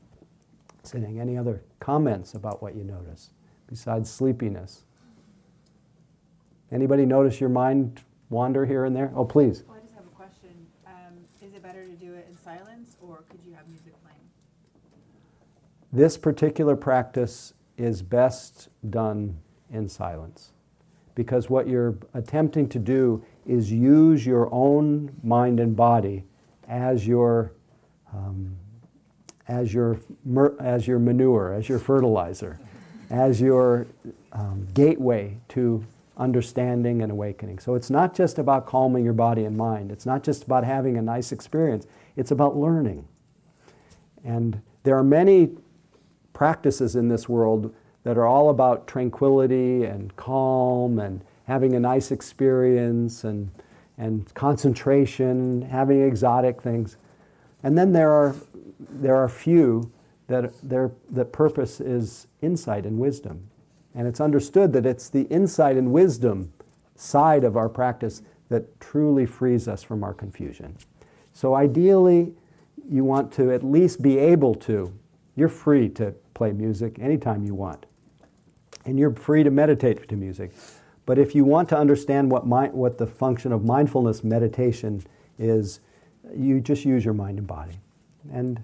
sitting? 0.84 1.20
Any 1.20 1.38
other 1.38 1.64
comments 1.80 2.34
about 2.34 2.62
what 2.62 2.76
you 2.76 2.84
notice 2.84 3.32
besides 3.68 4.10
sleepiness? 4.10 4.84
Anybody 6.72 7.06
notice 7.06 7.40
your 7.40 7.50
mind 7.50 8.04
wander 8.30 8.66
here 8.66 8.86
and 8.86 8.96
there? 8.96 9.12
Oh, 9.16 9.26
please. 9.26 9.64
Well, 9.68 9.78
I 9.78 9.82
just 9.82 9.96
have 9.96 10.06
a 10.06 10.10
question. 10.10 10.68
better 11.70 11.86
to 11.86 11.96
do 11.98 12.14
it 12.16 12.26
in 12.28 12.36
silence, 12.38 12.96
or 13.00 13.24
could 13.30 13.40
you 13.46 13.54
have 13.54 13.68
music 13.68 13.94
playing? 14.02 14.18
This 15.92 16.18
particular 16.18 16.76
practice 16.76 17.54
is 17.78 18.02
best 18.02 18.70
done 18.90 19.40
in 19.72 19.90
silence 19.90 20.52
because 21.16 21.50
what 21.50 21.68
you're 21.68 21.96
attempting 22.14 22.70
to 22.70 22.80
do 22.80 23.24
is 23.46 23.72
use 23.72 24.26
your 24.26 24.54
own 24.54 25.12
mind 25.24 25.60
and 25.60 25.76
body 25.76 26.24
as 26.68 27.08
your 27.08 27.52
um, 28.14 28.56
as 29.48 29.74
your 29.74 30.00
as 30.60 30.88
your 30.88 31.00
manure, 31.00 31.54
as 31.54 31.68
your 31.68 31.80
fertilizer, 31.80 32.60
as 33.10 33.42
your 33.42 33.88
um, 34.34 34.68
gateway 34.74 35.38
to 35.50 35.84
understanding 36.18 37.02
and 37.02 37.12
awakening. 37.12 37.58
So 37.58 37.76
it's 37.76 37.90
not 37.90 38.14
just 38.14 38.38
about 38.38 38.68
calming 38.68 39.04
your 39.04 39.14
body 39.14 39.46
and 39.46 39.58
mind. 39.58 39.92
It's 39.92 40.06
not 40.06 40.22
just 40.22 40.44
about 40.44 40.64
having 40.64 40.98
a 40.98 41.02
nice 41.02 41.32
experience. 41.32 41.88
It's 42.16 42.32
about 42.32 42.58
learning. 42.58 43.08
And 44.24 44.62
there 44.84 44.98
are 44.98 45.04
many 45.04 45.50
practices 46.34 46.96
in 46.96 47.08
this 47.08 47.28
world 47.28 47.74
that 48.04 48.18
are 48.18 48.28
all 48.28 48.50
about 48.50 48.88
tranquility 48.88 49.84
and 49.84 50.16
calm 50.16 51.00
and 51.00 51.24
having 51.46 51.74
a 51.76 51.80
nice 51.80 52.12
experience 52.12 53.24
and, 53.24 53.52
and 53.98 54.34
concentration, 54.34 55.64
having 55.64 56.02
exotic 56.02 56.62
things. 56.62 56.98
And 57.64 57.78
then 57.78 57.92
there 57.92 58.12
are, 58.12 58.36
there 58.80 59.16
are 59.16 59.28
few 59.28 59.92
that 60.28 60.54
their 60.62 60.92
the 61.10 61.26
purpose 61.26 61.82
is 61.82 62.28
insight 62.42 62.86
and 62.86 63.00
wisdom. 63.00 63.50
And 63.96 64.08
it's 64.08 64.22
understood 64.22 64.72
that 64.74 64.86
it's 64.86 65.10
the 65.10 65.24
insight 65.24 65.76
and 65.76 65.92
wisdom 65.92 66.54
side 66.96 67.44
of 67.44 67.58
our 67.58 67.68
practice 67.68 68.22
that 68.50 68.80
truly 68.80 69.26
frees 69.26 69.68
us 69.68 69.84
from 69.84 70.04
our 70.04 70.14
confusion. 70.14 70.78
So 71.34 71.56
ideally, 71.56 72.34
you 72.88 73.04
want 73.04 73.32
to 73.34 73.52
at 73.52 73.64
least 73.64 74.02
be 74.02 74.18
able 74.18 74.56
to, 74.56 74.94
you're 75.40 75.50
free 75.50 75.90
to 75.90 76.14
play 76.34 76.52
music 76.52 77.00
anytime 77.00 77.44
you 77.44 77.56
want. 77.56 77.86
And 78.86 79.00
you're 79.00 79.14
free 79.14 79.44
to 79.44 79.52
meditate 79.52 80.08
to 80.10 80.16
music. 80.16 80.52
But 81.06 81.18
if 81.18 81.34
you 81.34 81.44
want 81.44 81.70
to 81.70 81.78
understand 81.78 82.30
what, 82.30 82.46
my, 82.46 82.68
what 82.68 82.98
the 82.98 83.08
function 83.08 83.52
of 83.52 83.66
mindfulness 83.66 84.24
meditation 84.24 85.04
is, 85.40 85.80
you 86.36 86.60
just 86.60 86.86
use 86.86 87.04
your 87.04 87.14
mind 87.14 87.40
and 87.40 87.48
body. 87.48 87.80
And 88.32 88.62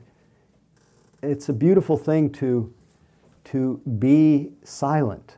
it's 1.24 1.50
a 1.50 1.54
beautiful 1.54 1.98
thing 1.98 2.30
to, 2.34 2.72
to 3.46 3.82
be 4.00 4.52
silent 4.64 5.38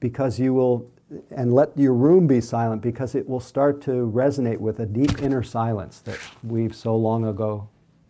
because 0.00 0.38
you 0.38 0.54
will, 0.54 0.90
and 1.30 1.52
let 1.52 1.76
your 1.78 1.94
room 1.94 2.26
be 2.26 2.40
silent 2.40 2.82
because 2.82 3.14
it 3.14 3.28
will 3.28 3.40
start 3.40 3.80
to 3.82 4.10
resonate 4.12 4.58
with 4.58 4.80
a 4.80 4.86
deep 4.86 5.22
inner 5.22 5.42
silence 5.42 6.00
that 6.00 6.18
we've 6.42 6.74
so 6.74 6.96
long 6.96 7.26
ago 7.26 7.68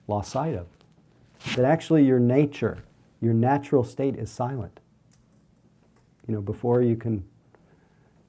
lost 0.09 0.33
sight 0.33 0.55
of. 0.55 0.67
That 1.55 1.65
actually 1.65 2.05
your 2.05 2.19
nature 2.19 2.83
your 3.21 3.35
natural 3.35 3.85
state 3.85 4.17
is 4.17 4.31
silent. 4.31 4.81
You 6.29 6.35
know, 6.35 6.41
before 6.41 6.83
you 6.83 6.97
can, 6.97 7.25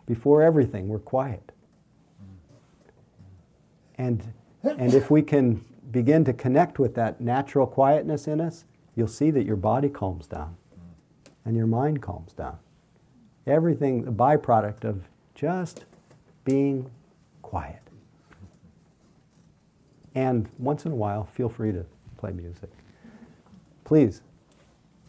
before 0.06 0.42
everything, 0.42 0.88
we're 0.88 1.00
quiet. 1.00 1.52
And, 3.98 4.24
and 4.64 4.94
if 4.94 5.10
we 5.10 5.22
can 5.22 5.64
begin 5.92 6.24
to 6.26 6.34
connect 6.34 6.80
with 6.80 6.94
that 6.96 7.20
natural 7.20 7.66
quietness 7.66 8.28
in 8.28 8.40
us, 8.40 8.66
you'll 8.96 9.08
see 9.08 9.32
that 9.32 9.46
your 9.46 9.56
body 9.56 9.90
calms 9.90 10.28
down 10.28 10.56
and 11.46 11.56
your 11.56 11.68
mind 11.68 12.02
calms 12.02 12.34
down. 12.34 12.58
Everything, 13.46 14.08
a 14.08 14.12
byproduct 14.12 14.84
of 14.84 15.04
just 15.34 15.86
being 16.44 16.90
quiet. 17.42 17.82
And 20.14 20.50
once 20.58 20.86
in 20.86 20.92
a 20.92 20.96
while, 20.96 21.26
feel 21.26 21.50
free 21.50 21.72
to 21.72 21.86
play 22.18 22.32
music. 22.32 22.70
Please 23.88 24.22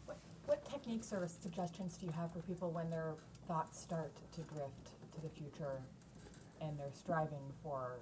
What, 0.07 0.19
what 0.47 0.65
techniques 0.65 1.13
or 1.13 1.27
suggestions 1.27 1.97
do 1.97 2.07
you 2.07 2.13
have 2.13 2.33
for 2.33 2.39
people 2.43 2.71
when 2.71 2.89
their 2.89 3.15
thoughts 3.49 3.81
start 3.81 4.13
to 4.35 4.41
drift 4.43 4.87
to 5.17 5.21
the 5.21 5.29
future 5.29 5.83
and 6.61 6.79
they're 6.79 6.93
striving 6.93 7.43
for 7.61 7.99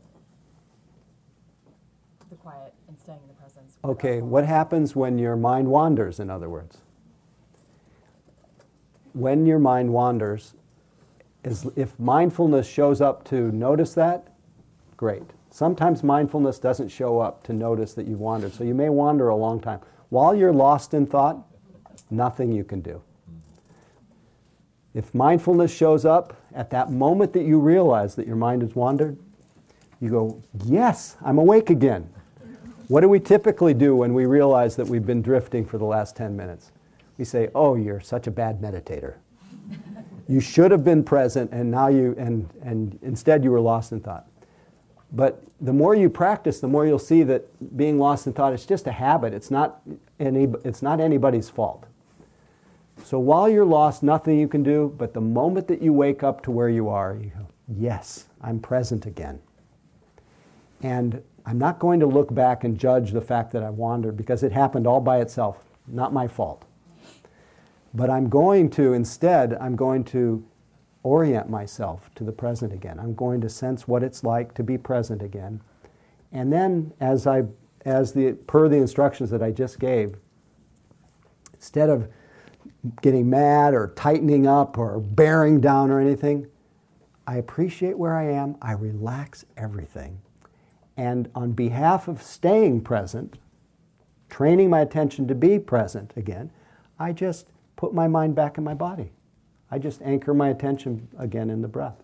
the 2.28 2.36
quiet 2.36 2.74
and 2.88 3.00
staying 3.00 3.20
in 3.22 3.28
the 3.28 3.40
presence? 3.40 3.78
Okay, 3.86 4.20
what 4.20 4.44
happens 4.44 4.94
when 4.94 5.16
your 5.18 5.34
mind 5.34 5.66
wanders, 5.66 6.20
in 6.20 6.28
other 6.28 6.50
words? 6.50 6.76
When 9.14 9.46
your 9.46 9.58
mind 9.58 9.94
wanders, 9.94 10.52
is, 11.42 11.66
if 11.74 11.98
mindfulness 11.98 12.68
shows 12.68 13.00
up 13.00 13.24
to 13.30 13.50
notice 13.50 13.94
that, 13.94 14.28
great. 14.98 15.22
Sometimes 15.50 16.02
mindfulness 16.02 16.58
doesn't 16.58 16.90
show 16.90 17.18
up 17.18 17.42
to 17.44 17.54
notice 17.54 17.94
that 17.94 18.06
you've 18.06 18.20
wandered, 18.20 18.52
so 18.52 18.62
you 18.62 18.74
may 18.74 18.90
wander 18.90 19.30
a 19.30 19.36
long 19.36 19.58
time. 19.58 19.80
While 20.08 20.34
you're 20.34 20.52
lost 20.52 20.94
in 20.94 21.06
thought, 21.06 21.44
nothing 22.10 22.52
you 22.52 22.64
can 22.64 22.80
do. 22.80 23.02
If 24.94 25.14
mindfulness 25.14 25.74
shows 25.74 26.04
up 26.04 26.34
at 26.54 26.70
that 26.70 26.90
moment 26.90 27.32
that 27.34 27.42
you 27.42 27.58
realize 27.58 28.14
that 28.14 28.26
your 28.26 28.36
mind 28.36 28.62
has 28.62 28.74
wandered, 28.74 29.18
you 30.00 30.08
go, 30.08 30.42
Yes, 30.64 31.16
I'm 31.22 31.38
awake 31.38 31.70
again. 31.70 32.08
What 32.88 33.00
do 33.00 33.08
we 33.08 33.18
typically 33.20 33.74
do 33.74 33.96
when 33.96 34.14
we 34.14 34.26
realize 34.26 34.76
that 34.76 34.86
we've 34.86 35.04
been 35.04 35.20
drifting 35.20 35.66
for 35.66 35.76
the 35.76 35.84
last 35.84 36.16
10 36.16 36.36
minutes? 36.36 36.72
We 37.18 37.24
say, 37.24 37.48
Oh, 37.54 37.74
you're 37.74 38.00
such 38.00 38.26
a 38.26 38.30
bad 38.30 38.60
meditator. 38.60 39.16
you 40.28 40.40
should 40.40 40.70
have 40.70 40.84
been 40.84 41.04
present 41.04 41.50
and 41.52 41.70
now 41.70 41.88
you, 41.88 42.14
and, 42.16 42.48
and 42.62 42.98
instead 43.02 43.44
you 43.44 43.50
were 43.50 43.60
lost 43.60 43.92
in 43.92 44.00
thought. 44.00 44.26
But 45.12 45.42
the 45.60 45.72
more 45.72 45.94
you 45.94 46.10
practice, 46.10 46.60
the 46.60 46.68
more 46.68 46.86
you'll 46.86 46.98
see 46.98 47.22
that 47.22 47.76
being 47.76 47.98
lost 47.98 48.26
in 48.26 48.32
thought 48.32 48.52
is 48.52 48.66
just 48.66 48.86
a 48.86 48.92
habit. 48.92 49.32
It's 49.32 49.50
not, 49.50 49.80
any, 50.20 50.48
it's 50.64 50.82
not 50.82 51.00
anybody's 51.00 51.48
fault. 51.48 51.84
So 53.04 53.18
while 53.18 53.48
you're 53.48 53.64
lost, 53.64 54.02
nothing 54.02 54.38
you 54.38 54.48
can 54.48 54.62
do, 54.62 54.94
but 54.98 55.14
the 55.14 55.20
moment 55.20 55.68
that 55.68 55.80
you 55.80 55.92
wake 55.92 56.22
up 56.22 56.42
to 56.42 56.50
where 56.50 56.68
you 56.68 56.88
are, 56.88 57.16
you 57.16 57.30
go, 57.30 57.46
Yes, 57.68 58.26
I'm 58.40 58.60
present 58.60 59.06
again. 59.06 59.40
And 60.82 61.22
I'm 61.44 61.58
not 61.58 61.78
going 61.78 62.00
to 62.00 62.06
look 62.06 62.32
back 62.32 62.64
and 62.64 62.78
judge 62.78 63.12
the 63.12 63.20
fact 63.20 63.52
that 63.52 63.62
I 63.62 63.70
wandered 63.70 64.16
because 64.16 64.42
it 64.42 64.52
happened 64.52 64.86
all 64.86 65.00
by 65.00 65.20
itself, 65.20 65.58
not 65.86 66.12
my 66.12 66.28
fault. 66.28 66.64
But 67.94 68.10
I'm 68.10 68.28
going 68.28 68.70
to, 68.70 68.92
instead, 68.92 69.54
I'm 69.60 69.74
going 69.74 70.04
to 70.04 70.44
orient 71.06 71.48
myself 71.48 72.10
to 72.16 72.24
the 72.24 72.32
present 72.32 72.72
again. 72.72 72.98
I'm 72.98 73.14
going 73.14 73.40
to 73.42 73.48
sense 73.48 73.86
what 73.86 74.02
it's 74.02 74.24
like 74.24 74.54
to 74.54 74.62
be 74.62 74.76
present 74.76 75.22
again. 75.22 75.60
And 76.32 76.52
then, 76.52 76.92
as 77.00 77.26
I, 77.26 77.44
as 77.84 78.12
the, 78.12 78.32
per 78.32 78.68
the 78.68 78.76
instructions 78.76 79.30
that 79.30 79.42
I 79.42 79.52
just 79.52 79.78
gave, 79.78 80.16
instead 81.54 81.88
of 81.88 82.08
getting 83.02 83.28
mad 83.28 83.74
or 83.74 83.92
tightening 83.96 84.46
up 84.46 84.78
or 84.78 85.00
bearing 85.00 85.60
down 85.60 85.90
or 85.90 86.00
anything. 86.00 86.46
I 87.26 87.36
appreciate 87.36 87.98
where 87.98 88.14
I 88.14 88.24
am. 88.24 88.56
I 88.62 88.72
relax 88.72 89.44
everything. 89.56 90.20
And 90.96 91.28
on 91.34 91.52
behalf 91.52 92.08
of 92.08 92.22
staying 92.22 92.82
present, 92.82 93.38
training 94.28 94.70
my 94.70 94.80
attention 94.80 95.28
to 95.28 95.34
be 95.34 95.58
present 95.58 96.12
again, 96.16 96.50
I 96.98 97.12
just 97.12 97.48
put 97.76 97.92
my 97.92 98.08
mind 98.08 98.34
back 98.34 98.56
in 98.58 98.64
my 98.64 98.74
body. 98.74 99.12
I 99.70 99.78
just 99.78 100.02
anchor 100.02 100.34
my 100.34 100.48
attention 100.48 101.08
again 101.18 101.50
in 101.50 101.60
the 101.60 101.68
breath 101.68 102.02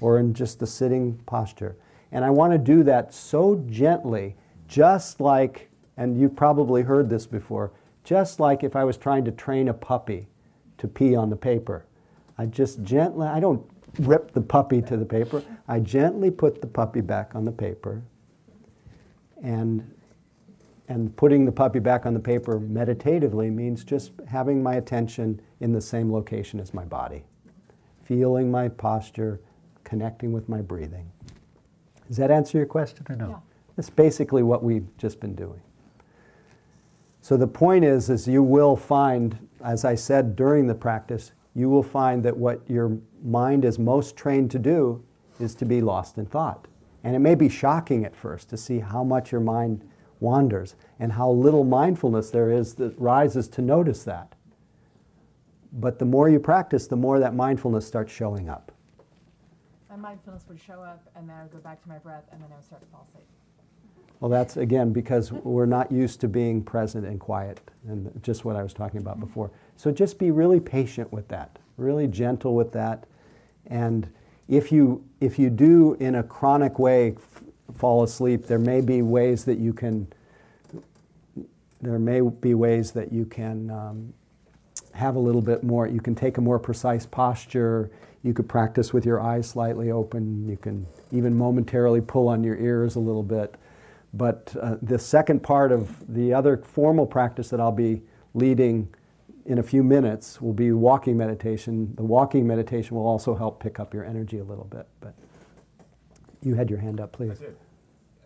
or 0.00 0.18
in 0.18 0.34
just 0.34 0.60
the 0.60 0.66
sitting 0.66 1.18
posture. 1.26 1.76
And 2.12 2.24
I 2.24 2.30
want 2.30 2.52
to 2.52 2.58
do 2.58 2.82
that 2.84 3.12
so 3.12 3.64
gently, 3.68 4.36
just 4.68 5.20
like, 5.20 5.70
and 5.96 6.18
you've 6.20 6.36
probably 6.36 6.82
heard 6.82 7.08
this 7.08 7.26
before, 7.26 7.72
just 8.04 8.38
like 8.38 8.62
if 8.62 8.76
I 8.76 8.84
was 8.84 8.96
trying 8.96 9.24
to 9.24 9.32
train 9.32 9.68
a 9.68 9.74
puppy 9.74 10.28
to 10.78 10.88
pee 10.88 11.16
on 11.16 11.30
the 11.30 11.36
paper. 11.36 11.86
I 12.38 12.46
just 12.46 12.82
gently, 12.82 13.26
I 13.26 13.40
don't 13.40 13.64
rip 14.00 14.32
the 14.32 14.40
puppy 14.40 14.82
to 14.82 14.96
the 14.96 15.04
paper. 15.04 15.42
I 15.68 15.80
gently 15.80 16.30
put 16.30 16.60
the 16.60 16.66
puppy 16.66 17.00
back 17.00 17.34
on 17.34 17.44
the 17.44 17.52
paper. 17.52 18.02
And, 19.42 19.93
and 20.88 21.16
putting 21.16 21.44
the 21.44 21.52
puppy 21.52 21.78
back 21.78 22.04
on 22.06 22.14
the 22.14 22.20
paper 22.20 22.60
meditatively 22.60 23.50
means 23.50 23.84
just 23.84 24.12
having 24.28 24.62
my 24.62 24.74
attention 24.74 25.40
in 25.60 25.72
the 25.72 25.80
same 25.80 26.12
location 26.12 26.60
as 26.60 26.74
my 26.74 26.84
body, 26.84 27.24
feeling 28.02 28.50
my 28.50 28.68
posture, 28.68 29.40
connecting 29.82 30.32
with 30.32 30.48
my 30.48 30.60
breathing. 30.60 31.10
Does 32.08 32.18
that 32.18 32.30
answer 32.30 32.58
your 32.58 32.66
question 32.66 33.06
or 33.08 33.16
no? 33.16 33.28
Yeah. 33.28 33.36
That's 33.76 33.90
basically 33.90 34.42
what 34.42 34.62
we've 34.62 34.86
just 34.98 35.20
been 35.20 35.34
doing. 35.34 35.60
So 37.22 37.38
the 37.38 37.46
point 37.46 37.84
is, 37.84 38.10
is 38.10 38.28
you 38.28 38.42
will 38.42 38.76
find, 38.76 39.48
as 39.64 39.84
I 39.86 39.94
said 39.94 40.36
during 40.36 40.66
the 40.66 40.74
practice, 40.74 41.32
you 41.54 41.70
will 41.70 41.82
find 41.82 42.22
that 42.24 42.36
what 42.36 42.60
your 42.68 42.98
mind 43.24 43.64
is 43.64 43.78
most 43.78 44.16
trained 44.16 44.50
to 44.50 44.58
do 44.58 45.02
is 45.40 45.54
to 45.56 45.64
be 45.64 45.80
lost 45.80 46.18
in 46.18 46.26
thought. 46.26 46.68
And 47.02 47.16
it 47.16 47.20
may 47.20 47.34
be 47.34 47.48
shocking 47.48 48.04
at 48.04 48.14
first 48.14 48.50
to 48.50 48.56
see 48.56 48.80
how 48.80 49.02
much 49.02 49.32
your 49.32 49.40
mind 49.40 49.88
wanders 50.24 50.74
and 50.98 51.12
how 51.12 51.30
little 51.30 51.62
mindfulness 51.62 52.30
there 52.30 52.50
is 52.50 52.74
that 52.74 52.98
rises 52.98 53.46
to 53.48 53.62
notice 53.62 54.02
that. 54.04 54.34
But 55.72 55.98
the 55.98 56.04
more 56.04 56.28
you 56.28 56.40
practice, 56.40 56.86
the 56.86 56.96
more 56.96 57.18
that 57.20 57.34
mindfulness 57.34 57.86
starts 57.86 58.12
showing 58.12 58.48
up. 58.48 58.72
My 59.90 59.96
mindfulness 59.96 60.44
would 60.48 60.60
show 60.60 60.80
up, 60.82 61.08
and 61.14 61.28
then 61.28 61.36
I 61.36 61.42
would 61.42 61.52
go 61.52 61.58
back 61.58 61.82
to 61.82 61.88
my 61.88 61.98
breath, 61.98 62.24
and 62.32 62.40
then 62.40 62.48
I 62.50 62.56
would 62.56 62.64
start 62.64 62.82
to 62.82 62.88
fall 62.88 63.06
asleep. 63.08 63.26
Well, 64.20 64.30
that's 64.30 64.56
again 64.56 64.92
because 64.92 65.32
we're 65.32 65.66
not 65.66 65.92
used 65.92 66.20
to 66.22 66.28
being 66.28 66.62
present 66.62 67.06
and 67.06 67.20
quiet, 67.20 67.60
and 67.86 68.10
just 68.22 68.44
what 68.44 68.56
I 68.56 68.62
was 68.62 68.72
talking 68.72 69.00
about 69.00 69.16
mm-hmm. 69.16 69.26
before. 69.26 69.50
So 69.76 69.92
just 69.92 70.18
be 70.18 70.30
really 70.30 70.60
patient 70.60 71.12
with 71.12 71.28
that, 71.28 71.58
really 71.76 72.06
gentle 72.06 72.54
with 72.54 72.72
that, 72.72 73.06
and 73.66 74.08
if 74.48 74.70
you 74.70 75.04
if 75.20 75.38
you 75.38 75.50
do 75.50 75.96
in 76.00 76.16
a 76.16 76.22
chronic 76.22 76.78
way 76.78 77.14
fall 77.72 78.02
asleep, 78.02 78.46
there 78.46 78.58
may 78.58 78.80
be 78.80 79.02
ways 79.02 79.44
that 79.44 79.58
you 79.58 79.72
can. 79.72 80.06
There 81.80 81.98
may 81.98 82.20
be 82.20 82.54
ways 82.54 82.92
that 82.92 83.12
you 83.12 83.26
can 83.26 83.70
um, 83.70 84.14
have 84.92 85.16
a 85.16 85.18
little 85.18 85.42
bit 85.42 85.62
more. 85.62 85.86
You 85.86 86.00
can 86.00 86.14
take 86.14 86.38
a 86.38 86.40
more 86.40 86.58
precise 86.58 87.04
posture. 87.04 87.90
You 88.22 88.32
could 88.32 88.48
practice 88.48 88.94
with 88.94 89.04
your 89.04 89.20
eyes 89.20 89.46
slightly 89.46 89.90
open. 89.90 90.48
You 90.48 90.56
can 90.56 90.86
even 91.12 91.36
momentarily 91.36 92.00
pull 92.00 92.28
on 92.28 92.42
your 92.42 92.56
ears 92.56 92.96
a 92.96 93.00
little 93.00 93.22
bit. 93.22 93.56
But 94.14 94.54
uh, 94.60 94.76
the 94.80 94.98
second 94.98 95.42
part 95.42 95.72
of 95.72 95.90
the 96.14 96.32
other 96.32 96.56
formal 96.56 97.06
practice 97.06 97.50
that 97.50 97.60
I'll 97.60 97.72
be 97.72 98.00
leading 98.32 98.88
in 99.46 99.58
a 99.58 99.62
few 99.62 99.82
minutes 99.82 100.40
will 100.40 100.52
be 100.52 100.72
walking 100.72 101.16
meditation. 101.16 101.92
The 101.96 102.04
walking 102.04 102.46
meditation 102.46 102.96
will 102.96 103.06
also 103.06 103.34
help 103.34 103.60
pick 103.60 103.78
up 103.78 103.92
your 103.92 104.04
energy 104.04 104.38
a 104.38 104.44
little 104.44 104.64
bit. 104.64 104.86
But 105.00 105.14
you 106.44 106.54
had 106.54 106.70
your 106.70 106.78
hand 106.78 107.00
up, 107.00 107.10
I 107.14 107.16
please. 107.16 107.38
did. 107.38 107.56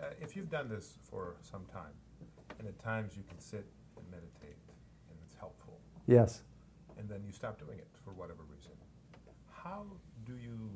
Uh, 0.01 0.07
if 0.21 0.37
you've 0.37 0.51
done 0.51 0.69
this 0.69 0.99
for 1.11 1.37
some 1.41 1.65
time, 1.73 1.93
and 2.59 2.67
at 2.69 2.79
times 2.79 3.17
you 3.17 3.23
can 3.29 3.39
sit 3.39 3.65
and 3.97 4.05
meditate, 4.11 4.57
and 5.11 5.19
it's 5.27 5.37
helpful, 5.37 5.79
Yes. 6.07 6.43
and 6.99 7.09
then 7.09 7.23
you 7.25 7.33
stop 7.33 7.59
doing 7.59 7.79
it 7.79 7.89
for 8.05 8.13
whatever 8.13 8.43
reason, 8.55 8.73
how 9.51 9.85
do 10.25 10.35
you 10.37 10.71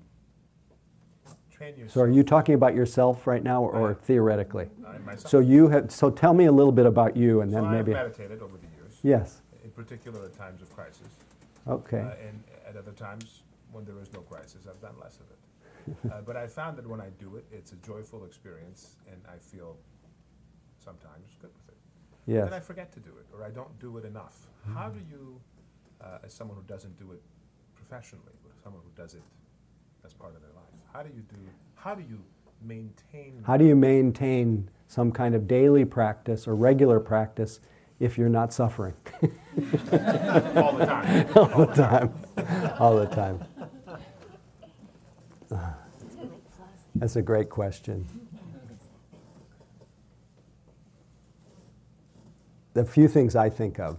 train 1.51 1.75
yourself? 1.77 1.93
So 1.93 2.01
are 2.03 2.09
you 2.09 2.23
talking 2.23 2.55
about 2.55 2.75
yourself 2.75 3.27
right 3.27 3.43
now, 3.43 3.63
or 3.63 3.91
am. 3.91 3.95
theoretically? 3.97 4.69
I 4.87 4.99
myself. 4.99 5.31
So 5.31 5.39
you 5.41 5.69
have. 5.69 5.91
So 5.91 6.11
tell 6.11 6.35
me 6.35 6.47
a 6.47 6.53
little 6.53 6.73
bit 6.73 6.87
about 6.87 7.17
you, 7.17 7.41
and 7.43 7.51
So 7.51 7.57
then 7.57 7.65
I 7.67 7.73
maybe. 7.77 7.93
meditated 7.93 8.43
over 8.43 8.57
the 8.57 8.67
years. 8.77 8.99
Yes. 9.03 9.43
In 9.65 9.71
particular, 9.71 10.25
at 10.25 10.33
times 10.35 10.63
of 10.63 10.75
crisis. 10.75 11.07
Okay. 11.69 12.01
Uh, 12.01 12.27
and 12.29 12.43
at 12.69 12.77
other 12.77 12.91
times, 12.93 13.43
when 13.71 13.85
there 13.85 13.99
is 14.01 14.13
no 14.13 14.21
crisis, 14.21 14.67
I've 14.69 14.81
done 14.81 14.95
less 15.01 15.17
of 15.17 15.31
it. 15.31 15.39
Uh, 16.11 16.21
but 16.25 16.37
I 16.37 16.47
found 16.47 16.77
that 16.79 16.87
when 16.87 17.01
I 17.01 17.11
do 17.19 17.37
it, 17.37 17.45
it's 17.53 17.73
a 17.73 17.77
joyful 17.77 18.25
experience, 18.25 18.97
and 19.11 19.21
I 19.29 19.39
feel 19.39 19.77
sometimes 20.79 21.37
good 21.41 21.51
with 21.55 21.69
it. 21.69 21.81
yes. 22.27 22.45
Then 22.45 22.55
I 22.55 22.61
forget 22.61 22.93
to 22.93 23.01
do 23.01 23.11
it, 23.19 23.27
or 23.35 23.45
I 23.45 23.51
don't 23.51 23.79
do 23.79 23.97
it 23.99 24.05
enough. 24.05 24.47
How 24.75 24.89
do 24.89 25.01
you, 25.11 25.41
uh, 26.01 26.19
as 26.25 26.33
someone 26.33 26.57
who 26.57 26.63
doesn't 26.65 26.99
do 26.99 27.13
it 27.13 27.23
professionally, 27.75 28.33
but 28.43 28.53
someone 28.63 28.83
who 28.85 29.03
does 29.03 29.15
it 29.15 29.23
as 30.05 30.13
part 30.13 30.35
of 30.35 30.41
their 30.41 30.51
life, 30.55 30.73
how 30.93 31.03
do 31.03 31.11
you 31.15 31.23
do? 31.23 31.37
How 31.75 31.95
do 31.95 32.03
you 32.03 32.19
maintain? 32.65 33.43
How 33.47 33.57
do 33.57 33.65
you 33.65 33.75
maintain 33.77 34.69
some 34.89 35.11
kind 35.13 35.35
of 35.35 35.49
daily 35.49 35.85
practice 35.85 36.47
or 36.47 36.55
regular 36.55 37.01
practice 37.01 37.61
if 37.99 38.19
you're 38.19 38.29
not 38.29 38.53
suffering 38.53 38.95
all 40.57 40.73
the 40.73 40.87
time? 40.87 41.27
all 41.37 41.67
the 41.67 41.73
time? 41.75 42.13
all 42.79 42.97
the 42.97 43.07
time. 43.07 43.45
That's 46.95 47.17
a 47.17 47.23
great 47.23 47.51
question. 47.51 48.07
The 52.75 52.85
few 52.85 53.09
things 53.09 53.37
I 53.37 53.51
think 53.51 53.79
of. 53.79 53.99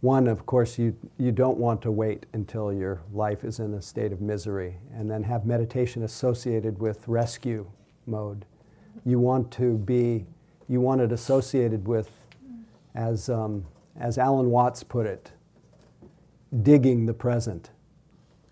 One, 0.00 0.28
of 0.28 0.46
course, 0.46 0.78
you, 0.78 0.96
you 1.18 1.32
don't 1.32 1.58
want 1.58 1.82
to 1.82 1.90
wait 1.90 2.26
until 2.32 2.72
your 2.72 3.02
life 3.12 3.42
is 3.42 3.58
in 3.58 3.74
a 3.74 3.82
state 3.82 4.12
of 4.12 4.20
misery 4.20 4.76
and 4.94 5.10
then 5.10 5.22
have 5.24 5.46
meditation 5.46 6.02
associated 6.04 6.78
with 6.78 7.08
rescue 7.08 7.68
mode. 8.06 8.44
You 9.04 9.18
want 9.18 9.50
to 9.52 9.78
be, 9.78 10.26
you 10.68 10.80
want 10.80 11.00
it 11.00 11.10
associated 11.10 11.88
with, 11.88 12.10
as, 12.94 13.28
um, 13.28 13.64
as 13.98 14.18
Alan 14.18 14.50
Watts 14.50 14.84
put 14.84 15.06
it, 15.06 15.32
digging 16.62 17.06
the 17.06 17.14
present, 17.14 17.70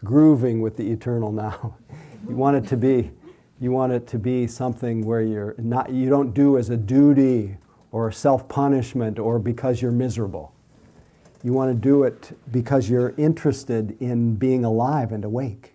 grooving 0.04 0.60
with 0.60 0.76
the 0.76 0.90
eternal 0.90 1.32
now. 1.32 1.76
you 2.28 2.36
want 2.36 2.56
it 2.56 2.68
to 2.68 2.76
be, 2.76 3.10
you 3.60 3.70
want 3.70 3.92
it 3.92 4.06
to 4.08 4.18
be 4.18 4.46
something 4.46 5.04
where 5.04 5.22
you're 5.22 5.54
not, 5.58 5.90
you 5.90 6.08
don't 6.08 6.34
do 6.34 6.58
as 6.58 6.70
a 6.70 6.76
duty 6.76 7.56
or 7.90 8.12
self 8.12 8.48
punishment 8.48 9.18
or 9.18 9.38
because 9.38 9.80
you're 9.80 9.92
miserable. 9.92 10.52
You 11.42 11.52
want 11.52 11.70
to 11.70 11.74
do 11.74 12.04
it 12.04 12.36
because 12.52 12.88
you're 12.88 13.14
interested 13.16 13.96
in 14.00 14.34
being 14.36 14.64
alive 14.64 15.12
and 15.12 15.24
awake. 15.24 15.74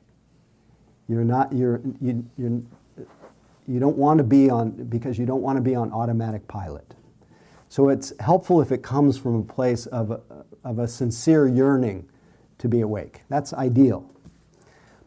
You're 1.08 1.24
not, 1.24 1.54
you're, 1.54 1.82
you, 2.02 2.26
you're, 2.38 2.62
you 3.68 3.80
don't 3.80 3.98
want 3.98 4.18
to 4.18 4.24
be 4.24 4.50
on, 4.50 4.72
because 4.72 5.20
you 5.20 5.28
don't 5.28 5.42
want 5.42 5.58
to 5.58 5.62
be 5.62 5.76
on 5.76 5.92
automatic 5.92 6.48
pilot. 6.48 6.96
So 7.70 7.90
it's 7.90 8.14
helpful 8.20 8.62
if 8.62 8.72
it 8.72 8.82
comes 8.82 9.18
from 9.18 9.36
a 9.36 9.44
place 9.44 9.86
of 9.88 10.10
a, 10.10 10.22
of 10.64 10.80
a 10.80 10.88
sincere 10.88 11.48
yearning 11.48 12.10
to 12.58 12.68
be 12.68 12.82
awake. 12.82 13.22
That's 13.30 13.54
ideal. 13.54 14.10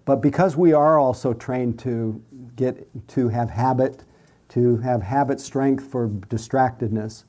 But 0.05 0.17
because 0.17 0.57
we 0.57 0.73
are 0.73 0.99
also 0.99 1.33
trained 1.33 1.79
to 1.81 2.23
get 2.57 3.09
to 3.09 3.29
have 3.29 3.51
habit, 3.51 4.05
to 4.51 4.79
have 4.79 5.03
habit 5.03 5.41
strength 5.41 5.85
for 5.85 6.09
distractedness, 6.09 7.25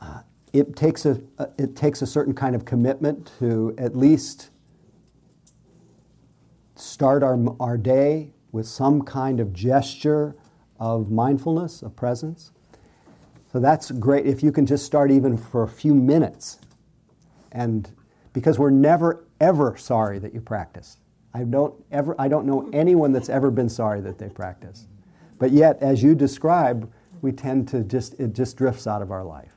uh, 0.00 0.20
it 0.52 0.74
takes 0.74 1.06
a, 1.06 1.20
it 1.58 1.76
takes 1.76 2.02
a 2.02 2.06
certain 2.06 2.34
kind 2.34 2.56
of 2.56 2.64
commitment 2.64 3.32
to 3.38 3.74
at 3.78 3.96
least 3.96 4.50
start 6.74 7.22
our, 7.22 7.38
our 7.60 7.76
day 7.76 8.32
with 8.52 8.66
some 8.66 9.02
kind 9.02 9.38
of 9.40 9.52
gesture 9.52 10.34
of 10.78 11.10
mindfulness, 11.10 11.82
of 11.82 11.94
presence. 11.94 12.50
So 13.52 13.60
that's 13.60 13.90
great 13.92 14.26
if 14.26 14.42
you 14.42 14.52
can 14.52 14.66
just 14.66 14.84
start 14.84 15.10
even 15.10 15.36
for 15.36 15.62
a 15.62 15.68
few 15.68 15.94
minutes. 15.94 16.58
And 17.52 17.90
because 18.32 18.58
we're 18.58 18.70
never, 18.70 19.25
ever 19.40 19.76
sorry 19.76 20.18
that 20.18 20.34
you 20.34 20.40
practice. 20.40 20.98
I 21.34 21.44
don't, 21.44 21.74
ever, 21.92 22.14
I 22.18 22.28
don't 22.28 22.46
know 22.46 22.68
anyone 22.72 23.12
that's 23.12 23.28
ever 23.28 23.50
been 23.50 23.68
sorry 23.68 24.00
that 24.00 24.18
they 24.18 24.28
practice. 24.28 24.86
But 25.38 25.52
yet, 25.52 25.78
as 25.82 26.02
you 26.02 26.14
describe, 26.14 26.90
we 27.20 27.32
tend 27.32 27.68
to 27.68 27.82
just, 27.82 28.14
it 28.14 28.32
just 28.32 28.56
drifts 28.56 28.86
out 28.86 29.02
of 29.02 29.10
our 29.10 29.24
life. 29.24 29.52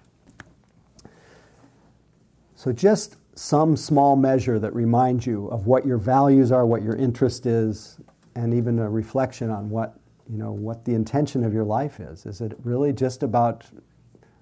So 2.55 2.73
just 2.73 3.15
some 3.35 3.77
small 3.77 4.17
measure 4.17 4.59
that 4.59 4.75
reminds 4.75 5.25
you 5.25 5.47
of 5.47 5.65
what 5.65 5.85
your 5.85 5.97
values 5.97 6.51
are, 6.51 6.65
what 6.65 6.81
your 6.81 6.95
interest 6.95 7.45
is, 7.45 7.99
and 8.35 8.53
even 8.53 8.79
a 8.79 8.89
reflection 8.89 9.49
on 9.49 9.69
what, 9.69 9.97
you 10.29 10.37
know, 10.37 10.51
what 10.51 10.83
the 10.83 10.93
intention 10.93 11.45
of 11.45 11.53
your 11.53 11.63
life 11.63 12.01
is. 12.01 12.25
Is 12.25 12.41
it 12.41 12.57
really 12.65 12.91
just 12.91 13.23
about, 13.23 13.65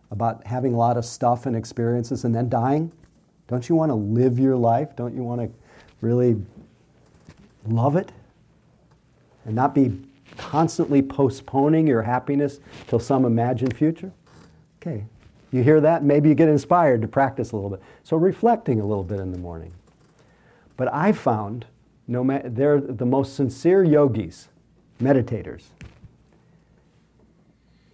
about 0.10 0.46
having 0.48 0.74
a 0.74 0.78
lot 0.78 0.98
of 0.98 1.06
stuff 1.06 1.46
and 1.46 1.56
experiences 1.56 2.26
and 2.26 2.34
then 2.34 2.50
dying? 2.50 2.92
Don't 3.48 3.68
you 3.70 3.76
want 3.76 3.90
to 3.90 3.96
live 3.96 4.40
your 4.40 4.56
life? 4.56 4.96
Don't 4.96 5.16
you 5.16 5.24
want 5.24 5.42
to 5.42 5.50
really 6.02 6.36
love 7.68 7.96
it? 7.96 8.12
And 9.46 9.56
not 9.56 9.74
be 9.74 10.02
constantly 10.38 11.02
postponing 11.02 11.88
your 11.88 12.02
happiness 12.02 12.60
till 12.88 13.00
some 13.00 13.26
imagined 13.26 13.76
future? 13.76 14.12
Okay. 14.82 15.06
You 15.52 15.64
hear 15.64 15.80
that? 15.82 16.04
Maybe 16.04 16.30
you 16.30 16.36
get 16.36 16.50
inspired 16.50 17.02
to 17.02 17.08
practice 17.08 17.52
a 17.52 17.56
little 17.56 17.70
bit. 17.70 17.82
So 18.04 18.18
reflecting 18.18 18.82
a 18.82 18.86
little 18.86 19.04
bit 19.04 19.20
in 19.20 19.32
the 19.32 19.38
morning. 19.38 19.74
But 20.76 20.94
I 20.94 21.12
found 21.14 21.66
no 22.08 22.24
ma- 22.24 22.42
they're 22.44 22.80
the 22.80 23.06
most 23.06 23.36
sincere 23.36 23.84
yogis, 23.84 24.50
meditators. 25.02 25.64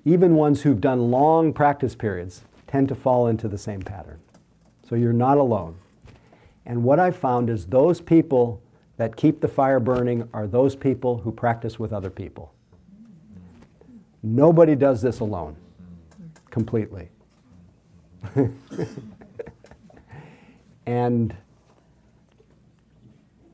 Even 0.05 0.35
ones 0.35 0.63
who've 0.63 0.81
done 0.81 1.11
long 1.11 1.53
practice 1.53 1.95
periods 1.95 2.43
tend 2.67 2.89
to 2.89 2.95
fall 2.95 3.27
into 3.27 3.47
the 3.47 3.57
same 3.57 3.81
pattern. 3.81 4.19
So 4.87 4.95
you're 4.95 5.13
not 5.13 5.37
alone. 5.37 5.75
And 6.65 6.83
what 6.83 6.99
I 6.99 7.11
found 7.11 7.49
is 7.49 7.65
those 7.65 8.01
people 8.01 8.61
that 8.97 9.15
keep 9.15 9.41
the 9.41 9.47
fire 9.47 9.79
burning 9.79 10.27
are 10.33 10.47
those 10.47 10.75
people 10.75 11.17
who 11.17 11.31
practice 11.31 11.79
with 11.79 11.93
other 11.93 12.09
people. 12.09 12.53
Nobody 14.21 14.75
does 14.75 15.01
this 15.01 15.19
alone, 15.19 15.55
completely. 16.49 17.09
and 20.85 21.35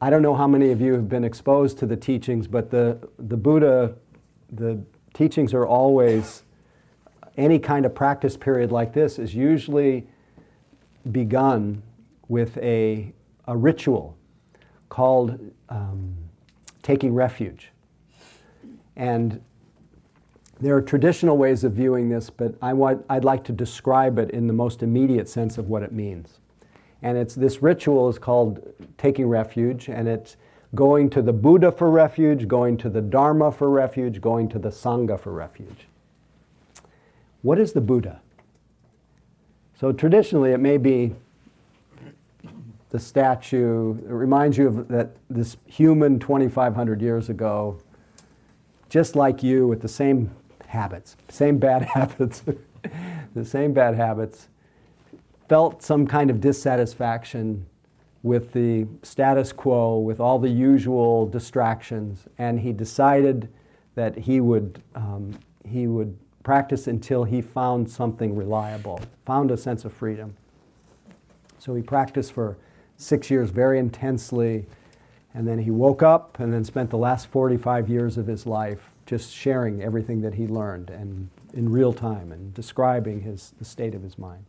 I 0.01 0.09
don't 0.09 0.21
know 0.21 0.35
how 0.35 0.47
many 0.47 0.71
of 0.71 0.79
you 0.79 0.93
have 0.93 1.09
been 1.09 1.23
exposed 1.23 1.79
to 1.79 1.85
the 1.85 1.97
teachings, 1.97 2.47
but 2.47 2.69
the, 2.69 2.99
the 3.17 3.35
Buddha, 3.35 3.95
the 4.51 4.79
teachings 5.13 5.53
are 5.53 5.65
always, 5.65 6.43
any 7.37 7.57
kind 7.57 7.85
of 7.85 7.95
practice 7.95 8.37
period 8.37 8.71
like 8.71 8.93
this 8.93 9.17
is 9.17 9.33
usually 9.33 10.07
begun 11.11 11.81
with 12.27 12.57
a, 12.57 13.13
a 13.47 13.57
ritual 13.57 14.17
called 14.89 15.39
um, 15.69 16.15
taking 16.81 17.13
refuge. 17.13 17.71
And 18.95 19.41
there 20.59 20.75
are 20.75 20.81
traditional 20.81 21.37
ways 21.37 21.63
of 21.63 21.73
viewing 21.73 22.09
this, 22.09 22.29
but 22.29 22.55
I 22.61 22.73
want, 22.73 23.05
I'd 23.09 23.23
like 23.23 23.43
to 23.45 23.53
describe 23.53 24.19
it 24.19 24.31
in 24.31 24.47
the 24.47 24.53
most 24.53 24.83
immediate 24.83 25.29
sense 25.29 25.57
of 25.57 25.69
what 25.69 25.83
it 25.83 25.91
means. 25.91 26.39
And 27.01 27.17
it's, 27.17 27.33
this 27.33 27.61
ritual 27.61 28.09
is 28.09 28.19
called 28.19 28.73
taking 28.97 29.27
refuge, 29.27 29.87
and 29.87 30.07
it's 30.07 30.35
going 30.75 31.09
to 31.11 31.21
the 31.21 31.31
Buddha 31.31 31.71
for 31.71 31.89
refuge, 31.89 32.47
going 32.47 32.75
to 32.77 32.89
the 32.89 33.01
Dharma 33.01 33.51
for 33.51 33.69
refuge, 33.69 34.19
going 34.19 34.49
to 34.49 34.59
the 34.59 34.69
Sangha 34.69 35.17
for 35.19 35.31
refuge. 35.31 35.87
What 37.41 37.57
is 37.57 37.71
the 37.71 37.81
Buddha? 37.81 38.21
So 39.79 39.93
traditionally, 39.93 40.51
it 40.51 40.59
may 40.59 40.75
be 40.75 41.15
the 42.89 42.99
statue. 42.99 43.97
It 43.99 44.11
reminds 44.11 44.57
you 44.57 44.67
of 44.67 44.89
that 44.89 45.11
this 45.29 45.55
human 45.67 46.19
2,500 46.19 47.01
years 47.01 47.29
ago, 47.29 47.79
just 48.89 49.15
like 49.15 49.41
you, 49.41 49.67
with 49.67 49.79
the 49.79 49.87
same 49.87 50.31
habits, 50.67 51.15
same 51.29 51.59
bad 51.59 51.83
habits, 51.93 52.43
the 53.33 53.45
same 53.45 53.71
bad 53.71 53.95
habits, 53.95 54.49
felt 55.47 55.81
some 55.81 56.05
kind 56.05 56.29
of 56.29 56.41
dissatisfaction 56.41 57.65
with 58.21 58.51
the 58.51 58.85
status 59.01 59.53
quo, 59.53 59.97
with 59.97 60.19
all 60.19 60.39
the 60.39 60.49
usual 60.49 61.25
distractions, 61.25 62.25
and 62.37 62.59
he 62.59 62.73
decided 62.73 63.47
that 63.95 64.17
he 64.17 64.41
would, 64.41 64.83
um, 64.93 65.39
he 65.63 65.87
would 65.87 66.17
practice 66.49 66.87
until 66.87 67.25
he 67.25 67.43
found 67.43 67.87
something 67.87 68.35
reliable, 68.35 68.99
found 69.23 69.51
a 69.51 69.55
sense 69.55 69.85
of 69.85 69.93
freedom. 69.93 70.35
So 71.59 71.75
he 71.75 71.83
practiced 71.83 72.31
for 72.31 72.57
six 72.97 73.29
years 73.29 73.51
very 73.51 73.77
intensely, 73.77 74.65
and 75.35 75.47
then 75.47 75.59
he 75.59 75.69
woke 75.69 76.01
up 76.01 76.39
and 76.39 76.51
then 76.51 76.63
spent 76.63 76.89
the 76.89 76.97
last 76.97 77.27
45 77.27 77.87
years 77.87 78.17
of 78.17 78.25
his 78.25 78.47
life 78.47 78.89
just 79.05 79.31
sharing 79.31 79.83
everything 79.83 80.21
that 80.21 80.33
he 80.33 80.47
learned 80.47 80.89
and 80.89 81.29
in 81.53 81.71
real 81.71 81.93
time 81.93 82.31
and 82.31 82.51
describing 82.55 83.21
his, 83.21 83.53
the 83.59 83.65
state 83.65 83.93
of 83.93 84.01
his 84.01 84.17
mind. 84.17 84.43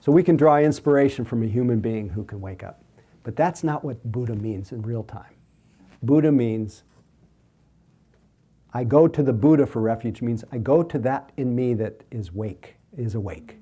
So 0.00 0.10
we 0.12 0.22
can 0.22 0.38
draw 0.38 0.56
inspiration 0.56 1.26
from 1.26 1.42
a 1.42 1.46
human 1.46 1.80
being 1.80 2.08
who 2.08 2.24
can 2.24 2.40
wake 2.40 2.64
up. 2.64 2.80
But 3.24 3.36
that's 3.36 3.62
not 3.62 3.84
what 3.84 4.02
Buddha 4.10 4.36
means 4.36 4.72
in 4.72 4.80
real 4.80 5.04
time. 5.04 5.34
Buddha 6.02 6.32
means 6.32 6.82
I 8.72 8.84
go 8.84 9.08
to 9.08 9.22
the 9.22 9.32
Buddha 9.32 9.66
for 9.66 9.80
refuge 9.80 10.22
means 10.22 10.44
I 10.52 10.58
go 10.58 10.82
to 10.82 10.98
that 11.00 11.32
in 11.36 11.54
me 11.54 11.74
that 11.74 12.02
is 12.10 12.32
wake, 12.32 12.76
is 12.96 13.14
awake. 13.14 13.56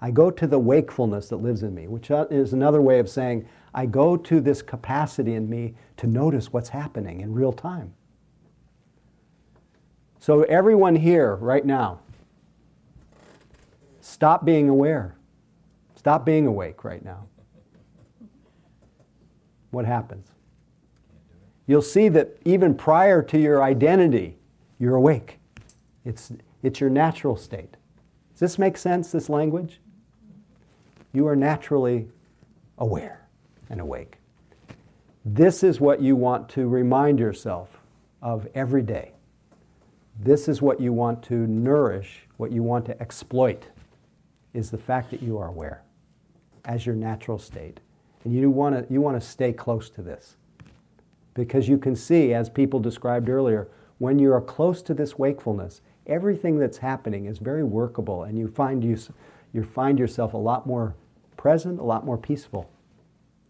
I 0.00 0.10
go 0.10 0.30
to 0.30 0.46
the 0.46 0.58
wakefulness 0.58 1.30
that 1.30 1.38
lives 1.38 1.62
in 1.62 1.74
me, 1.74 1.88
which 1.88 2.10
is 2.10 2.52
another 2.52 2.82
way 2.82 2.98
of 2.98 3.08
saying 3.08 3.48
I 3.72 3.86
go 3.86 4.16
to 4.18 4.40
this 4.40 4.60
capacity 4.60 5.34
in 5.34 5.48
me 5.48 5.74
to 5.96 6.06
notice 6.06 6.52
what's 6.52 6.68
happening 6.68 7.22
in 7.22 7.32
real 7.32 7.52
time. 7.52 7.94
So, 10.20 10.42
everyone 10.42 10.96
here 10.96 11.36
right 11.36 11.64
now, 11.64 12.00
stop 14.00 14.44
being 14.44 14.68
aware. 14.68 15.16
Stop 15.96 16.26
being 16.26 16.46
awake 16.46 16.84
right 16.84 17.04
now. 17.04 17.26
What 19.70 19.86
happens? 19.86 20.33
You'll 21.66 21.82
see 21.82 22.08
that 22.10 22.36
even 22.44 22.74
prior 22.74 23.22
to 23.22 23.38
your 23.38 23.62
identity, 23.62 24.36
you're 24.78 24.96
awake. 24.96 25.38
It's, 26.04 26.32
it's 26.62 26.80
your 26.80 26.90
natural 26.90 27.36
state. 27.36 27.76
Does 28.32 28.40
this 28.40 28.58
make 28.58 28.76
sense, 28.76 29.10
this 29.10 29.28
language? 29.28 29.80
You 31.12 31.26
are 31.28 31.36
naturally 31.36 32.08
aware 32.78 33.26
and 33.70 33.80
awake. 33.80 34.18
This 35.24 35.62
is 35.62 35.80
what 35.80 36.02
you 36.02 36.16
want 36.16 36.48
to 36.50 36.68
remind 36.68 37.18
yourself 37.18 37.80
of 38.20 38.46
every 38.54 38.82
day. 38.82 39.12
This 40.20 40.48
is 40.48 40.60
what 40.60 40.80
you 40.80 40.92
want 40.92 41.22
to 41.24 41.46
nourish, 41.46 42.26
what 42.36 42.52
you 42.52 42.62
want 42.62 42.84
to 42.86 43.00
exploit, 43.00 43.68
is 44.52 44.70
the 44.70 44.78
fact 44.78 45.10
that 45.10 45.22
you 45.22 45.38
are 45.38 45.48
aware 45.48 45.82
as 46.66 46.84
your 46.84 46.94
natural 46.94 47.38
state. 47.38 47.80
And 48.24 48.34
you 48.34 48.50
want 48.50 48.74
to, 48.76 48.92
you 48.92 49.00
want 49.00 49.20
to 49.20 49.26
stay 49.26 49.52
close 49.52 49.88
to 49.90 50.02
this. 50.02 50.36
Because 51.34 51.68
you 51.68 51.78
can 51.78 51.96
see, 51.96 52.32
as 52.32 52.48
people 52.48 52.80
described 52.80 53.28
earlier, 53.28 53.68
when 53.98 54.18
you 54.18 54.32
are 54.32 54.40
close 54.40 54.82
to 54.82 54.94
this 54.94 55.18
wakefulness, 55.18 55.80
everything 56.06 56.58
that's 56.58 56.78
happening 56.78 57.26
is 57.26 57.38
very 57.38 57.64
workable, 57.64 58.22
and 58.22 58.38
you 58.38 58.48
find, 58.48 58.84
you, 58.84 58.96
you 59.52 59.64
find 59.64 59.98
yourself 59.98 60.34
a 60.34 60.38
lot 60.38 60.66
more 60.66 60.94
present, 61.36 61.80
a 61.80 61.84
lot 61.84 62.04
more 62.04 62.18
peaceful, 62.18 62.70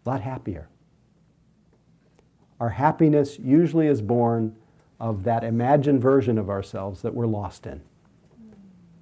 a 0.05 0.11
lot 0.11 0.21
happier. 0.21 0.69
Our 2.61 2.71
happiness 2.71 3.39
usually 3.39 3.89
is 3.89 4.01
born 4.01 4.57
of 5.01 5.25
that 5.25 5.45
imagined 5.45 6.01
version 6.01 6.39
of 6.39 6.49
ourselves 6.49 7.03
that 7.03 7.15
we're 7.15 7.27
lost 7.27 7.67
in, 7.67 7.83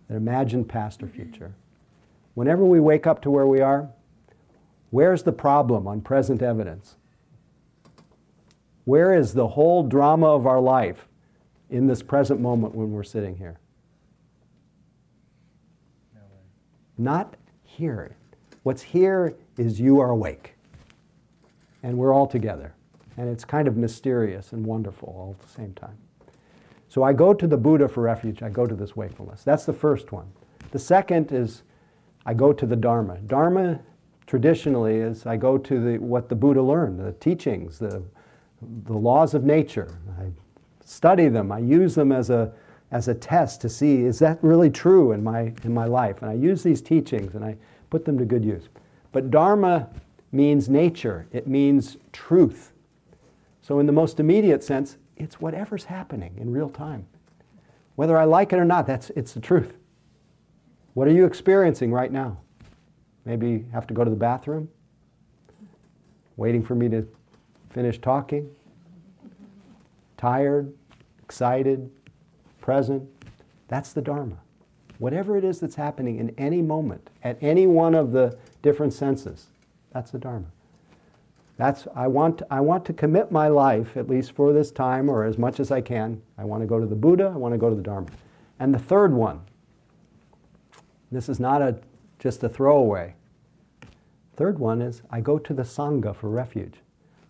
that 0.09 0.17
imagined 0.17 0.69
past 0.69 1.03
or 1.03 1.07
future. 1.07 1.55
Whenever 2.35 2.65
we 2.65 2.81
wake 2.81 3.07
up 3.07 3.21
to 3.23 3.31
where 3.31 3.47
we 3.47 3.61
are, 3.61 3.89
where's 4.91 5.23
the 5.23 5.33
problem 5.33 5.87
on 5.87 6.01
present 6.01 6.43
evidence? 6.43 6.97
Where 8.85 9.15
is 9.15 9.33
the 9.33 9.47
whole 9.47 9.83
drama 9.83 10.27
of 10.27 10.47
our 10.47 10.61
life 10.61 11.07
in 11.71 11.87
this 11.87 12.03
present 12.03 12.41
moment 12.41 12.75
when 12.75 12.93
we're 12.93 13.05
sitting 13.05 13.37
here? 13.37 13.59
Not 16.99 17.37
here. 17.65 18.17
What's 18.63 18.83
here 18.83 19.35
is 19.57 19.81
you 19.81 20.01
are 20.01 20.11
awake. 20.11 20.55
And 21.83 21.97
we're 21.97 22.15
all 22.15 22.27
together. 22.27 22.75
And 23.17 23.29
it's 23.29 23.45
kind 23.45 23.67
of 23.67 23.77
mysterious 23.77 24.53
and 24.53 24.65
wonderful 24.65 25.09
all 25.09 25.37
at 25.39 25.47
the 25.47 25.53
same 25.53 25.73
time. 25.75 25.97
So 26.89 27.03
I 27.03 27.13
go 27.13 27.33
to 27.33 27.47
the 27.47 27.57
Buddha 27.57 27.89
for 27.89 28.03
refuge. 28.03 28.43
I 28.43 28.51
go 28.51 28.67
to 28.67 28.75
this 28.75 28.95
wakefulness. 28.95 29.43
That's 29.43 29.65
the 29.65 29.73
first 29.73 30.13
one. 30.13 30.31
The 30.73 30.79
second 30.79 31.33
is 31.33 31.63
I 32.27 32.35
go 32.35 32.53
to 32.53 32.67
the 32.67 32.77
Dharma. 32.77 33.19
Dharma 33.27 33.81
traditionally 34.27 34.97
is 34.97 35.27
I 35.27 35.37
go 35.37 35.59
to 35.59 35.81
the, 35.81 35.99
what 35.99 36.29
the 36.29 36.35
Buddha 36.35 36.63
learned, 36.63 37.01
the 37.01 37.13
teachings, 37.13 37.79
the, 37.79 38.03
the 38.85 38.93
laws 38.93 39.35
of 39.35 39.45
nature. 39.45 39.99
I 40.19 40.27
study 40.85 41.29
them. 41.29 41.53
I 41.53 41.59
use 41.59 41.95
them 41.95 42.13
as 42.13 42.31
a, 42.31 42.53
as 42.91 43.09
a 43.09 43.15
test 43.15 43.61
to 43.63 43.69
see 43.69 44.03
is 44.03 44.19
that 44.19 44.39
really 44.43 44.71
true 44.71 45.13
in 45.13 45.23
my, 45.23 45.53
in 45.65 45.73
my 45.73 45.87
life? 45.87 46.23
And 46.23 46.31
I 46.31 46.35
use 46.35 46.63
these 46.63 46.83
teachings 46.83 47.35
and 47.35 47.45
I 47.45 47.57
put 47.91 48.05
them 48.05 48.19
to 48.19 48.25
good 48.25 48.45
use. 48.45 48.69
But 49.13 49.31
Dharma 49.31 49.89
means 50.33 50.69
nature, 50.69 51.27
it 51.33 51.47
means 51.47 51.97
truth. 52.13 52.73
So, 53.61 53.79
in 53.79 53.87
the 53.87 53.93
most 53.93 54.19
immediate 54.19 54.65
sense, 54.65 54.97
it's 55.17 55.41
whatever's 55.41 55.85
happening 55.85 56.35
in 56.39 56.51
real 56.51 56.69
time. 56.69 57.07
Whether 57.95 58.19
I 58.19 58.25
like 58.25 58.53
it 58.53 58.59
or 58.59 58.65
not, 58.65 58.87
that's, 58.87 59.11
it's 59.11 59.35
the 59.35 59.41
truth. 59.41 59.75
What 60.95 61.07
are 61.07 61.13
you 61.13 61.25
experiencing 61.25 61.93
right 61.93 62.11
now? 62.11 62.39
Maybe 63.25 63.65
have 63.73 63.87
to 63.87 63.95
go 63.95 64.05
to 64.05 64.11
the 64.11 64.17
bathroom? 64.17 64.69
Waiting 66.37 66.63
for 66.63 66.75
me 66.75 66.89
to 66.89 67.07
finish 67.73 67.99
talking? 67.99 68.51
Tired? 70.17 70.73
Excited? 71.23 71.91
Present? 72.61 73.09
That's 73.69 73.93
the 73.93 74.03
Dharma. 74.03 74.37
Whatever 74.99 75.37
it 75.37 75.45
is 75.45 75.59
that's 75.59 75.75
happening 75.75 76.19
in 76.19 76.35
any 76.39 76.63
moment, 76.63 77.11
at 77.25 77.37
any 77.41 77.67
one 77.67 77.95
of 77.95 78.13
the 78.13 78.39
different 78.61 78.93
senses, 78.93 79.47
that's 79.93 80.11
the 80.11 80.19
Dharma. 80.19 80.47
That's, 81.57 81.87
I, 81.95 82.07
want, 82.07 82.43
I 82.51 82.61
want 82.61 82.85
to 82.87 82.93
commit 82.93 83.31
my 83.31 83.49
life, 83.49 83.97
at 83.97 84.09
least 84.09 84.33
for 84.33 84.53
this 84.53 84.71
time 84.71 85.09
or 85.09 85.25
as 85.25 85.39
much 85.39 85.61
as 85.61 85.71
I 85.71 85.81
can. 85.81 86.23
I 86.39 86.45
want 86.45 86.63
to 86.63 86.67
go 86.67 86.79
to 86.79 86.87
the 86.87 86.95
Buddha, 86.95 87.31
I 87.35 87.37
want 87.37 87.53
to 87.53 87.59
go 87.59 87.69
to 87.69 87.77
the 87.77 87.83
Dharma. 87.83 88.09
And 88.59 88.73
the 88.73 88.79
third 88.79 89.13
one, 89.13 89.41
this 91.11 91.29
is 91.29 91.41
not 91.41 91.63
a, 91.63 91.79
just 92.19 92.43
a 92.43 92.49
throwaway. 92.49 93.15
Third 94.37 94.59
one 94.59 94.81
is 94.81 95.03
I 95.11 95.21
go 95.21 95.39
to 95.39 95.53
the 95.53 95.63
Sangha 95.63 96.15
for 96.15 96.29
refuge. 96.29 96.75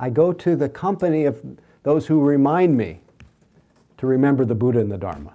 I 0.02 0.10
go 0.10 0.32
to 0.32 0.56
the 0.56 0.68
company 0.68 1.26
of 1.26 1.40
those 1.84 2.08
who 2.08 2.20
remind 2.20 2.76
me 2.76 3.02
to 3.98 4.06
remember 4.08 4.44
the 4.44 4.54
Buddha 4.56 4.80
and 4.80 4.90
the 4.90 4.98
Dharma. 4.98 5.32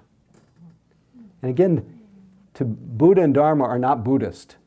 And 1.42 1.50
again, 1.50 2.02
to 2.56 2.66
Buddha 2.66 3.22
and 3.22 3.34
Dharma 3.34 3.64
are 3.64 3.80
not 3.80 4.04
Buddhist. 4.04 4.58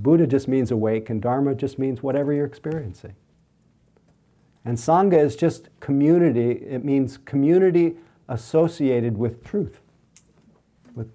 Buddha 0.00 0.26
just 0.26 0.48
means 0.48 0.72
awake, 0.72 1.08
and 1.08 1.22
Dharma 1.22 1.54
just 1.54 1.78
means 1.78 2.02
whatever 2.02 2.32
you're 2.32 2.46
experiencing. 2.46 3.14
And 4.64 4.76
Sangha 4.76 5.22
is 5.22 5.36
just 5.36 5.68
community, 5.78 6.50
it 6.50 6.84
means 6.84 7.16
community 7.16 7.94
associated 8.28 9.16
with 9.16 9.44
truth, 9.44 9.78
with, 10.96 11.12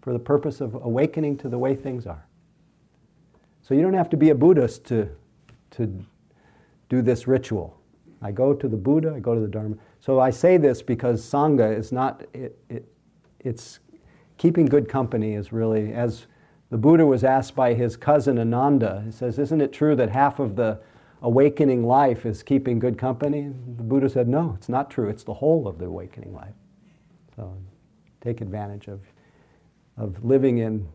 for 0.00 0.14
the 0.14 0.18
purpose 0.18 0.62
of 0.62 0.74
awakening 0.76 1.36
to 1.38 1.50
the 1.50 1.58
way 1.58 1.76
things 1.76 2.06
are. 2.06 2.24
So 3.60 3.74
you 3.74 3.82
don't 3.82 3.92
have 3.92 4.08
to 4.10 4.16
be 4.16 4.30
a 4.30 4.34
Buddhist 4.34 4.86
to, 4.86 5.10
to 5.72 6.06
do 6.88 7.02
this 7.02 7.26
ritual. 7.26 7.78
I 8.20 8.32
go 8.32 8.52
to 8.52 8.68
the 8.68 8.76
Buddha, 8.76 9.14
I 9.14 9.20
go 9.20 9.34
to 9.34 9.40
the 9.40 9.48
Dharma. 9.48 9.76
So 10.00 10.18
I 10.18 10.30
say 10.30 10.56
this 10.56 10.82
because 10.82 11.22
Sangha 11.22 11.76
is 11.76 11.92
not, 11.92 12.24
it, 12.32 12.58
it, 12.68 12.88
it's 13.40 13.78
keeping 14.38 14.66
good 14.66 14.88
company 14.88 15.34
is 15.34 15.52
really, 15.52 15.92
as 15.92 16.26
the 16.70 16.78
Buddha 16.78 17.06
was 17.06 17.24
asked 17.24 17.54
by 17.54 17.74
his 17.74 17.96
cousin 17.96 18.38
Ananda, 18.38 19.02
he 19.04 19.12
says, 19.12 19.38
Isn't 19.38 19.60
it 19.60 19.72
true 19.72 19.94
that 19.96 20.10
half 20.10 20.38
of 20.38 20.56
the 20.56 20.80
awakening 21.22 21.84
life 21.84 22.26
is 22.26 22.42
keeping 22.42 22.78
good 22.78 22.98
company? 22.98 23.52
The 23.76 23.82
Buddha 23.82 24.08
said, 24.08 24.28
No, 24.28 24.54
it's 24.56 24.68
not 24.68 24.90
true. 24.90 25.08
It's 25.08 25.24
the 25.24 25.34
whole 25.34 25.68
of 25.68 25.78
the 25.78 25.86
awakening 25.86 26.34
life. 26.34 26.54
So 27.36 27.56
take 28.20 28.40
advantage 28.40 28.88
of, 28.88 29.00
of 29.96 30.24
living 30.24 30.58
in 30.58 30.88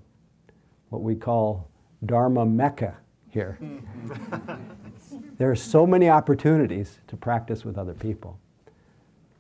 what 0.90 1.02
we 1.02 1.16
call 1.16 1.70
Dharma 2.06 2.46
Mecca 2.46 2.98
here. 3.34 3.58
Mm-hmm. 3.62 5.18
There 5.38 5.50
are 5.50 5.56
so 5.56 5.88
many 5.88 6.10
opportunities 6.10 7.00
to 7.08 7.18
practice 7.18 7.66
with 7.66 7.78
other 7.78 7.94
people. 7.94 8.38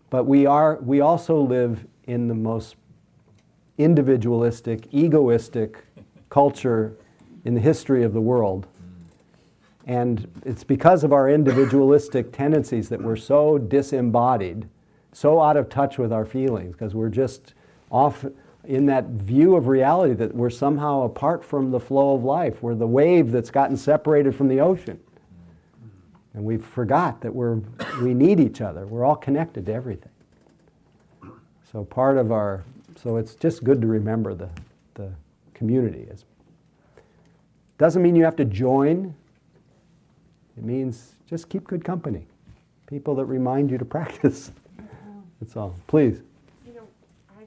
But 0.09 0.25
we, 0.25 0.45
are, 0.45 0.79
we 0.81 1.01
also 1.01 1.39
live 1.39 1.85
in 2.05 2.27
the 2.27 2.35
most 2.35 2.75
individualistic, 3.77 4.87
egoistic 4.91 5.77
culture 6.29 6.95
in 7.45 7.53
the 7.53 7.61
history 7.61 8.03
of 8.03 8.13
the 8.13 8.21
world. 8.21 8.67
And 9.85 10.27
it's 10.45 10.63
because 10.63 11.03
of 11.03 11.13
our 11.13 11.29
individualistic 11.29 12.31
tendencies 12.31 12.89
that 12.89 13.01
we're 13.01 13.15
so 13.15 13.57
disembodied, 13.57 14.67
so 15.11 15.41
out 15.41 15.57
of 15.57 15.69
touch 15.69 15.97
with 15.97 16.11
our 16.11 16.25
feelings, 16.25 16.73
because 16.73 16.95
we're 16.95 17.09
just 17.09 17.53
off 17.91 18.25
in 18.65 18.85
that 18.85 19.05
view 19.05 19.55
of 19.55 19.67
reality 19.67 20.13
that 20.13 20.33
we're 20.33 20.49
somehow 20.49 21.03
apart 21.03 21.43
from 21.43 21.71
the 21.71 21.79
flow 21.79 22.15
of 22.15 22.23
life. 22.23 22.61
We're 22.61 22.75
the 22.75 22.87
wave 22.87 23.31
that's 23.31 23.51
gotten 23.51 23.75
separated 23.75 24.35
from 24.35 24.47
the 24.47 24.61
ocean. 24.61 24.99
And 26.33 26.43
we 26.43 26.57
forgot 26.57 27.21
that 27.21 27.33
we're, 27.33 27.61
we 28.01 28.13
need 28.13 28.39
each 28.39 28.61
other. 28.61 28.87
We're 28.87 29.05
all 29.05 29.15
connected 29.15 29.65
to 29.67 29.73
everything. 29.73 30.09
So 31.71 31.83
part 31.83 32.17
of 32.17 32.31
our, 32.31 32.63
so 32.95 33.17
it's 33.17 33.35
just 33.35 33.63
good 33.63 33.81
to 33.81 33.87
remember 33.87 34.33
the, 34.33 34.49
the 34.95 35.11
community. 35.53 36.07
Is, 36.09 36.25
doesn't 37.77 38.01
mean 38.01 38.15
you 38.15 38.23
have 38.23 38.35
to 38.37 38.45
join. 38.45 39.13
It 40.57 40.63
means 40.63 41.15
just 41.27 41.49
keep 41.49 41.65
good 41.65 41.83
company. 41.83 42.27
People 42.87 43.15
that 43.15 43.25
remind 43.25 43.71
you 43.71 43.77
to 43.77 43.85
practice. 43.97 44.51
That's 45.39 45.57
all. 45.57 45.75
Please. 45.87 46.21
You 46.65 46.73
know, 46.75 46.87
I, 47.37 47.43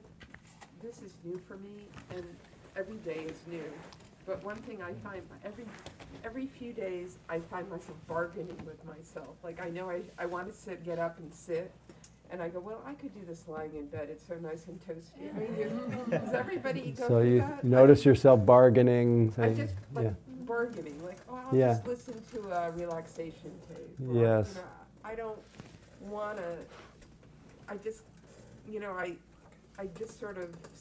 this 0.83 1.01
is 1.01 1.13
new 1.23 1.39
for 1.47 1.57
me, 1.57 1.87
and 2.11 2.23
every 2.77 2.97
day 2.97 3.25
is 3.27 3.37
new. 3.49 3.63
But 4.25 4.43
one 4.43 4.57
thing 4.57 4.81
I 4.81 4.93
find, 5.07 5.21
every, 5.45 5.65
every 6.23 6.47
few 6.47 6.73
days, 6.73 7.17
I 7.29 7.39
find 7.39 7.69
myself 7.69 7.97
bargaining 8.07 8.57
with 8.65 8.83
myself. 8.85 9.35
Like, 9.43 9.61
I 9.61 9.69
know 9.69 9.89
I, 9.89 10.01
I 10.19 10.25
want 10.25 10.47
to 10.47 10.53
sit, 10.53 10.83
get 10.83 10.99
up 10.99 11.17
and 11.19 11.33
sit, 11.33 11.71
and 12.29 12.41
I 12.41 12.49
go, 12.49 12.59
well, 12.59 12.81
I 12.85 12.93
could 12.93 13.13
do 13.13 13.21
this 13.25 13.45
lying 13.47 13.73
in 13.73 13.87
bed. 13.87 14.09
It's 14.11 14.27
so 14.27 14.35
nice 14.35 14.65
and 14.67 14.79
toasty. 14.85 15.33
I 15.33 15.39
mean, 15.39 16.09
does 16.09 16.33
everybody 16.33 16.91
go 16.91 17.07
So 17.07 17.19
you 17.21 17.39
that? 17.39 17.63
notice 17.63 18.03
yourself 18.03 18.45
bargaining, 18.45 19.33
I 19.37 19.41
saying, 19.43 19.55
just 19.55 19.75
yeah. 19.95 20.01
like 20.01 20.13
bargaining, 20.45 21.01
like, 21.05 21.19
oh, 21.29 21.39
I'll 21.49 21.57
Yeah. 21.57 21.69
just 21.69 21.87
listen 21.87 22.21
to 22.33 22.49
a 22.51 22.71
relaxation 22.71 23.51
tape. 23.69 24.09
or, 24.09 24.13
you 24.13 24.21
Yes. 24.21 24.55
know, 24.55 24.61
I 25.05 25.15
don't 25.15 25.39
wanna, 26.01 26.57
I 27.69 27.77
just, 27.77 28.01
you 28.69 28.81
know, 28.81 28.91
I, 28.91 29.15
I 29.79 29.87
just 29.97 30.19
sort 30.19 30.37
of, 30.37 30.49
s- 30.73 30.76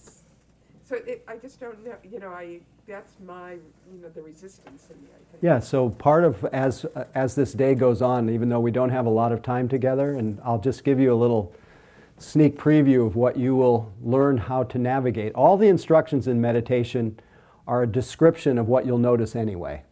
so 0.88 0.96
it, 0.96 1.24
I 1.26 1.36
just 1.36 1.58
don't 1.58 1.84
know, 1.84 1.96
you 2.08 2.20
know, 2.20 2.28
I, 2.28 2.60
that's 2.86 3.14
my, 3.26 3.52
you 3.52 4.00
know, 4.00 4.08
the 4.08 4.22
resistance 4.22 4.86
in 4.88 5.02
me, 5.02 5.08
I 5.12 5.32
think. 5.32 5.42
Yeah, 5.42 5.58
so 5.58 5.90
part 5.90 6.22
of 6.22 6.44
as 6.46 6.84
uh, 6.84 7.04
as 7.14 7.34
this 7.34 7.52
day 7.52 7.74
goes 7.74 8.02
on, 8.02 8.30
even 8.30 8.48
though 8.48 8.60
we 8.60 8.70
don't 8.70 8.90
have 8.90 9.06
a 9.06 9.10
lot 9.10 9.32
of 9.32 9.42
time 9.42 9.68
together, 9.68 10.14
and 10.14 10.40
I'll 10.44 10.60
just 10.60 10.84
give 10.84 11.00
you 11.00 11.12
a 11.12 11.16
little 11.16 11.52
sneak 12.18 12.56
preview 12.56 13.04
of 13.04 13.16
what 13.16 13.36
you 13.36 13.56
will 13.56 13.92
learn 14.02 14.36
how 14.36 14.62
to 14.62 14.78
navigate. 14.78 15.34
All 15.34 15.56
the 15.56 15.68
instructions 15.68 16.28
in 16.28 16.40
meditation 16.40 17.18
are 17.66 17.82
a 17.82 17.86
description 17.86 18.56
of 18.56 18.68
what 18.68 18.86
you'll 18.86 18.98
notice 18.98 19.34
anyway. 19.34 19.82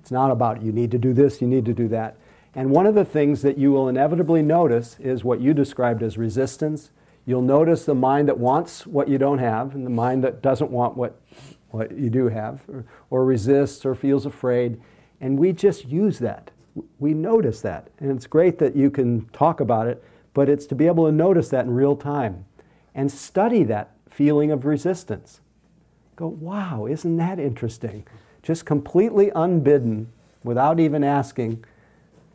It's 0.00 0.12
not 0.12 0.30
about 0.30 0.62
you 0.62 0.72
need 0.72 0.92
to 0.92 0.98
do 0.98 1.12
this, 1.12 1.40
you 1.40 1.48
need 1.48 1.64
to 1.64 1.74
do 1.74 1.88
that. 1.88 2.16
And 2.54 2.70
one 2.70 2.86
of 2.86 2.94
the 2.94 3.04
things 3.04 3.42
that 3.42 3.58
you 3.58 3.72
will 3.72 3.88
inevitably 3.88 4.42
notice 4.42 4.96
is 5.00 5.24
what 5.24 5.40
you 5.40 5.52
described 5.52 6.02
as 6.02 6.16
resistance. 6.16 6.90
You'll 7.24 7.42
notice 7.42 7.84
the 7.84 7.94
mind 7.94 8.28
that 8.28 8.38
wants 8.38 8.86
what 8.86 9.08
you 9.08 9.18
don't 9.18 9.38
have 9.38 9.74
and 9.74 9.86
the 9.86 9.90
mind 9.90 10.24
that 10.24 10.42
doesn't 10.42 10.70
want 10.70 10.96
what, 10.96 11.20
what 11.70 11.96
you 11.96 12.10
do 12.10 12.28
have, 12.28 12.62
or, 12.68 12.84
or 13.10 13.24
resists 13.24 13.84
or 13.86 13.94
feels 13.94 14.26
afraid. 14.26 14.80
And 15.20 15.38
we 15.38 15.52
just 15.52 15.86
use 15.86 16.18
that. 16.18 16.50
We 16.98 17.14
notice 17.14 17.60
that. 17.60 17.90
And 18.00 18.10
it's 18.10 18.26
great 18.26 18.58
that 18.58 18.74
you 18.74 18.90
can 18.90 19.28
talk 19.28 19.60
about 19.60 19.86
it, 19.86 20.02
but 20.34 20.48
it's 20.48 20.66
to 20.66 20.74
be 20.74 20.86
able 20.86 21.06
to 21.06 21.12
notice 21.12 21.48
that 21.50 21.66
in 21.66 21.70
real 21.72 21.96
time 21.96 22.44
and 22.94 23.10
study 23.10 23.62
that 23.64 23.90
feeling 24.08 24.50
of 24.50 24.64
resistance. 24.64 25.40
Go, 26.16 26.26
wow, 26.26 26.86
isn't 26.86 27.16
that 27.18 27.38
interesting? 27.38 28.04
Just 28.42 28.66
completely 28.66 29.30
unbidden, 29.34 30.12
without 30.42 30.80
even 30.80 31.04
asking, 31.04 31.64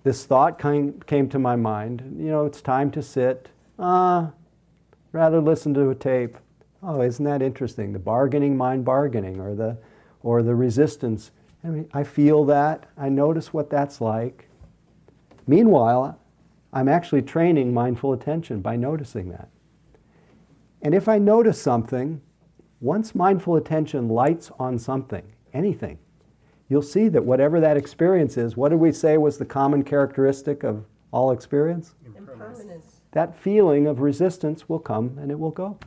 this 0.03 0.25
thought 0.25 0.57
came, 0.57 1.01
came 1.01 1.27
to 1.29 1.37
my 1.37 1.55
mind. 1.57 2.15
You 2.17 2.29
know, 2.29 2.45
it's 2.45 2.61
time 2.61 2.89
to 2.91 3.01
sit. 3.03 3.49
Ah, 3.77 4.31
rather 5.17 5.41
listen 5.41 5.73
to 5.73 5.89
a 5.89 5.95
tape. 5.95 6.37
Oh, 6.83 7.01
isn't 7.01 7.25
that 7.25 7.41
interesting? 7.41 7.91
The 7.91 7.99
bargaining 7.99 8.55
mind 8.55 8.85
bargaining 8.85 9.39
or 9.39 9.55
the, 9.55 9.77
or 10.21 10.43
the 10.43 10.53
resistance. 10.53 11.31
I 11.63 11.67
mean, 11.69 11.89
I 11.91 12.03
feel 12.03 12.45
that. 12.45 12.87
I 12.97 13.09
notice 13.09 13.51
what 13.51 13.69
that's 13.69 13.99
like. 13.99 14.47
Meanwhile, 15.47 16.19
I'm 16.71 16.87
actually 16.87 17.23
training 17.23 17.73
mindful 17.73 18.13
attention 18.13 18.61
by 18.61 18.75
noticing 18.75 19.29
that. 19.29 19.49
And 20.83 20.93
if 20.93 21.07
I 21.07 21.17
notice 21.17 21.59
something, 21.59 22.21
once 22.79 23.15
mindful 23.15 23.55
attention 23.55 24.09
lights 24.09 24.51
on 24.59 24.77
something, 24.77 25.23
anything, 25.51 25.97
you'll 26.69 26.83
see 26.83 27.09
that 27.09 27.25
whatever 27.25 27.59
that 27.59 27.75
experience 27.75 28.37
is, 28.37 28.55
what 28.55 28.69
did 28.69 28.79
we 28.79 28.91
say 28.91 29.17
was 29.17 29.39
the 29.39 29.45
common 29.45 29.83
characteristic 29.83 30.63
of 30.63 30.85
all 31.11 31.31
experience? 31.31 31.95
Impermanence. 32.05 32.96
That 33.17 33.33
feeling 33.33 33.87
of 33.87 33.99
resistance 33.99 34.69
will 34.69 34.77
come 34.77 35.17
and 35.19 35.31
it 35.31 35.39
will 35.39 35.49
go. 35.49 35.79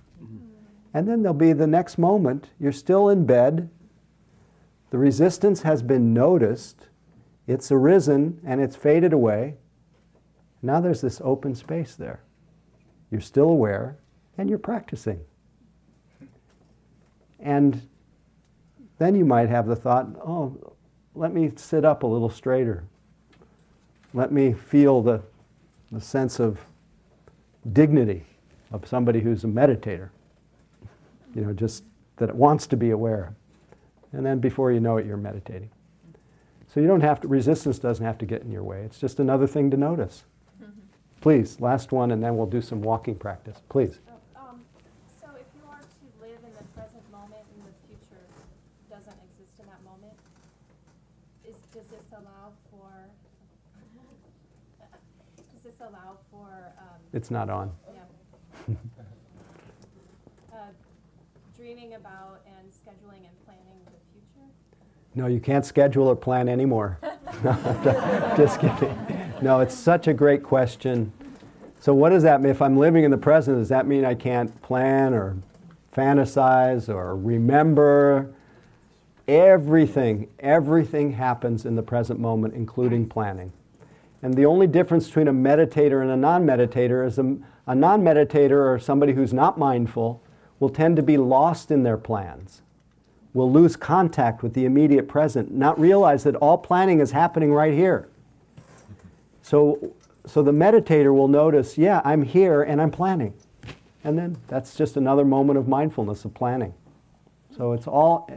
And 0.92 1.06
then 1.06 1.22
there'll 1.22 1.32
be 1.32 1.52
the 1.52 1.64
next 1.64 1.96
moment, 1.96 2.48
you're 2.58 2.72
still 2.72 3.08
in 3.08 3.24
bed, 3.24 3.70
the 4.90 4.98
resistance 4.98 5.62
has 5.62 5.80
been 5.80 6.12
noticed, 6.12 6.88
it's 7.46 7.70
arisen 7.70 8.40
and 8.44 8.60
it's 8.60 8.74
faded 8.74 9.12
away. 9.12 9.54
Now 10.60 10.80
there's 10.80 11.00
this 11.00 11.20
open 11.22 11.54
space 11.54 11.94
there. 11.94 12.24
You're 13.12 13.20
still 13.20 13.48
aware 13.48 14.00
and 14.36 14.50
you're 14.50 14.58
practicing. 14.58 15.20
And 17.38 17.80
then 18.98 19.14
you 19.14 19.24
might 19.24 19.50
have 19.50 19.68
the 19.68 19.76
thought, 19.76 20.08
oh, 20.16 20.74
let 21.14 21.32
me 21.32 21.52
sit 21.54 21.84
up 21.84 22.02
a 22.02 22.08
little 22.08 22.28
straighter. 22.28 22.82
Let 24.14 24.32
me 24.32 24.52
feel 24.52 25.00
the, 25.00 25.22
the 25.92 26.00
sense 26.00 26.40
of 26.40 26.58
dignity 27.72 28.24
of 28.72 28.86
somebody 28.86 29.20
who's 29.20 29.44
a 29.44 29.48
meditator. 29.48 30.10
You 31.34 31.42
know, 31.42 31.52
just 31.52 31.84
that 32.16 32.28
it 32.28 32.34
wants 32.34 32.66
to 32.68 32.76
be 32.76 32.90
aware. 32.90 33.34
And 34.12 34.26
then 34.26 34.40
before 34.40 34.72
you 34.72 34.80
know 34.80 34.96
it, 34.96 35.06
you're 35.06 35.16
meditating. 35.16 35.70
So 36.66 36.80
you 36.80 36.86
don't 36.86 37.00
have 37.00 37.20
to, 37.20 37.28
resistance 37.28 37.78
doesn't 37.78 38.04
have 38.04 38.18
to 38.18 38.26
get 38.26 38.42
in 38.42 38.50
your 38.50 38.62
way. 38.62 38.82
It's 38.82 38.98
just 38.98 39.20
another 39.20 39.46
thing 39.46 39.70
to 39.70 39.76
notice. 39.76 40.24
Mm-hmm. 40.62 40.72
Please, 41.20 41.60
last 41.60 41.92
one, 41.92 42.10
and 42.10 42.22
then 42.22 42.36
we'll 42.36 42.46
do 42.46 42.60
some 42.60 42.80
walking 42.82 43.14
practice. 43.14 43.58
Please. 43.68 43.98
Um, 44.36 44.64
so 45.20 45.28
if 45.34 45.46
you 45.54 45.62
are 45.68 45.78
to 45.78 46.26
live 46.26 46.38
in 46.44 46.52
the 46.58 46.64
present 46.74 47.02
moment 47.10 47.42
and 47.54 47.66
the 47.66 47.74
future 47.86 48.22
doesn't 48.90 49.18
exist 49.30 49.58
in 49.60 49.66
that 49.66 49.82
moment, 49.84 50.14
is, 51.44 51.56
does 51.72 51.86
this 51.86 52.06
allow 52.12 52.52
for, 52.70 52.90
does 55.54 55.62
this 55.62 55.80
allow 55.80 56.18
for, 56.30 56.48
um, 56.78 56.98
It's 57.12 57.30
not 57.30 57.50
on. 57.50 57.72
yeah. 58.68 58.74
Uh, 60.52 60.56
dreaming 61.56 61.94
about 61.94 62.40
and 62.46 62.70
scheduling 62.70 63.24
and 63.26 63.44
planning 63.44 63.78
the 63.84 63.90
future? 64.12 64.46
No, 65.14 65.26
you 65.26 65.40
can't 65.40 65.64
schedule 65.64 66.08
or 66.08 66.16
plan 66.16 66.48
anymore. 66.48 66.98
Just 68.36 68.60
kidding. 68.60 68.96
No, 69.40 69.60
it's 69.60 69.74
such 69.74 70.08
a 70.08 70.12
great 70.12 70.42
question. 70.42 71.12
So, 71.78 71.94
what 71.94 72.10
does 72.10 72.22
that 72.24 72.42
mean? 72.42 72.50
If 72.50 72.60
I'm 72.60 72.76
living 72.76 73.04
in 73.04 73.10
the 73.10 73.16
present, 73.16 73.56
does 73.58 73.70
that 73.70 73.86
mean 73.86 74.04
I 74.04 74.14
can't 74.14 74.60
plan 74.60 75.14
or 75.14 75.36
fantasize 75.96 76.88
or 76.88 77.16
remember? 77.16 78.32
Everything, 79.26 80.28
everything 80.40 81.12
happens 81.12 81.64
in 81.64 81.76
the 81.76 81.82
present 81.82 82.18
moment, 82.18 82.54
including 82.54 83.08
planning. 83.08 83.52
And 84.22 84.34
the 84.34 84.46
only 84.46 84.66
difference 84.66 85.06
between 85.06 85.28
a 85.28 85.32
meditator 85.32 86.02
and 86.02 86.10
a 86.10 86.16
non 86.16 86.44
meditator 86.44 87.06
is 87.06 87.18
a, 87.18 87.36
a 87.66 87.74
non 87.74 88.02
meditator 88.02 88.70
or 88.70 88.78
somebody 88.78 89.12
who's 89.12 89.32
not 89.32 89.58
mindful 89.58 90.22
will 90.58 90.68
tend 90.68 90.96
to 90.96 91.02
be 91.02 91.16
lost 91.16 91.70
in 91.70 91.82
their 91.82 91.96
plans 91.96 92.62
will 93.32 93.50
lose 93.50 93.76
contact 93.76 94.42
with 94.42 94.54
the 94.54 94.64
immediate 94.64 95.08
present, 95.08 95.52
not 95.52 95.78
realize 95.78 96.24
that 96.24 96.34
all 96.36 96.58
planning 96.58 97.00
is 97.00 97.12
happening 97.12 97.52
right 97.52 97.72
here. 97.72 98.08
So, 99.42 99.94
so 100.26 100.42
the 100.42 100.52
meditator 100.52 101.14
will 101.14 101.28
notice, 101.28 101.78
yeah, 101.78 102.00
I'm 102.04 102.22
here 102.22 102.62
and 102.62 102.80
I'm 102.80 102.90
planning. 102.90 103.34
And 104.02 104.18
then 104.18 104.36
that's 104.48 104.74
just 104.74 104.96
another 104.96 105.24
moment 105.24 105.58
of 105.58 105.68
mindfulness 105.68 106.24
of 106.24 106.34
planning. 106.34 106.74
So 107.56 107.72
it's 107.72 107.86
all, 107.86 108.28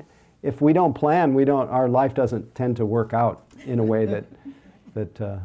if 0.42 0.62
we 0.62 0.74
don't 0.74 0.94
plan, 0.94 1.34
we 1.34 1.46
don't, 1.46 1.70
our 1.70 1.88
life 1.88 2.14
doesn't 2.14 2.54
tend 2.54 2.78
to 2.78 2.86
work 2.86 3.14
out 3.14 3.44
in 3.66 3.80
a 3.80 3.84
way 3.84 4.06
that, 4.06 4.26
that 4.94 5.22
uh, 5.22 5.38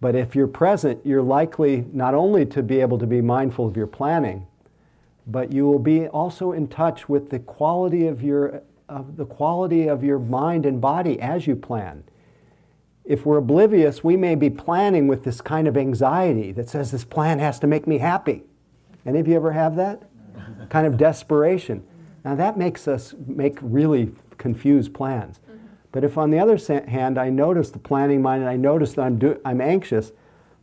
but 0.00 0.14
if 0.14 0.34
you're 0.34 0.46
present, 0.46 1.04
you're 1.04 1.22
likely 1.22 1.84
not 1.92 2.14
only 2.14 2.46
to 2.46 2.62
be 2.62 2.80
able 2.80 2.98
to 2.98 3.06
be 3.06 3.20
mindful 3.20 3.66
of 3.66 3.76
your 3.76 3.86
planning, 3.86 4.46
but 5.26 5.52
you 5.52 5.66
will 5.66 5.78
be 5.78 6.08
also 6.08 6.52
in 6.52 6.66
touch 6.68 7.08
with 7.08 7.30
the 7.30 7.38
quality 7.38 8.06
of 8.06 8.22
your 8.22 8.62
of 8.88 9.16
the 9.16 9.24
quality 9.24 9.86
of 9.86 10.02
your 10.02 10.18
mind 10.18 10.66
and 10.66 10.80
body 10.80 11.20
as 11.20 11.46
you 11.46 11.54
plan. 11.54 12.02
if 13.04 13.24
we're 13.24 13.38
oblivious, 13.38 14.04
we 14.04 14.16
may 14.16 14.34
be 14.34 14.50
planning 14.50 15.08
with 15.08 15.24
this 15.24 15.40
kind 15.40 15.66
of 15.66 15.76
anxiety 15.76 16.52
that 16.52 16.68
says 16.68 16.90
this 16.90 17.04
plan 17.04 17.38
has 17.38 17.58
to 17.58 17.66
make 17.66 17.86
me 17.86 17.98
happy. 17.98 18.42
Any 19.06 19.18
of 19.20 19.28
you 19.28 19.34
ever 19.36 19.52
have 19.52 19.76
that? 19.76 20.02
kind 20.70 20.86
of 20.86 20.96
desperation. 20.96 21.82
Now 22.24 22.34
that 22.34 22.58
makes 22.58 22.86
us 22.86 23.14
make 23.26 23.58
really 23.60 24.12
confused 24.38 24.92
plans. 24.92 25.40
But 25.92 26.04
if 26.04 26.16
on 26.16 26.30
the 26.30 26.38
other 26.38 26.56
hand 26.88 27.18
I 27.18 27.30
notice 27.30 27.70
the 27.70 27.78
planning 27.78 28.22
mind 28.22 28.42
and 28.42 28.50
I 28.50 28.56
notice 28.56 28.94
that 28.94 29.02
I'm, 29.02 29.18
do- 29.18 29.40
I'm 29.44 29.60
anxious, 29.60 30.12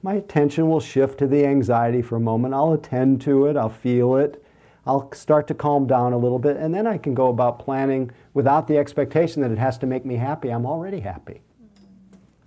my 0.02 0.14
attention 0.14 0.70
will 0.70 0.80
shift 0.80 1.20
to 1.20 1.28
the 1.28 1.46
anxiety 1.46 2.02
for 2.02 2.16
a 2.16 2.22
moment. 2.22 2.54
I'll 2.54 2.74
attend 2.74 3.22
to 3.22 3.48
it, 3.48 3.58
I'll 3.58 3.70
feel 3.70 4.16
it, 4.16 4.44
I'll 4.86 5.12
start 5.12 5.48
to 5.48 5.54
calm 5.54 5.86
down 5.86 6.14
a 6.14 6.18
little 6.18 6.40
bit, 6.40 6.56
and 6.56 6.74
then 6.74 6.88
I 6.88 6.98
can 6.98 7.14
go 7.14 7.28
about 7.28 7.60
planning 7.60 8.12
without 8.34 8.68
the 8.68 8.78
expectation 8.78 9.42
that 9.42 9.52
it 9.52 9.58
has 9.58 9.78
to 9.80 9.86
make 9.86 10.06
me 10.06 10.16
happy. 10.16 10.50
I'm 10.50 10.66
already 10.66 11.02
happy. 11.02 11.42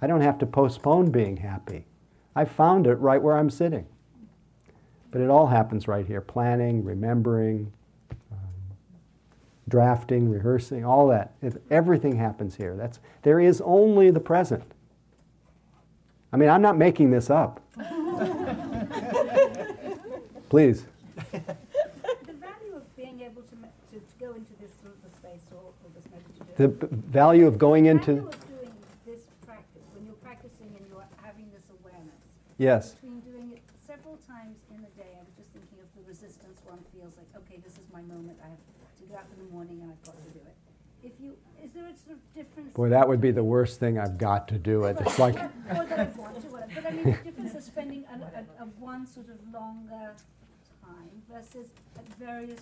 I 0.01 0.07
don't 0.07 0.23
have 0.23 0.39
to 0.39 0.47
postpone 0.47 1.11
being 1.11 1.37
happy. 1.37 1.85
I 2.35 2.47
found 2.47 2.87
it 2.87 2.95
right 2.95 3.21
where 3.21 3.37
I'm 3.37 3.51
sitting. 3.51 3.87
But 5.11 5.21
it 5.21 5.29
all 5.29 5.49
happens 5.49 5.87
right 5.87 6.07
here 6.07 6.23
planning, 6.23 6.83
remembering, 6.83 7.73
drafting, 9.71 10.29
rehearsing, 10.29 10.85
all 10.85 11.07
that. 11.09 11.33
It, 11.41 11.63
everything 11.71 12.17
happens 12.17 12.57
here. 12.57 12.77
That's, 12.77 12.99
there 13.23 13.41
is 13.41 13.63
only 13.65 14.11
the 14.11 14.21
present. 14.21 14.65
I 16.33 16.37
mean, 16.37 16.51
I'm 16.51 16.61
not 16.63 16.77
making 16.77 17.11
this 17.11 17.31
up. 17.31 17.61
Please. 20.51 20.85
The 21.33 22.35
value 22.35 22.75
of 22.77 22.97
being 22.97 23.21
able 23.23 23.43
to, 23.43 23.55
to, 23.95 23.97
to 23.99 24.15
go 24.19 24.33
into 24.35 24.53
this 24.61 24.71
sort 24.83 24.97
of 25.07 25.13
space 25.15 25.47
or, 25.55 25.63
or 25.63 25.91
this 25.95 26.05
meditative. 26.11 26.57
The 26.57 26.69
b- 26.69 26.87
value 27.09 27.47
of 27.47 27.59
going 27.59 27.85
The 27.85 27.91
into. 27.91 28.13
of 28.27 28.31
doing 28.51 28.73
this 29.07 29.21
practice, 29.47 29.83
when 29.95 30.05
you're 30.07 30.19
practicing 30.27 30.75
and 30.77 30.85
you're 30.91 31.07
having 31.23 31.47
this 31.55 31.63
awareness, 31.81 32.19
Yes. 32.59 32.93
between 32.99 33.21
doing 33.21 33.53
it 33.55 33.63
several 33.87 34.19
times 34.27 34.57
in 34.75 34.83
the 34.83 34.91
day, 34.99 35.15
I 35.17 35.23
was 35.23 35.33
just 35.39 35.51
thinking 35.55 35.79
of 35.81 35.87
the 35.97 36.03
resistance 36.07 36.61
one 36.67 36.79
feels 36.95 37.15
like, 37.17 37.31
okay, 37.47 37.59
this 37.63 37.75
is 37.79 37.87
my 37.93 38.03
moment, 38.03 38.39
I 38.45 38.49
have 38.51 38.59
to 38.99 39.05
get 39.07 39.19
up 39.19 39.27
in 39.39 39.47
the 39.47 39.51
morning 39.55 39.81
and 39.83 39.91
I've 39.95 40.03
got 40.05 40.19
to 40.19 40.31
do 40.35 40.43
it. 40.43 40.57
If 41.03 41.13
you, 41.23 41.33
is 41.63 41.73
there 41.73 41.87
a 41.87 41.95
sort 41.97 42.19
of 42.19 42.23
difference? 42.35 42.59
Boy, 42.75 42.89
that 42.89 43.09
would 43.09 43.21
be 43.21 43.31
the 43.31 43.43
worst 43.45 43.81
thing 43.81 43.99
I've 43.99 44.19
got 44.19 44.49
to 44.49 44.59
do 44.59 44.85
it. 44.85 44.97
It's 45.01 45.19
like, 45.19 45.35
Or 45.37 45.85
that 45.87 45.99
I 45.99 46.05
want 46.19 46.41
to, 46.41 46.49
but 46.49 46.87
I 46.87 46.91
mean, 46.91 47.05
the 47.05 47.11
difference 47.31 47.55
of 47.55 47.63
spending 47.63 48.05
a, 48.13 48.63
a, 48.63 48.65
a 48.65 48.67
one 48.79 49.07
sort 49.07 49.27
of 49.29 49.37
longer 49.53 50.15
time 50.83 51.11
versus 51.33 51.69
at 51.97 52.07
various 52.19 52.61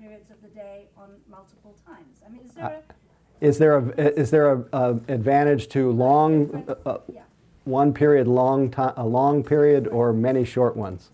periods 0.00 0.30
of 0.30 0.40
the 0.42 0.48
day 0.48 0.86
on 0.96 1.08
multiple 1.28 1.74
times. 1.86 2.20
I 2.26 2.30
mean, 2.30 2.42
is 2.46 2.52
there 2.54 2.66
a? 2.66 3.44
is 3.44 3.58
there 3.58 3.78
a 3.78 3.88
is 4.20 4.30
there 4.30 4.52
a, 4.52 4.64
a 4.72 4.90
advantage 5.08 5.68
to 5.68 5.90
long 5.90 6.64
uh, 6.68 6.74
uh, 6.88 6.98
Yeah. 7.12 7.22
one 7.64 7.92
period 7.92 8.28
long 8.28 8.70
time 8.70 8.94
a 8.96 9.06
long 9.06 9.42
period 9.42 9.88
or 9.88 10.12
many 10.12 10.44
short 10.44 10.76
ones? 10.76 11.10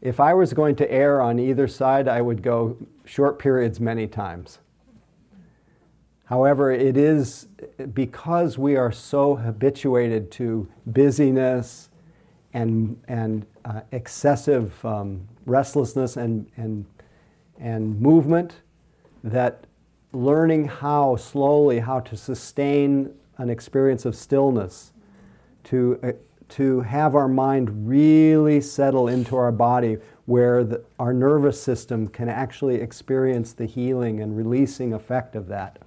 If 0.00 0.20
I 0.20 0.34
was 0.34 0.52
going 0.52 0.76
to 0.76 0.90
err 0.92 1.20
on 1.20 1.38
either 1.40 1.66
side, 1.66 2.06
I 2.06 2.20
would 2.20 2.42
go 2.42 2.76
short 3.04 3.38
periods 3.38 3.80
many 3.80 4.06
times. 4.06 4.58
However, 6.26 6.72
it 6.72 6.96
is 6.96 7.46
because 7.94 8.58
we 8.58 8.76
are 8.76 8.90
so 8.90 9.36
habituated 9.36 10.32
to 10.32 10.68
busyness 10.84 11.88
and, 12.52 13.00
and 13.06 13.46
uh, 13.64 13.82
excessive 13.92 14.84
um, 14.84 15.28
restlessness 15.46 16.16
and, 16.16 16.50
and, 16.56 16.84
and 17.60 18.00
movement 18.00 18.54
that 19.22 19.66
learning 20.12 20.66
how 20.66 21.14
slowly 21.14 21.78
how 21.78 22.00
to 22.00 22.16
sustain 22.16 23.14
an 23.38 23.48
experience 23.48 24.04
of 24.04 24.16
stillness 24.16 24.92
to, 25.62 25.98
uh, 26.02 26.12
to 26.48 26.80
have 26.80 27.14
our 27.14 27.28
mind 27.28 27.88
really 27.88 28.60
settle 28.60 29.06
into 29.06 29.36
our 29.36 29.52
body 29.52 29.98
where 30.24 30.64
the, 30.64 30.82
our 30.98 31.12
nervous 31.12 31.60
system 31.60 32.08
can 32.08 32.28
actually 32.28 32.76
experience 32.76 33.52
the 33.52 33.66
healing 33.66 34.20
and 34.20 34.36
releasing 34.36 34.92
effect 34.92 35.36
of 35.36 35.46
that 35.46 35.78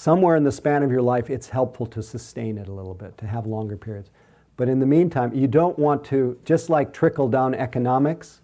somewhere 0.00 0.34
in 0.34 0.44
the 0.44 0.52
span 0.52 0.82
of 0.82 0.90
your 0.90 1.02
life, 1.02 1.28
it's 1.28 1.50
helpful 1.50 1.84
to 1.84 2.02
sustain 2.02 2.56
it 2.56 2.68
a 2.68 2.72
little 2.72 2.94
bit, 2.94 3.18
to 3.18 3.26
have 3.26 3.46
longer 3.46 3.76
periods. 3.76 4.08
But 4.56 4.66
in 4.66 4.80
the 4.80 4.86
meantime, 4.86 5.34
you 5.34 5.46
don't 5.46 5.78
want 5.78 6.02
to, 6.04 6.38
just 6.46 6.70
like 6.70 6.94
trickle 6.94 7.28
down 7.28 7.54
economics, 7.54 8.40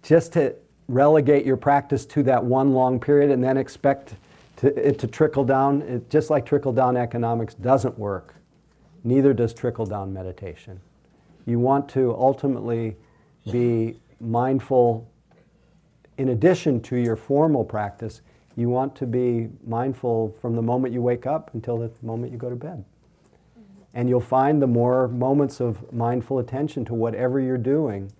just 0.00 0.32
to 0.34 0.54
relegate 0.86 1.44
your 1.44 1.56
practice 1.56 2.06
to 2.06 2.22
that 2.22 2.44
one 2.44 2.72
long 2.72 3.00
period 3.00 3.32
and 3.32 3.42
then 3.42 3.56
expect 3.56 4.14
to, 4.58 4.68
it 4.88 5.00
to 5.00 5.08
trickle 5.08 5.44
down. 5.44 5.82
It, 5.82 6.08
just 6.08 6.30
like 6.30 6.46
trickle 6.46 6.72
down 6.72 6.96
economics 6.96 7.54
doesn't 7.54 7.98
work, 7.98 8.36
neither 9.02 9.34
does 9.34 9.52
trickle 9.52 9.86
down 9.86 10.12
meditation. 10.12 10.80
You 11.46 11.58
want 11.58 11.88
to 11.90 12.14
ultimately 12.14 12.96
be 13.50 13.98
mindful, 14.20 15.04
in 16.16 16.28
addition 16.28 16.80
to 16.82 16.96
your 16.96 17.16
formal 17.16 17.64
practice, 17.64 18.20
you 18.58 18.68
want 18.68 18.96
to 18.96 19.06
be 19.06 19.48
mindful 19.66 20.36
from 20.40 20.56
the 20.56 20.62
moment 20.62 20.92
you 20.92 21.00
wake 21.00 21.26
up 21.26 21.54
until 21.54 21.78
the 21.78 21.90
moment 22.02 22.32
you 22.32 22.38
go 22.38 22.50
to 22.50 22.56
bed. 22.56 22.84
And 23.94 24.08
you'll 24.08 24.20
find 24.20 24.60
the 24.60 24.66
more 24.66 25.06
moments 25.06 25.60
of 25.60 25.92
mindful 25.92 26.40
attention 26.40 26.84
to 26.86 26.94
whatever 26.94 27.38
you're 27.38 27.56
doing, 27.56 28.12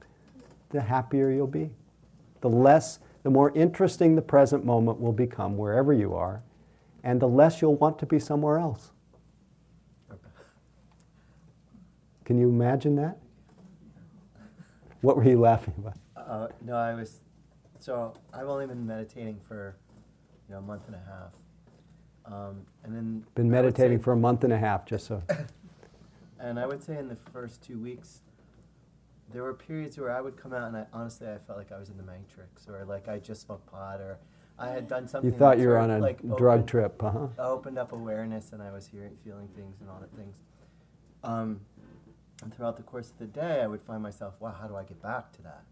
the 0.71 0.81
happier 0.81 1.31
you'll 1.31 1.47
be. 1.47 1.71
The 2.41 2.49
less, 2.49 3.01
the 3.25 3.31
more 3.31 3.51
interesting 3.57 4.15
the 4.15 4.23
present 4.23 4.65
moment 4.65 5.01
will 5.01 5.13
become 5.13 5.57
wherever 5.57 5.93
you 5.93 6.15
are, 6.15 6.43
and 7.03 7.21
the 7.21 7.29
less 7.29 7.61
you'll 7.61 7.77
want 7.77 7.99
to 7.99 8.07
be 8.07 8.21
somewhere 8.21 8.59
else. 8.59 8.93
Can 12.25 12.39
you 12.39 12.49
imagine 12.49 12.95
that? 12.97 13.19
What 15.01 15.17
were 15.17 15.25
you 15.25 15.41
laughing 15.41 15.75
about? 15.79 15.97
Uh, 16.17 16.49
no, 16.65 16.77
I 16.77 16.95
was. 16.95 17.23
So 17.81 18.15
I've 18.35 18.49
only 18.49 18.67
been 18.67 18.87
meditating 18.87 19.41
for, 19.49 19.77
you 20.49 20.55
know, 20.55 20.59
a 20.61 20.63
month 20.63 20.83
and 20.87 20.97
a 20.97 20.99
half. 20.99 21.33
Um, 22.33 22.63
and 22.85 22.95
then 22.95 23.25
Been 23.35 23.51
meditating 23.51 23.99
say- 23.99 24.05
for 24.05 24.13
a 24.13 24.17
month 24.17 24.45
and 24.45 24.53
a 24.53 24.59
half, 24.59 24.85
just 24.87 25.07
so. 25.07 25.23
And 26.41 26.61
I 26.61 26.67
would 26.67 26.85
say 26.85 26.97
in 26.97 27.09
the 27.09 27.17
first 27.17 27.65
two 27.65 27.81
weeks, 27.81 28.21
there 29.33 29.43
were 29.43 29.53
periods 29.55 29.99
where 29.99 30.13
I 30.13 30.21
would 30.21 30.37
come 30.37 30.53
out 30.53 30.69
and 30.69 30.77
I 30.77 30.87
honestly 30.93 31.27
I 31.27 31.37
felt 31.39 31.59
like 31.59 31.73
I 31.73 31.79
was 31.81 31.89
in 31.91 31.97
the 31.97 32.05
Matrix 32.05 32.69
or 32.69 32.85
like 32.85 33.09
I 33.09 33.19
just 33.19 33.43
smoked 33.43 33.67
pot 33.67 34.01
or 34.01 34.19
I 34.57 34.69
had 34.69 34.87
done 34.87 35.09
something. 35.09 35.33
You 35.33 35.37
thought 35.37 35.59
you 35.59 35.67
were 35.67 35.79
on 35.79 35.91
a 35.91 35.99
like, 35.99 36.21
drug 36.21 36.41
opened- 36.61 36.69
trip, 36.69 37.03
uh 37.03 37.11
huh. 37.11 37.27
opened 37.41 37.77
up 37.77 37.91
awareness 37.91 38.53
and 38.53 38.63
I 38.63 38.71
was 38.71 38.87
hearing, 38.87 39.17
feeling 39.25 39.49
things 39.49 39.81
and 39.81 39.91
all 39.91 39.99
that 39.99 40.13
things. 40.17 40.37
Um, 41.25 41.61
and 42.45 42.55
throughout 42.55 42.77
the 42.77 42.85
course 42.85 43.11
of 43.11 43.19
the 43.19 43.27
day, 43.27 43.61
I 43.61 43.67
would 43.67 43.83
find 43.83 44.01
myself, 44.01 44.35
wow, 44.39 44.55
how 44.61 44.69
do 44.69 44.77
I 44.77 44.85
get 44.85 45.03
back 45.03 45.33
to 45.33 45.43
that? 45.43 45.65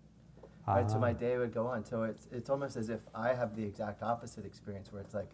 Right, 0.66 0.90
so 0.90 0.96
Ah. 0.96 1.00
my 1.00 1.12
day 1.12 1.38
would 1.38 1.54
go 1.54 1.66
on. 1.66 1.84
So 1.84 2.02
it's 2.02 2.26
it's 2.32 2.50
almost 2.50 2.76
as 2.76 2.88
if 2.88 3.00
I 3.14 3.34
have 3.34 3.54
the 3.56 3.62
exact 3.64 4.02
opposite 4.02 4.44
experience, 4.44 4.92
where 4.92 5.00
it's 5.00 5.14
like, 5.14 5.28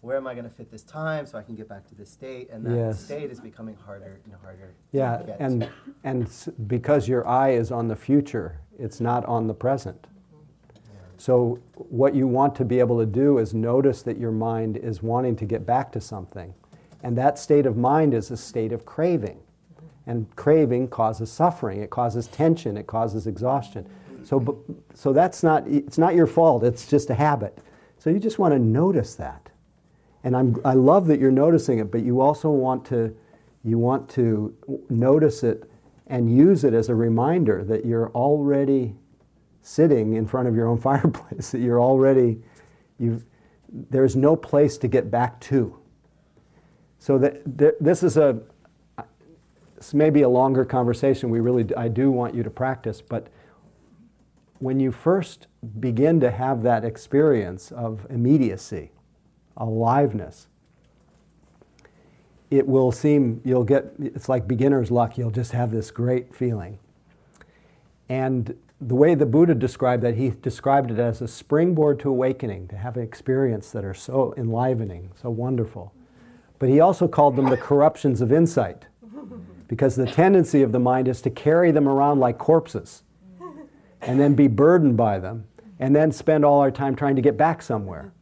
where 0.00 0.16
am 0.16 0.26
I 0.26 0.34
going 0.34 0.44
to 0.44 0.50
fit 0.50 0.70
this 0.70 0.82
time 0.82 1.26
so 1.26 1.38
I 1.38 1.42
can 1.42 1.54
get 1.54 1.68
back 1.68 1.86
to 1.88 1.94
this 1.94 2.10
state? 2.10 2.50
And 2.50 2.64
that 2.66 2.74
Yes. 2.74 3.00
state 3.00 3.30
is 3.30 3.38
becoming 3.40 3.76
harder 3.86 4.18
and 4.24 4.34
harder. 4.42 4.72
Yeah, 4.92 5.18
to 5.18 5.24
get 5.24 5.40
and, 5.40 5.60
to. 5.62 5.68
and 6.04 6.48
because 6.66 7.06
your 7.06 7.26
eye 7.28 7.50
is 7.50 7.70
on 7.70 7.86
the 7.88 7.96
future, 7.96 8.58
it's 8.78 9.00
not 9.00 9.24
on 9.26 9.46
the 9.46 9.54
present. 9.54 10.06
So, 11.16 11.58
what 11.74 12.14
you 12.14 12.26
want 12.26 12.54
to 12.56 12.64
be 12.64 12.78
able 12.80 12.98
to 12.98 13.04
do 13.04 13.36
is 13.38 13.52
notice 13.52 14.00
that 14.02 14.16
your 14.16 14.32
mind 14.32 14.78
is 14.78 15.02
wanting 15.02 15.36
to 15.36 15.44
get 15.44 15.66
back 15.66 15.92
to 15.92 16.00
something. 16.00 16.54
And 17.02 17.16
that 17.18 17.38
state 17.38 17.66
of 17.66 17.76
mind 17.76 18.14
is 18.14 18.30
a 18.30 18.38
state 18.38 18.72
of 18.72 18.86
craving. 18.86 19.38
And 20.06 20.34
craving 20.34 20.88
causes 20.88 21.30
suffering, 21.30 21.82
it 21.82 21.90
causes 21.90 22.26
tension, 22.26 22.78
it 22.78 22.86
causes 22.86 23.26
exhaustion. 23.26 23.86
So, 24.22 24.64
so 24.94 25.12
that's 25.12 25.42
not, 25.42 25.66
it's 25.66 25.98
not 25.98 26.14
your 26.14 26.26
fault, 26.26 26.64
it's 26.64 26.86
just 26.86 27.10
a 27.10 27.14
habit. 27.14 27.58
So, 27.98 28.10
you 28.10 28.18
just 28.18 28.38
want 28.38 28.54
to 28.54 28.58
notice 28.58 29.14
that. 29.16 29.50
And 30.24 30.36
I'm, 30.36 30.56
I 30.64 30.74
love 30.74 31.06
that 31.06 31.20
you're 31.20 31.30
noticing 31.30 31.78
it, 31.78 31.90
but 31.90 32.02
you 32.02 32.20
also 32.20 32.50
want 32.50 32.84
to, 32.86 33.16
you 33.64 33.78
want 33.78 34.08
to 34.10 34.54
notice 34.88 35.42
it 35.42 35.70
and 36.06 36.34
use 36.34 36.64
it 36.64 36.74
as 36.74 36.88
a 36.88 36.94
reminder 36.94 37.64
that 37.64 37.84
you're 37.84 38.10
already 38.10 38.94
sitting 39.62 40.14
in 40.14 40.26
front 40.26 40.48
of 40.48 40.54
your 40.54 40.66
own 40.66 40.78
fireplace, 40.80 41.50
that 41.50 41.60
you're 41.60 41.80
already, 41.80 42.42
you 42.98 43.22
there's 43.90 44.16
no 44.16 44.36
place 44.36 44.76
to 44.78 44.88
get 44.88 45.10
back 45.10 45.40
to. 45.40 45.76
So 46.98 47.18
that, 47.18 47.58
th- 47.58 47.74
this 47.80 48.02
is 48.02 48.16
a, 48.16 48.40
this 49.76 49.94
may 49.94 50.10
be 50.10 50.22
a 50.22 50.28
longer 50.28 50.64
conversation. 50.64 51.30
We 51.30 51.40
really, 51.40 51.66
I 51.76 51.88
do 51.88 52.10
want 52.10 52.34
you 52.34 52.42
to 52.42 52.50
practice, 52.50 53.00
but 53.00 53.28
when 54.60 54.78
you 54.78 54.92
first 54.92 55.46
begin 55.80 56.20
to 56.20 56.30
have 56.30 56.62
that 56.62 56.84
experience 56.84 57.72
of 57.72 58.06
immediacy, 58.10 58.92
aliveness, 59.56 60.48
it 62.50 62.66
will 62.66 62.92
seem, 62.92 63.40
you'll 63.44 63.64
get, 63.64 63.92
it's 63.98 64.28
like 64.28 64.46
beginner's 64.46 64.90
luck. 64.90 65.16
You'll 65.16 65.30
just 65.30 65.52
have 65.52 65.70
this 65.70 65.90
great 65.90 66.34
feeling. 66.34 66.78
And 68.08 68.54
the 68.80 68.94
way 68.94 69.14
the 69.14 69.26
Buddha 69.26 69.54
described 69.54 70.02
that, 70.02 70.16
he 70.16 70.30
described 70.42 70.90
it 70.90 70.98
as 70.98 71.22
a 71.22 71.28
springboard 71.28 71.98
to 72.00 72.10
awakening, 72.10 72.68
to 72.68 72.76
have 72.76 72.96
an 72.96 73.02
experience 73.02 73.70
that 73.70 73.84
are 73.84 73.94
so 73.94 74.34
enlivening, 74.36 75.10
so 75.20 75.30
wonderful. 75.30 75.94
But 76.58 76.68
he 76.68 76.80
also 76.80 77.08
called 77.08 77.36
them 77.36 77.48
the 77.48 77.56
corruptions 77.56 78.20
of 78.20 78.30
insight 78.32 78.84
because 79.68 79.96
the 79.96 80.06
tendency 80.06 80.62
of 80.62 80.72
the 80.72 80.80
mind 80.80 81.08
is 81.08 81.22
to 81.22 81.30
carry 81.30 81.70
them 81.70 81.88
around 81.88 82.18
like 82.18 82.36
corpses 82.36 83.04
and 84.02 84.18
then 84.18 84.34
be 84.34 84.48
burdened 84.48 84.96
by 84.96 85.18
them 85.18 85.46
and 85.78 85.96
then 85.96 86.12
spend 86.12 86.44
all 86.44 86.60
our 86.60 86.70
time 86.70 86.94
trying 86.94 87.16
to 87.16 87.22
get 87.22 87.36
back 87.36 87.62
somewhere. 87.62 88.12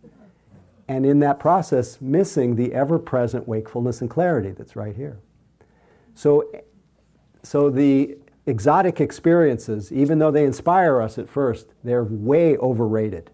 And 0.86 1.04
in 1.04 1.18
that 1.18 1.38
process, 1.38 2.00
missing 2.00 2.56
the 2.56 2.72
ever 2.72 2.98
present 2.98 3.46
wakefulness 3.46 4.00
and 4.00 4.08
clarity 4.08 4.52
that's 4.52 4.74
right 4.74 4.96
here. 4.96 5.18
So, 6.14 6.50
so 7.42 7.68
the 7.68 8.16
exotic 8.46 9.00
experiences, 9.00 9.92
even 9.92 10.18
though 10.18 10.30
they 10.30 10.44
inspire 10.44 11.02
us 11.02 11.18
at 11.18 11.28
first, 11.28 11.74
they're 11.84 12.04
way 12.04 12.56
overrated. 12.56 13.30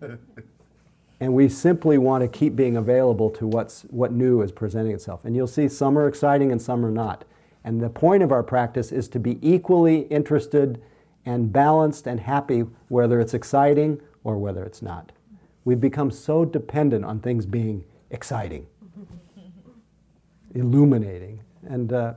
and 1.20 1.32
we 1.32 1.48
simply 1.48 1.98
want 1.98 2.22
to 2.22 2.28
keep 2.28 2.56
being 2.56 2.76
available 2.76 3.30
to 3.30 3.46
what's, 3.46 3.82
what 3.82 4.12
new 4.12 4.42
is 4.42 4.50
presenting 4.50 4.92
itself. 4.92 5.24
And 5.24 5.36
you'll 5.36 5.46
see 5.46 5.68
some 5.68 5.96
are 5.96 6.08
exciting 6.08 6.50
and 6.50 6.60
some 6.60 6.84
are 6.84 6.90
not. 6.90 7.24
And 7.64 7.80
the 7.80 7.88
point 7.88 8.22
of 8.22 8.32
our 8.32 8.42
practice 8.42 8.92
is 8.92 9.08
to 9.08 9.20
be 9.20 9.38
equally 9.40 10.00
interested 10.02 10.82
and 11.26 11.52
balanced 11.52 12.06
and 12.06 12.20
happy 12.20 12.60
whether 12.88 13.20
it's 13.20 13.34
exciting 13.34 14.00
or 14.24 14.38
whether 14.38 14.64
it's 14.64 14.80
not. 14.80 15.12
We've 15.64 15.80
become 15.80 16.10
so 16.12 16.44
dependent 16.44 17.04
on 17.04 17.18
things 17.18 17.44
being 17.44 17.84
exciting, 18.10 18.66
illuminating. 20.54 21.40
And, 21.68 21.92
uh, 21.92 22.14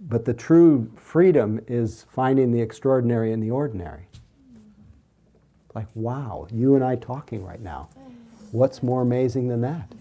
but 0.00 0.26
the 0.26 0.34
true 0.34 0.90
freedom 0.94 1.60
is 1.66 2.04
finding 2.10 2.52
the 2.52 2.60
extraordinary 2.60 3.32
in 3.32 3.40
the 3.40 3.50
ordinary. 3.50 4.08
Like, 5.74 5.88
wow, 5.94 6.46
you 6.52 6.74
and 6.74 6.84
I 6.84 6.96
talking 6.96 7.42
right 7.44 7.60
now. 7.60 7.88
What's 8.52 8.82
more 8.82 9.02
amazing 9.02 9.48
than 9.48 9.62
that? 9.62 9.92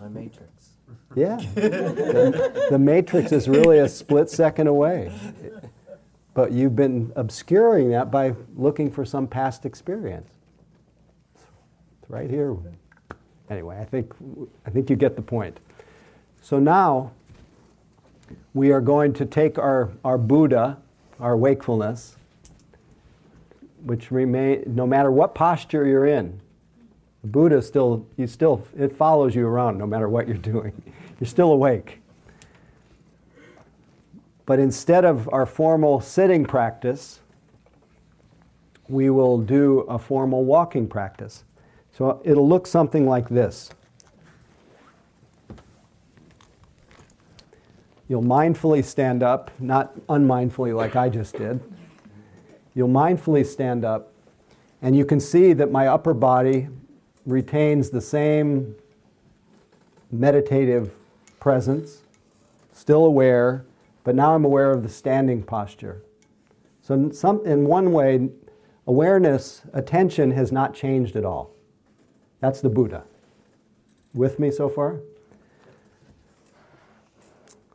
My 0.00 0.08
matrix. 0.08 0.70
Yeah. 1.14 1.36
the, 1.54 2.68
the 2.70 2.78
matrix 2.78 3.32
is 3.32 3.48
really 3.48 3.78
a 3.78 3.88
split 3.88 4.30
second 4.30 4.66
away. 4.66 5.12
But 6.34 6.52
you've 6.52 6.76
been 6.76 7.12
obscuring 7.16 7.90
that 7.90 8.10
by 8.10 8.34
looking 8.56 8.90
for 8.90 9.04
some 9.04 9.26
past 9.26 9.66
experience. 9.66 10.30
It's 11.34 12.10
right 12.10 12.30
here. 12.30 12.56
Anyway, 13.50 13.78
I 13.78 13.84
think, 13.84 14.14
I 14.66 14.70
think 14.70 14.88
you 14.88 14.96
get 14.96 15.16
the 15.16 15.22
point. 15.22 15.60
So 16.40 16.58
now 16.58 17.12
we 18.54 18.72
are 18.72 18.80
going 18.80 19.12
to 19.14 19.26
take 19.26 19.58
our, 19.58 19.90
our 20.04 20.16
Buddha, 20.16 20.78
our 21.20 21.36
wakefulness, 21.36 22.16
which 23.84 24.10
remain 24.10 24.62
no 24.66 24.86
matter 24.86 25.10
what 25.10 25.34
posture 25.34 25.86
you're 25.86 26.06
in, 26.06 26.40
Buddha 27.24 27.62
still 27.62 28.06
you 28.16 28.26
still 28.26 28.66
it 28.76 28.94
follows 28.96 29.34
you 29.34 29.46
around 29.46 29.78
no 29.78 29.86
matter 29.86 30.08
what 30.08 30.26
you're 30.26 30.36
doing. 30.36 30.72
You're 31.20 31.28
still 31.28 31.52
awake. 31.52 32.01
But 34.44 34.58
instead 34.58 35.04
of 35.04 35.28
our 35.32 35.46
formal 35.46 36.00
sitting 36.00 36.44
practice, 36.44 37.20
we 38.88 39.10
will 39.10 39.38
do 39.38 39.80
a 39.80 39.98
formal 39.98 40.44
walking 40.44 40.88
practice. 40.88 41.44
So 41.92 42.20
it'll 42.24 42.48
look 42.48 42.66
something 42.66 43.06
like 43.06 43.28
this. 43.28 43.70
You'll 48.08 48.22
mindfully 48.22 48.84
stand 48.84 49.22
up, 49.22 49.50
not 49.58 49.94
unmindfully 50.08 50.72
like 50.72 50.96
I 50.96 51.08
just 51.08 51.36
did. 51.36 51.60
You'll 52.74 52.88
mindfully 52.88 53.46
stand 53.46 53.84
up, 53.84 54.12
and 54.82 54.96
you 54.96 55.04
can 55.04 55.20
see 55.20 55.52
that 55.52 55.70
my 55.70 55.86
upper 55.86 56.12
body 56.12 56.68
retains 57.24 57.90
the 57.90 58.00
same 58.00 58.74
meditative 60.10 60.92
presence, 61.40 62.02
still 62.72 63.04
aware, 63.04 63.64
but 64.04 64.14
now 64.14 64.34
I'm 64.34 64.44
aware 64.44 64.70
of 64.70 64.82
the 64.82 64.88
standing 64.88 65.42
posture. 65.42 66.02
So, 66.80 66.94
in, 66.94 67.12
some, 67.12 67.44
in 67.46 67.66
one 67.66 67.92
way, 67.92 68.28
awareness, 68.86 69.62
attention 69.72 70.32
has 70.32 70.50
not 70.50 70.74
changed 70.74 71.14
at 71.16 71.24
all. 71.24 71.54
That's 72.40 72.60
the 72.60 72.68
Buddha. 72.68 73.04
With 74.14 74.38
me 74.38 74.50
so 74.50 74.68
far? 74.68 75.00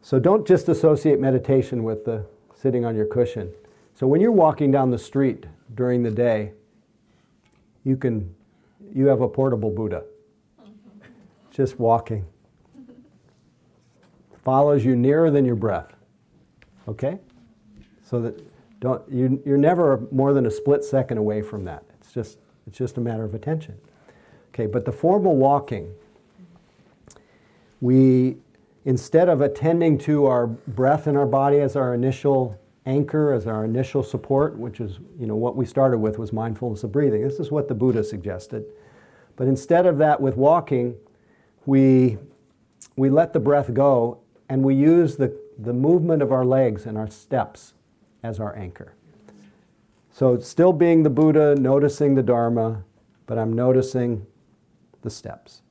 So, 0.01 0.19
don't 0.19 0.45
just 0.45 0.67
associate 0.67 1.19
meditation 1.19 1.83
with 1.83 2.05
the 2.05 2.25
sitting 2.53 2.83
on 2.83 2.95
your 2.95 3.05
cushion. 3.05 3.51
So, 3.95 4.07
when 4.07 4.19
you're 4.19 4.31
walking 4.31 4.71
down 4.71 4.91
the 4.91 4.97
street 4.97 5.45
during 5.73 6.03
the 6.03 6.11
day, 6.11 6.51
you 7.83 7.95
can 7.95 8.35
you 8.93 9.07
have 9.07 9.21
a 9.21 9.27
portable 9.27 9.69
Buddha. 9.69 10.03
Mm-hmm. 10.61 11.07
Just 11.51 11.79
walking. 11.79 12.25
Follows 14.43 14.85
you 14.85 14.95
nearer 14.95 15.29
than 15.29 15.45
your 15.45 15.55
breath. 15.55 15.96
Okay? 16.87 17.19
So 18.03 18.21
that 18.21 18.41
don't 18.79 19.01
you, 19.11 19.41
you're 19.45 19.57
never 19.57 20.07
more 20.11 20.33
than 20.33 20.45
a 20.45 20.51
split 20.51 20.83
second 20.83 21.17
away 21.17 21.41
from 21.41 21.63
that. 21.65 21.83
It's 21.99 22.13
just 22.13 22.37
it's 22.67 22.77
just 22.77 22.97
a 22.97 23.01
matter 23.01 23.23
of 23.23 23.33
attention. 23.33 23.75
Okay, 24.53 24.65
but 24.65 24.85
the 24.85 24.91
formal 24.91 25.35
walking, 25.35 25.93
we 27.81 28.37
instead 28.85 29.29
of 29.29 29.41
attending 29.41 29.97
to 29.97 30.25
our 30.25 30.47
breath 30.47 31.07
in 31.07 31.15
our 31.15 31.25
body 31.25 31.59
as 31.59 31.75
our 31.75 31.93
initial 31.93 32.59
anchor, 32.85 33.33
as 33.33 33.47
our 33.47 33.65
initial 33.65 34.03
support, 34.03 34.57
which 34.57 34.79
is 34.79 34.99
you 35.19 35.25
know 35.25 35.35
what 35.35 35.55
we 35.55 35.65
started 35.65 35.97
with 35.97 36.19
was 36.19 36.31
mindfulness 36.31 36.83
of 36.83 36.91
breathing. 36.91 37.21
This 37.21 37.39
is 37.39 37.51
what 37.51 37.67
the 37.67 37.75
Buddha 37.75 38.03
suggested. 38.03 38.65
But 39.35 39.47
instead 39.47 39.85
of 39.85 39.97
that 39.97 40.21
with 40.21 40.37
walking, 40.37 40.95
we 41.65 42.17
we 42.95 43.09
let 43.09 43.33
the 43.33 43.39
breath 43.39 43.73
go 43.73 44.19
and 44.49 44.63
we 44.63 44.75
use 44.75 45.17
the 45.17 45.37
the 45.57 45.73
movement 45.73 46.21
of 46.21 46.31
our 46.31 46.45
legs 46.45 46.85
and 46.85 46.97
our 46.97 47.09
steps 47.09 47.73
as 48.23 48.39
our 48.39 48.55
anchor. 48.55 48.93
So, 50.11 50.39
still 50.39 50.73
being 50.73 51.03
the 51.03 51.09
Buddha, 51.09 51.55
noticing 51.55 52.15
the 52.15 52.23
Dharma, 52.23 52.83
but 53.25 53.37
I'm 53.37 53.53
noticing 53.53 54.25
the 55.01 55.09
steps. 55.09 55.61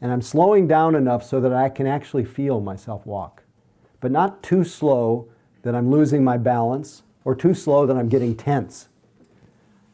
And 0.00 0.10
I'm 0.10 0.22
slowing 0.22 0.66
down 0.66 0.94
enough 0.94 1.22
so 1.22 1.40
that 1.40 1.52
I 1.52 1.68
can 1.68 1.86
actually 1.86 2.24
feel 2.24 2.60
myself 2.60 3.06
walk, 3.06 3.42
but 4.00 4.10
not 4.10 4.42
too 4.42 4.64
slow 4.64 5.28
that 5.62 5.74
I'm 5.74 5.90
losing 5.90 6.24
my 6.24 6.36
balance 6.36 7.02
or 7.24 7.34
too 7.34 7.54
slow 7.54 7.86
that 7.86 7.96
I'm 7.96 8.08
getting 8.08 8.34
tense. 8.34 8.88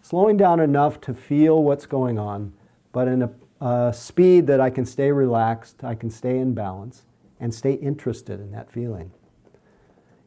Slowing 0.01 0.37
down 0.37 0.61
enough 0.61 1.01
to 1.03 1.13
feel 1.13 1.63
what's 1.63 1.87
going 1.87 2.19
on, 2.19 2.53
but 2.93 3.09
in 3.09 3.23
a, 3.23 3.31
a 3.61 3.93
speed 3.93 4.47
that 4.47 4.61
I 4.61 4.71
can 4.71 4.87
stay 4.87 5.11
relaxed, 5.11 5.83
I 5.83 5.97
can 5.97 6.09
stay 6.09 6.39
in 6.39 6.55
balance 6.55 7.03
and 7.41 7.55
stay 7.55 7.75
interested 7.75 8.41
in 8.41 8.51
that 8.53 8.71
feeling. 8.71 9.11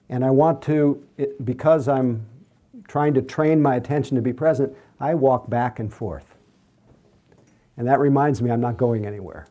And 0.09 0.25
I 0.25 0.31
want 0.31 0.61
to, 0.63 1.05
it, 1.17 1.43
because 1.45 1.87
I'm 1.87 2.25
trying 2.87 3.13
to 3.13 3.21
train 3.21 3.61
my 3.61 3.75
attention 3.75 4.15
to 4.15 4.21
be 4.21 4.33
present, 4.33 4.75
I 4.99 5.13
walk 5.13 5.49
back 5.49 5.79
and 5.79 5.93
forth. 5.93 6.35
And 7.77 7.87
that 7.87 7.99
reminds 7.99 8.41
me 8.41 8.51
I'm 8.51 8.61
not 8.61 8.77
going 8.77 9.05
anywhere. 9.05 9.47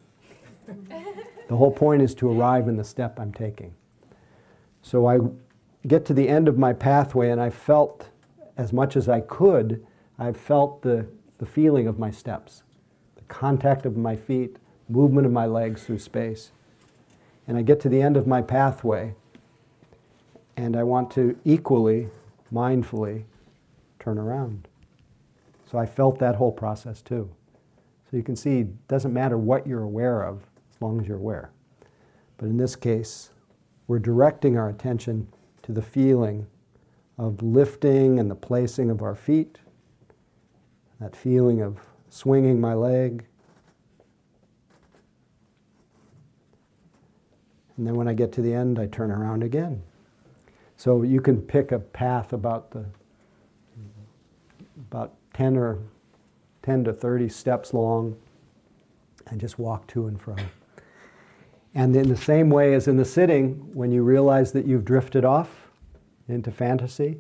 the 0.67 1.57
whole 1.57 1.71
point 1.71 2.03
is 2.03 2.15
to 2.17 2.31
arrive 2.31 2.69
in 2.69 2.77
the 2.77 2.85
step 2.85 3.19
I'm 3.19 3.33
taking. 3.33 3.75
So 4.83 5.07
I 5.07 5.19
get 5.87 6.05
to 6.07 6.15
the 6.15 6.29
end 6.29 6.49
of 6.49 6.59
my 6.59 6.73
pathway 6.73 7.31
and 7.31 7.41
I 7.41 7.51
felt, 7.51 8.09
as 8.57 8.73
much 8.73 8.97
as 8.97 9.09
I 9.09 9.21
could, 9.21 9.87
I 10.19 10.33
felt 10.33 10.83
the, 10.83 11.07
the 11.39 11.47
feeling 11.47 11.87
of 11.87 11.99
my 11.99 12.11
steps, 12.11 12.63
the 13.15 13.23
contact 13.23 13.87
of 13.87 13.97
my 13.97 14.17
feet, 14.17 14.57
movement 14.89 15.27
of 15.27 15.33
my 15.33 15.47
legs 15.47 15.85
through 15.85 16.01
space 16.01 16.51
and 17.49 17.57
I 17.57 17.63
get 17.63 17.81
to 17.81 17.89
the 17.89 18.01
end 18.01 18.17
of 18.17 18.27
my 18.27 18.43
pathway, 18.43 19.15
and 20.57 20.77
I 20.77 20.83
want 20.85 21.11
to 21.13 21.37
equally, 21.45 22.09
mindfully 22.53 23.25
turn 23.99 24.19
around. 24.19 24.69
So 25.71 25.79
I 25.79 25.87
felt 25.87 26.19
that 26.19 26.37
whole 26.37 26.53
process 26.53 27.03
too. 27.03 27.31
So 28.11 28.17
you 28.17 28.23
can 28.23 28.37
see 28.37 28.61
it 28.61 28.89
doesn't 28.89 29.13
matter 29.13 29.37
what 29.37 29.67
you're 29.67 29.83
aware 29.83 30.23
of 30.23 30.43
as 30.75 30.81
long 30.81 31.01
as 31.01 31.09
you're 31.09 31.19
aware. 31.19 31.51
But 32.37 32.47
in 32.47 32.57
this 32.57 32.77
case, 32.77 33.31
we're 33.87 33.99
directing 33.99 34.57
our 34.57 34.69
attention 34.69 35.29
to 35.63 35.73
the 35.73 35.83
feeling 35.83 36.47
of 37.19 37.43
lifting 37.43 38.19
and 38.19 38.31
the 38.31 38.35
placing 38.35 38.91
of 38.91 39.03
our 39.03 39.15
feet, 39.15 39.59
that 41.01 41.17
feeling 41.17 41.63
of 41.63 41.79
swinging 42.09 42.61
my 42.61 42.75
leg, 42.75 43.27
And 47.79 47.87
then 47.87 47.95
when 47.95 48.09
I 48.09 48.13
get 48.13 48.33
to 48.33 48.43
the 48.43 48.53
end, 48.53 48.79
I 48.79 48.87
turn 48.87 49.11
around 49.11 49.43
again. 49.43 49.83
So 50.77 51.03
you 51.03 51.21
can 51.21 51.41
pick 51.41 51.73
a 51.73 51.79
path 51.79 52.33
about 52.33 52.73
the 52.73 52.85
about 54.91 55.15
10 55.35 55.57
or 55.57 55.79
10 56.63 56.85
to 56.85 56.93
30 56.93 57.29
steps 57.29 57.75
long 57.75 58.17
and 59.27 59.41
just 59.41 59.59
walk 59.59 59.87
to 59.89 60.07
and 60.07 60.21
fro. 60.21 60.37
And 61.75 61.95
in 61.95 62.09
the 62.09 62.17
same 62.17 62.49
way 62.51 62.75
as 62.75 62.89
in 62.89 62.97
the 62.97 63.05
sitting, 63.05 63.55
when 63.75 63.91
you 63.91 64.03
realize 64.03 64.53
that 64.53 64.67
you've 64.67 64.85
drifted 64.85 65.25
off 65.25 65.69
into 66.29 66.51
fantasy, 66.51 67.19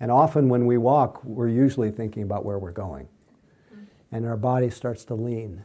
and 0.00 0.10
often 0.10 0.48
when 0.48 0.66
we 0.66 0.78
walk, 0.78 1.22
we're 1.24 1.48
usually 1.48 1.90
thinking 1.90 2.22
about 2.22 2.44
where 2.44 2.58
we're 2.58 2.70
going. 2.70 3.08
And 4.10 4.26
our 4.26 4.36
body 4.36 4.70
starts 4.70 5.04
to 5.06 5.14
lean. 5.14 5.64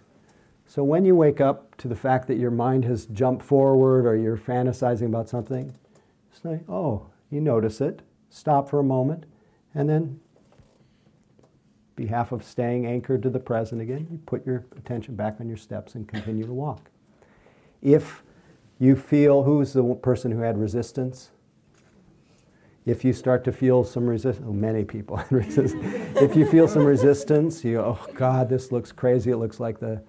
So 0.65 0.83
when 0.83 1.05
you 1.05 1.15
wake 1.15 1.41
up 1.41 1.77
to 1.77 1.87
the 1.87 1.95
fact 1.95 2.27
that 2.27 2.37
your 2.37 2.51
mind 2.51 2.85
has 2.85 3.05
jumped 3.05 3.45
forward 3.45 4.05
or 4.05 4.15
you're 4.15 4.37
fantasizing 4.37 5.05
about 5.05 5.29
something, 5.29 5.75
say, 6.31 6.61
oh, 6.67 7.07
you 7.29 7.41
notice 7.41 7.81
it, 7.81 8.01
stop 8.29 8.69
for 8.69 8.79
a 8.79 8.83
moment, 8.83 9.25
and 9.73 9.89
then, 9.89 10.19
behalf 11.95 12.31
of 12.31 12.43
staying 12.43 12.85
anchored 12.85 13.21
to 13.23 13.29
the 13.29 13.39
present 13.39 13.81
again, 13.81 14.07
you 14.09 14.17
put 14.25 14.45
your 14.45 14.65
attention 14.77 15.15
back 15.15 15.39
on 15.39 15.47
your 15.47 15.57
steps 15.57 15.95
and 15.95 16.07
continue 16.07 16.45
to 16.45 16.53
walk. 16.53 16.89
If 17.81 18.23
you 18.79 18.95
feel 18.95 19.43
who's 19.43 19.73
the 19.73 19.83
person 19.95 20.31
who 20.31 20.39
had 20.39 20.57
resistance? 20.57 21.31
If 22.85 23.05
you 23.05 23.13
start 23.13 23.43
to 23.45 23.51
feel 23.51 23.83
some 23.83 24.07
resistance, 24.07 24.45
oh, 24.49 24.53
many 24.53 24.83
people 24.83 25.17
had 25.17 25.31
resistance. 25.31 25.85
if 26.17 26.35
you 26.35 26.45
feel 26.45 26.67
some 26.67 26.83
resistance, 26.83 27.63
you 27.63 27.79
oh 27.79 27.99
God, 28.15 28.49
this 28.49 28.71
looks 28.71 28.91
crazy. 28.91 29.31
It 29.31 29.37
looks 29.37 29.59
like 29.59 29.79
the 29.79 30.03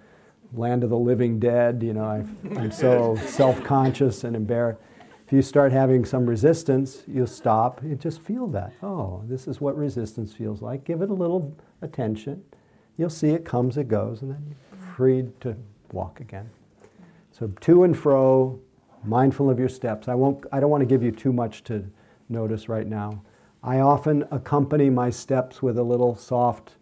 land 0.54 0.84
of 0.84 0.90
the 0.90 0.98
living 0.98 1.38
dead. 1.38 1.82
You 1.82 1.94
know, 1.94 2.04
i 2.04 2.24
I'm 2.58 2.70
so 2.70 3.16
self-conscious 3.26 4.24
and 4.24 4.36
embarrassed. 4.36 4.80
If 5.26 5.32
you 5.32 5.40
start 5.40 5.72
having 5.72 6.04
some 6.04 6.26
resistance, 6.26 7.02
you'll 7.06 7.26
stop 7.26 7.80
and 7.80 7.98
just 7.98 8.20
feel 8.20 8.46
that. 8.48 8.74
Oh, 8.82 9.22
this 9.26 9.48
is 9.48 9.60
what 9.60 9.76
resistance 9.76 10.34
feels 10.34 10.60
like. 10.60 10.84
Give 10.84 11.00
it 11.00 11.08
a 11.08 11.14
little 11.14 11.56
attention. 11.80 12.44
You'll 12.98 13.10
see 13.10 13.30
it 13.30 13.44
comes, 13.44 13.76
it 13.76 13.88
goes, 13.88 14.20
and 14.20 14.30
then 14.30 14.44
you're 14.46 14.86
freed 14.94 15.40
to 15.40 15.56
walk 15.92 16.20
again. 16.20 16.50
So 17.32 17.48
to 17.48 17.84
and 17.84 17.96
fro, 17.96 18.60
mindful 19.04 19.50
of 19.50 19.58
your 19.58 19.68
steps. 19.68 20.08
I 20.08 20.14
won't. 20.14 20.44
I 20.52 20.60
don't 20.60 20.70
want 20.70 20.82
to 20.82 20.86
give 20.86 21.02
you 21.02 21.10
too 21.10 21.32
much 21.32 21.64
to 21.64 21.84
notice 22.28 22.68
right 22.68 22.86
now. 22.86 23.22
I 23.62 23.80
often 23.80 24.24
accompany 24.30 24.90
my 24.90 25.10
steps 25.10 25.62
with 25.62 25.78
a 25.78 25.82
little 25.82 26.16
soft 26.16 26.76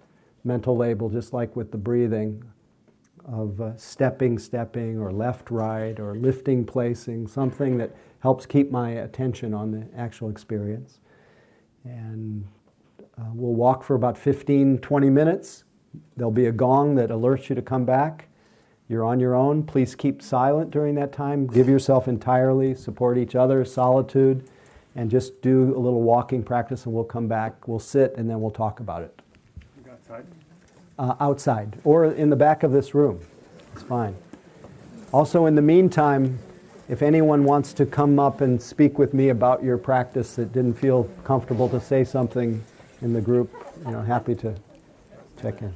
mental 0.44 0.76
label, 0.76 1.08
just 1.08 1.32
like 1.32 1.54
with 1.54 1.70
the 1.70 1.78
breathing, 1.78 2.44
of 3.24 3.60
uh, 3.60 3.76
stepping, 3.76 4.38
stepping, 4.38 4.98
or 4.98 5.12
left, 5.12 5.50
right, 5.50 5.98
or 6.00 6.14
lifting, 6.14 6.64
placing, 6.64 7.26
something 7.26 7.78
that 7.78 7.94
helps 8.20 8.46
keep 8.46 8.70
my 8.70 8.90
attention 8.90 9.54
on 9.54 9.70
the 9.70 9.86
actual 9.96 10.28
experience. 10.28 10.98
And 11.84 12.46
uh, 13.18 13.24
we'll 13.32 13.54
walk 13.54 13.82
for 13.84 13.94
about 13.94 14.16
15, 14.16 14.78
20 14.78 15.10
minutes. 15.10 15.64
There'll 16.16 16.30
be 16.30 16.46
a 16.46 16.52
gong 16.52 16.94
that 16.96 17.10
alerts 17.10 17.48
you 17.48 17.54
to 17.54 17.62
come 17.62 17.84
back. 17.84 18.28
You're 18.88 19.04
on 19.04 19.20
your 19.20 19.34
own. 19.34 19.62
Please 19.62 19.94
keep 19.94 20.20
silent 20.20 20.70
during 20.70 20.94
that 20.96 21.12
time. 21.12 21.46
Give 21.46 21.68
yourself 21.68 22.08
entirely, 22.08 22.74
support 22.74 23.18
each 23.18 23.34
other, 23.34 23.64
solitude, 23.64 24.48
and 24.94 25.10
just 25.10 25.40
do 25.40 25.74
a 25.76 25.80
little 25.80 26.02
walking 26.02 26.42
practice, 26.42 26.84
and 26.84 26.94
we'll 26.94 27.04
come 27.04 27.28
back. 27.28 27.66
We'll 27.66 27.78
sit, 27.78 28.14
and 28.16 28.28
then 28.28 28.40
we'll 28.40 28.50
talk 28.50 28.80
about 28.80 29.02
it. 29.02 29.22
Uh, 30.98 31.16
outside 31.20 31.78
or 31.84 32.04
in 32.04 32.28
the 32.28 32.36
back 32.36 32.62
of 32.62 32.70
this 32.70 32.94
room. 32.94 33.18
It's 33.72 33.82
fine. 33.82 34.14
Also, 35.10 35.46
in 35.46 35.54
the 35.54 35.62
meantime, 35.62 36.38
if 36.88 37.00
anyone 37.00 37.44
wants 37.44 37.72
to 37.74 37.86
come 37.86 38.18
up 38.18 38.42
and 38.42 38.60
speak 38.60 38.98
with 38.98 39.14
me 39.14 39.30
about 39.30 39.64
your 39.64 39.78
practice 39.78 40.36
that 40.36 40.52
didn't 40.52 40.74
feel 40.74 41.04
comfortable 41.24 41.68
to 41.70 41.80
say 41.80 42.04
something 42.04 42.62
in 43.00 43.14
the 43.14 43.20
group, 43.20 43.50
you 43.86 43.92
know, 43.92 44.02
happy 44.02 44.34
to 44.34 44.54
check 45.40 45.62
in. 45.62 45.72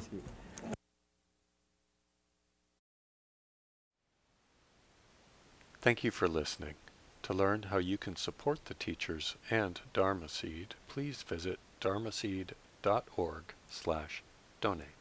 Thank 5.81 6.05
you 6.05 6.11
for 6.11 6.29
listening. 6.29 6.75
To 7.23 7.33
learn 7.33 7.65
how 7.65 7.79
you 7.79 7.97
can 7.97 8.17
support 8.17 8.67
the 8.67 8.75
teachers 8.75 9.37
and 9.51 9.81
Dharma 9.95 10.29
Seed, 10.29 10.75
please 10.89 11.23
visit 11.23 11.59
dharmaseed.org 11.81 13.43
slash 13.71 14.23
donate. 14.61 14.96